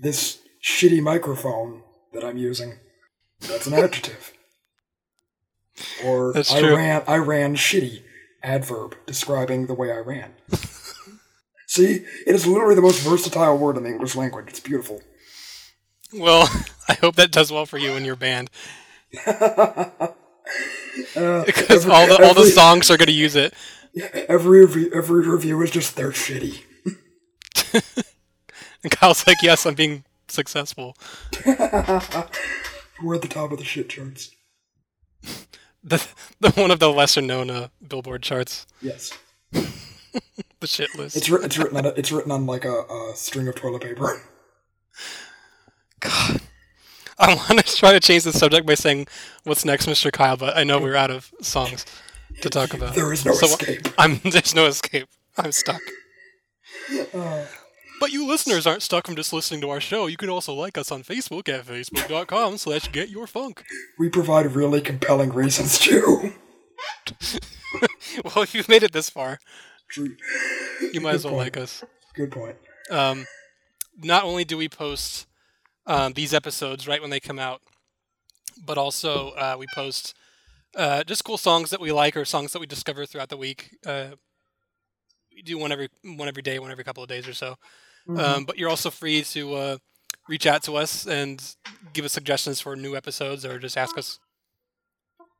this 0.00 0.38
shitty 0.62 1.02
microphone 1.02 1.82
that 2.12 2.24
I'm 2.24 2.36
using. 2.36 2.78
That's 3.40 3.66
an 3.66 3.72
adjective. 3.74 4.32
Or 6.04 6.32
That's 6.32 6.52
I 6.52 6.60
true. 6.60 6.76
ran. 6.76 7.02
I 7.06 7.16
ran 7.16 7.56
shitty. 7.56 8.02
Adverb 8.42 8.96
describing 9.06 9.66
the 9.66 9.74
way 9.74 9.90
I 9.92 9.98
ran. 9.98 10.34
See, 11.68 12.04
it 12.26 12.34
is 12.34 12.46
literally 12.46 12.74
the 12.74 12.82
most 12.82 13.00
versatile 13.00 13.56
word 13.56 13.76
in 13.76 13.84
the 13.84 13.88
English 13.90 14.14
language. 14.16 14.46
It's 14.48 14.60
beautiful. 14.60 15.00
Well, 16.12 16.48
I 16.88 16.94
hope 16.94 17.14
that 17.16 17.30
does 17.30 17.50
well 17.52 17.64
for 17.66 17.78
you 17.78 17.92
and 17.94 18.04
your 18.04 18.16
band 18.16 18.50
Uh, 21.16 21.44
because 21.44 21.86
every- 21.86 21.92
all 21.92 22.06
the 22.06 22.22
all 22.22 22.34
the 22.34 22.46
songs 22.46 22.90
are 22.90 22.98
going 22.98 23.06
to 23.06 23.12
use 23.12 23.34
it. 23.34 23.54
Every 24.28 24.60
review, 24.60 24.90
every 24.94 25.26
review 25.26 25.60
is 25.62 25.70
just 25.70 25.96
they're 25.96 26.10
shitty. 26.10 26.60
And 28.84 28.90
Kyle's 28.92 29.26
like, 29.26 29.38
"Yes, 29.42 29.64
I'm 29.64 29.74
being 29.74 30.04
successful." 30.28 30.96
We're 31.46 31.54
at 33.14 33.22
the 33.22 33.28
top 33.28 33.52
of 33.52 33.58
the 33.58 33.64
shit 33.64 33.88
charts. 33.88 34.30
The, 35.84 36.06
the 36.40 36.50
one 36.52 36.70
of 36.70 36.78
the 36.78 36.92
lesser 36.92 37.20
known 37.20 37.50
uh, 37.50 37.68
Billboard 37.86 38.22
charts. 38.22 38.66
Yes. 38.80 39.12
the 39.52 40.66
shit 40.66 40.96
list. 40.96 41.16
It's 41.16 41.28
written. 41.28 41.46
It's 41.46 41.58
written 41.58 41.76
on. 41.76 41.86
A, 41.86 41.88
it's 41.90 42.12
written 42.12 42.30
on 42.30 42.46
like 42.46 42.64
a, 42.64 42.82
a 42.82 43.12
string 43.14 43.48
of 43.48 43.54
toilet 43.56 43.82
paper. 43.82 44.22
God. 46.00 46.40
I 47.18 47.34
want 47.34 47.64
to 47.64 47.76
try 47.76 47.92
to 47.92 48.00
change 48.00 48.24
the 48.24 48.32
subject 48.32 48.66
by 48.66 48.74
saying, 48.74 49.06
"What's 49.44 49.64
next, 49.64 49.86
Mr. 49.86 50.12
Kyle?" 50.12 50.36
But 50.36 50.56
I 50.56 50.64
know 50.64 50.78
we're 50.80 50.96
out 50.96 51.10
of 51.10 51.32
songs 51.40 51.84
to 52.40 52.48
talk 52.50 52.74
about. 52.74 52.94
There 52.94 53.12
is 53.12 53.24
no 53.24 53.32
So- 53.34 53.46
escape. 53.46 53.88
I'm 53.98 54.18
there's 54.24 54.54
no 54.54 54.66
escape. 54.66 55.08
I'm 55.36 55.52
stuck. 55.52 55.80
Uh, 57.14 57.44
But 58.02 58.10
you 58.10 58.26
listeners 58.26 58.66
aren't 58.66 58.82
stuck 58.82 59.06
from 59.06 59.14
just 59.14 59.32
listening 59.32 59.60
to 59.60 59.70
our 59.70 59.78
show. 59.78 60.08
You 60.08 60.16
can 60.16 60.28
also 60.28 60.52
like 60.52 60.76
us 60.76 60.90
on 60.90 61.04
Facebook 61.04 61.48
at 61.48 61.64
facebook.com 61.64 62.58
slash 62.58 62.90
get 62.90 63.10
your 63.10 63.28
funk. 63.28 63.62
we 63.96 64.08
provide 64.08 64.56
really 64.56 64.80
compelling 64.80 65.32
reasons 65.32 65.78
too. 65.78 66.32
Well, 68.24 68.44
you've 68.52 68.68
made 68.68 68.82
it 68.82 68.92
this 68.92 69.08
far, 69.08 69.38
True. 69.88 70.16
you 70.92 71.00
might 71.00 71.14
as 71.14 71.24
well 71.24 71.34
point. 71.34 71.44
like 71.44 71.56
us. 71.56 71.84
Good 72.12 72.32
point. 72.32 72.56
Um, 72.90 73.24
not 73.96 74.24
only 74.24 74.44
do 74.44 74.56
we 74.58 74.68
post 74.68 75.26
um, 75.86 76.12
these 76.12 76.34
episodes 76.34 76.88
right 76.88 77.00
when 77.00 77.10
they 77.10 77.20
come 77.20 77.38
out, 77.38 77.62
but 78.66 78.76
also 78.76 79.30
uh, 79.30 79.56
we 79.58 79.66
post 79.74 80.14
uh, 80.76 81.04
just 81.04 81.24
cool 81.24 81.38
songs 81.38 81.70
that 81.70 81.80
we 81.80 81.92
like 81.92 82.16
or 82.16 82.24
songs 82.24 82.52
that 82.52 82.58
we 82.58 82.66
discover 82.66 83.06
throughout 83.06 83.28
the 83.30 83.36
week. 83.36 83.76
Uh, 83.86 84.08
we 85.34 85.40
do 85.40 85.56
one 85.56 85.70
every 85.70 85.88
one 86.04 86.28
every 86.28 86.42
day, 86.42 86.58
one 86.58 86.72
every 86.72 86.84
couple 86.84 87.02
of 87.02 87.08
days 87.08 87.26
or 87.28 87.32
so. 87.32 87.56
Mhm. 88.08 88.18
Um, 88.18 88.44
but 88.44 88.58
you're 88.58 88.68
also 88.70 88.90
free 88.90 89.22
to 89.22 89.54
uh, 89.54 89.76
reach 90.28 90.46
out 90.46 90.62
to 90.64 90.76
us 90.76 91.06
and 91.06 91.42
give 91.92 92.04
us 92.04 92.12
suggestions 92.12 92.60
for 92.60 92.74
new 92.76 92.96
episodes 92.96 93.44
or 93.44 93.58
just 93.58 93.76
ask 93.76 93.96
us 93.98 94.18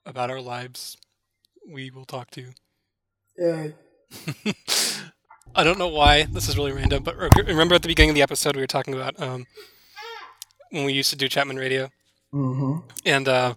about 0.07 0.31
our 0.31 0.41
lives. 0.41 0.97
We 1.69 1.91
will 1.91 2.05
talk 2.05 2.31
to 2.33 2.41
you. 2.41 2.53
Yay. 3.39 3.75
I 5.55 5.65
don't 5.65 5.79
know 5.79 5.89
why 5.89 6.25
this 6.25 6.49
is 6.49 6.57
really 6.57 6.73
random, 6.73 7.03
but 7.03 7.17
remember 7.47 7.75
at 7.75 7.83
the 7.83 7.89
beginning 7.89 8.11
of 8.11 8.15
the 8.15 8.23
episode 8.23 8.57
we 8.57 8.63
were 8.63 8.67
talking 8.67 8.95
about 8.95 9.21
um, 9.21 9.47
when 10.71 10.85
we 10.85 10.93
used 10.93 11.11
to 11.11 11.17
do 11.17 11.29
Chapman 11.29 11.57
Radio, 11.57 11.91
Mm-hmm. 12.35 12.79
and 13.05 13.29
uh, 13.29 13.55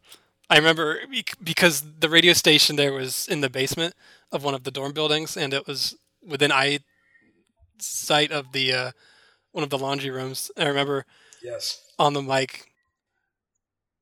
I 0.49 0.57
remember 0.57 0.99
because 1.41 1.81
the 1.99 2.09
radio 2.09 2.33
station 2.33 2.75
there 2.75 2.91
was 2.91 3.25
in 3.29 3.39
the 3.39 3.49
basement 3.49 3.93
of 4.33 4.43
one 4.43 4.53
of 4.53 4.63
the 4.65 4.71
dorm 4.71 4.91
buildings, 4.91 5.37
and 5.37 5.53
it 5.53 5.65
was 5.65 5.95
within 6.27 6.51
eye 6.51 6.79
sight 7.79 8.31
of 8.31 8.51
the 8.51 8.73
uh, 8.73 8.91
one 9.51 9.63
of 9.63 9.69
the 9.69 9.77
laundry 9.77 10.09
rooms. 10.09 10.51
I 10.57 10.65
remember 10.65 11.05
Yes. 11.43 11.81
on 11.99 12.13
the 12.13 12.21
mic 12.21 12.71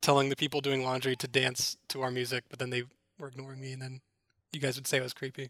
telling 0.02 0.30
the 0.30 0.36
people 0.36 0.62
doing 0.62 0.84
laundry 0.84 1.16
to 1.16 1.28
dance 1.28 1.78
to 1.90 2.02
our 2.02 2.12
music, 2.12 2.46
but 2.50 2.60
then 2.60 2.70
they 2.70 2.84
were 3.18 3.28
ignoring 3.28 3.60
me, 3.62 3.74
and 3.74 3.82
then 3.82 4.02
you 4.52 4.60
guys 4.60 4.76
would 4.76 4.88
say 4.88 4.98
it 4.98 5.04
was 5.04 5.14
creepy. 5.14 5.50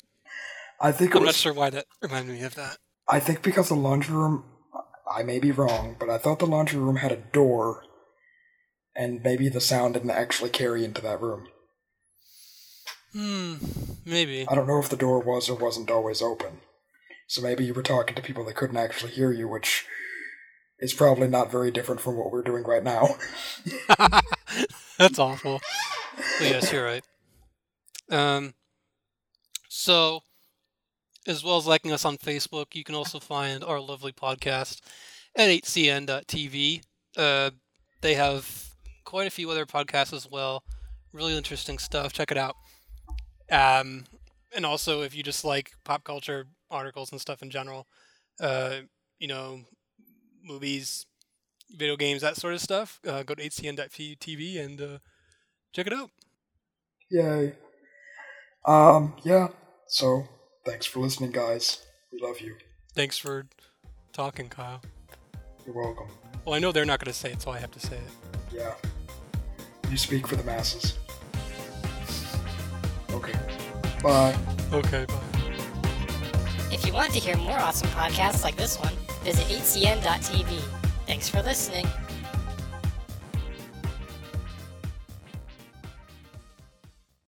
I 0.80 0.92
think 0.92 1.16
I'm 1.16 1.24
not 1.24 1.36
sure 1.36 1.54
why 1.54 1.70
that 1.70 1.86
reminded 2.02 2.34
me 2.36 2.44
of 2.44 2.56
that. 2.56 2.78
I 3.08 3.20
think 3.20 3.42
because 3.42 3.70
the 3.70 3.76
laundry 3.76 4.16
room. 4.16 4.46
I 5.10 5.22
may 5.22 5.38
be 5.40 5.52
wrong, 5.52 5.96
but 6.00 6.10
I 6.10 6.18
thought 6.18 6.40
the 6.40 6.48
laundry 6.48 6.80
room 6.80 6.96
had 6.96 7.12
a 7.12 7.18
door, 7.18 7.84
and 8.96 9.22
maybe 9.22 9.50
the 9.50 9.60
sound 9.62 9.94
didn't 9.94 10.10
actually 10.12 10.50
carry 10.50 10.84
into 10.86 11.02
that 11.02 11.22
room. 11.22 11.48
Hmm, 13.12 13.56
maybe. 14.06 14.48
I 14.50 14.56
don't 14.56 14.66
know 14.66 14.80
if 14.80 14.90
the 14.90 14.96
door 14.96 15.20
was 15.20 15.50
or 15.50 15.56
wasn't 15.58 15.92
always 15.92 16.22
open. 16.22 16.62
So 17.28 17.42
maybe 17.42 17.66
you 17.66 17.74
were 17.74 17.84
talking 17.84 18.16
to 18.16 18.22
people 18.22 18.46
that 18.46 18.56
couldn't 18.56 18.78
actually 18.78 19.12
hear 19.12 19.32
you, 19.32 19.48
which 19.48 19.86
is 20.80 20.94
probably 20.94 21.28
not 21.28 21.52
very 21.52 21.72
different 21.72 22.02
from 22.02 22.18
what 22.18 22.32
we're 22.32 22.44
doing 22.44 22.64
right 22.64 22.84
now. 22.84 23.16
That's 24.98 25.20
awful. 25.20 25.62
But 26.40 26.48
yes, 26.48 26.72
you're 26.72 26.86
right. 26.86 27.04
Um, 28.10 28.54
so, 29.70 30.22
as 31.26 31.44
well 31.44 31.58
as 31.58 31.66
liking 31.66 31.92
us 31.92 32.06
on 32.06 32.18
Facebook, 32.18 32.76
you 32.76 32.84
can 32.84 32.96
also 32.96 33.20
find 33.20 33.64
our 33.64 33.80
lovely 33.80 34.12
podcast 34.12 34.82
at 35.36 35.50
8cn.tv. 35.50 36.82
Uh, 37.18 37.52
they 38.02 38.14
have 38.16 38.70
quite 39.06 39.28
a 39.28 39.32
few 39.32 39.50
other 39.50 39.66
podcasts 39.66 40.14
as 40.14 40.30
well. 40.30 40.64
Really 41.14 41.36
interesting 41.36 41.78
stuff. 41.78 42.14
Check 42.14 42.32
it 42.32 42.38
out. 42.38 42.56
Um, 43.52 44.06
and 44.56 44.66
also, 44.66 45.02
if 45.02 45.16
you 45.16 45.24
just 45.24 45.46
like 45.46 45.72
pop 45.84 46.04
culture 46.04 46.48
articles 46.74 47.12
and 47.12 47.22
stuff 47.22 47.42
in 47.42 47.50
general, 47.50 47.88
uh, 48.40 48.78
you 49.20 49.28
know, 49.28 49.62
movies, 50.44 51.06
video 51.76 51.96
games, 51.96 52.22
that 52.22 52.36
sort 52.36 52.54
of 52.54 52.62
stuff, 52.62 53.00
uh, 53.08 53.24
go 53.24 53.36
to 53.36 53.42
8cn.tv 53.44 54.64
and 54.64 54.82
uh, 54.82 54.98
check 55.72 55.88
it 55.88 55.94
out. 55.94 56.10
Yay. 57.10 57.54
Um, 58.66 59.14
yeah. 59.24 59.50
So, 59.88 60.28
thanks 60.66 60.86
for 60.86 61.00
listening, 61.00 61.32
guys. 61.32 61.86
We 62.12 62.20
love 62.20 62.40
you. 62.42 62.56
Thanks 62.94 63.18
for 63.18 63.48
talking, 64.12 64.50
Kyle. 64.50 64.82
You're 65.66 65.76
welcome. 65.76 66.08
Well, 66.46 66.56
I 66.56 66.60
know 66.60 66.72
they're 66.72 66.86
not 66.86 67.00
going 67.00 67.12
to 67.12 67.18
say 67.18 67.32
it, 67.32 67.42
so 67.42 67.52
I 67.52 67.60
have 67.60 67.72
to 67.72 67.80
say 67.80 67.96
it. 67.96 68.54
Yeah. 68.54 68.74
You 69.90 69.98
speak 69.98 70.28
for 70.28 70.36
the 70.36 70.44
masses. 70.44 70.98
Okay. 73.12 73.34
Bye. 74.02 74.36
Okay, 74.74 75.06
bye. 75.06 75.33
If 76.84 76.88
you 76.88 76.96
want 76.96 77.14
to 77.14 77.20
hear 77.20 77.38
more 77.38 77.58
awesome 77.58 77.88
podcasts 77.92 78.44
like 78.44 78.58
this 78.58 78.78
one, 78.78 78.92
visit 79.24 79.46
8cn.tv. 79.46 80.60
Thanks 81.08 81.30
for 81.30 81.42
listening. 81.42 81.86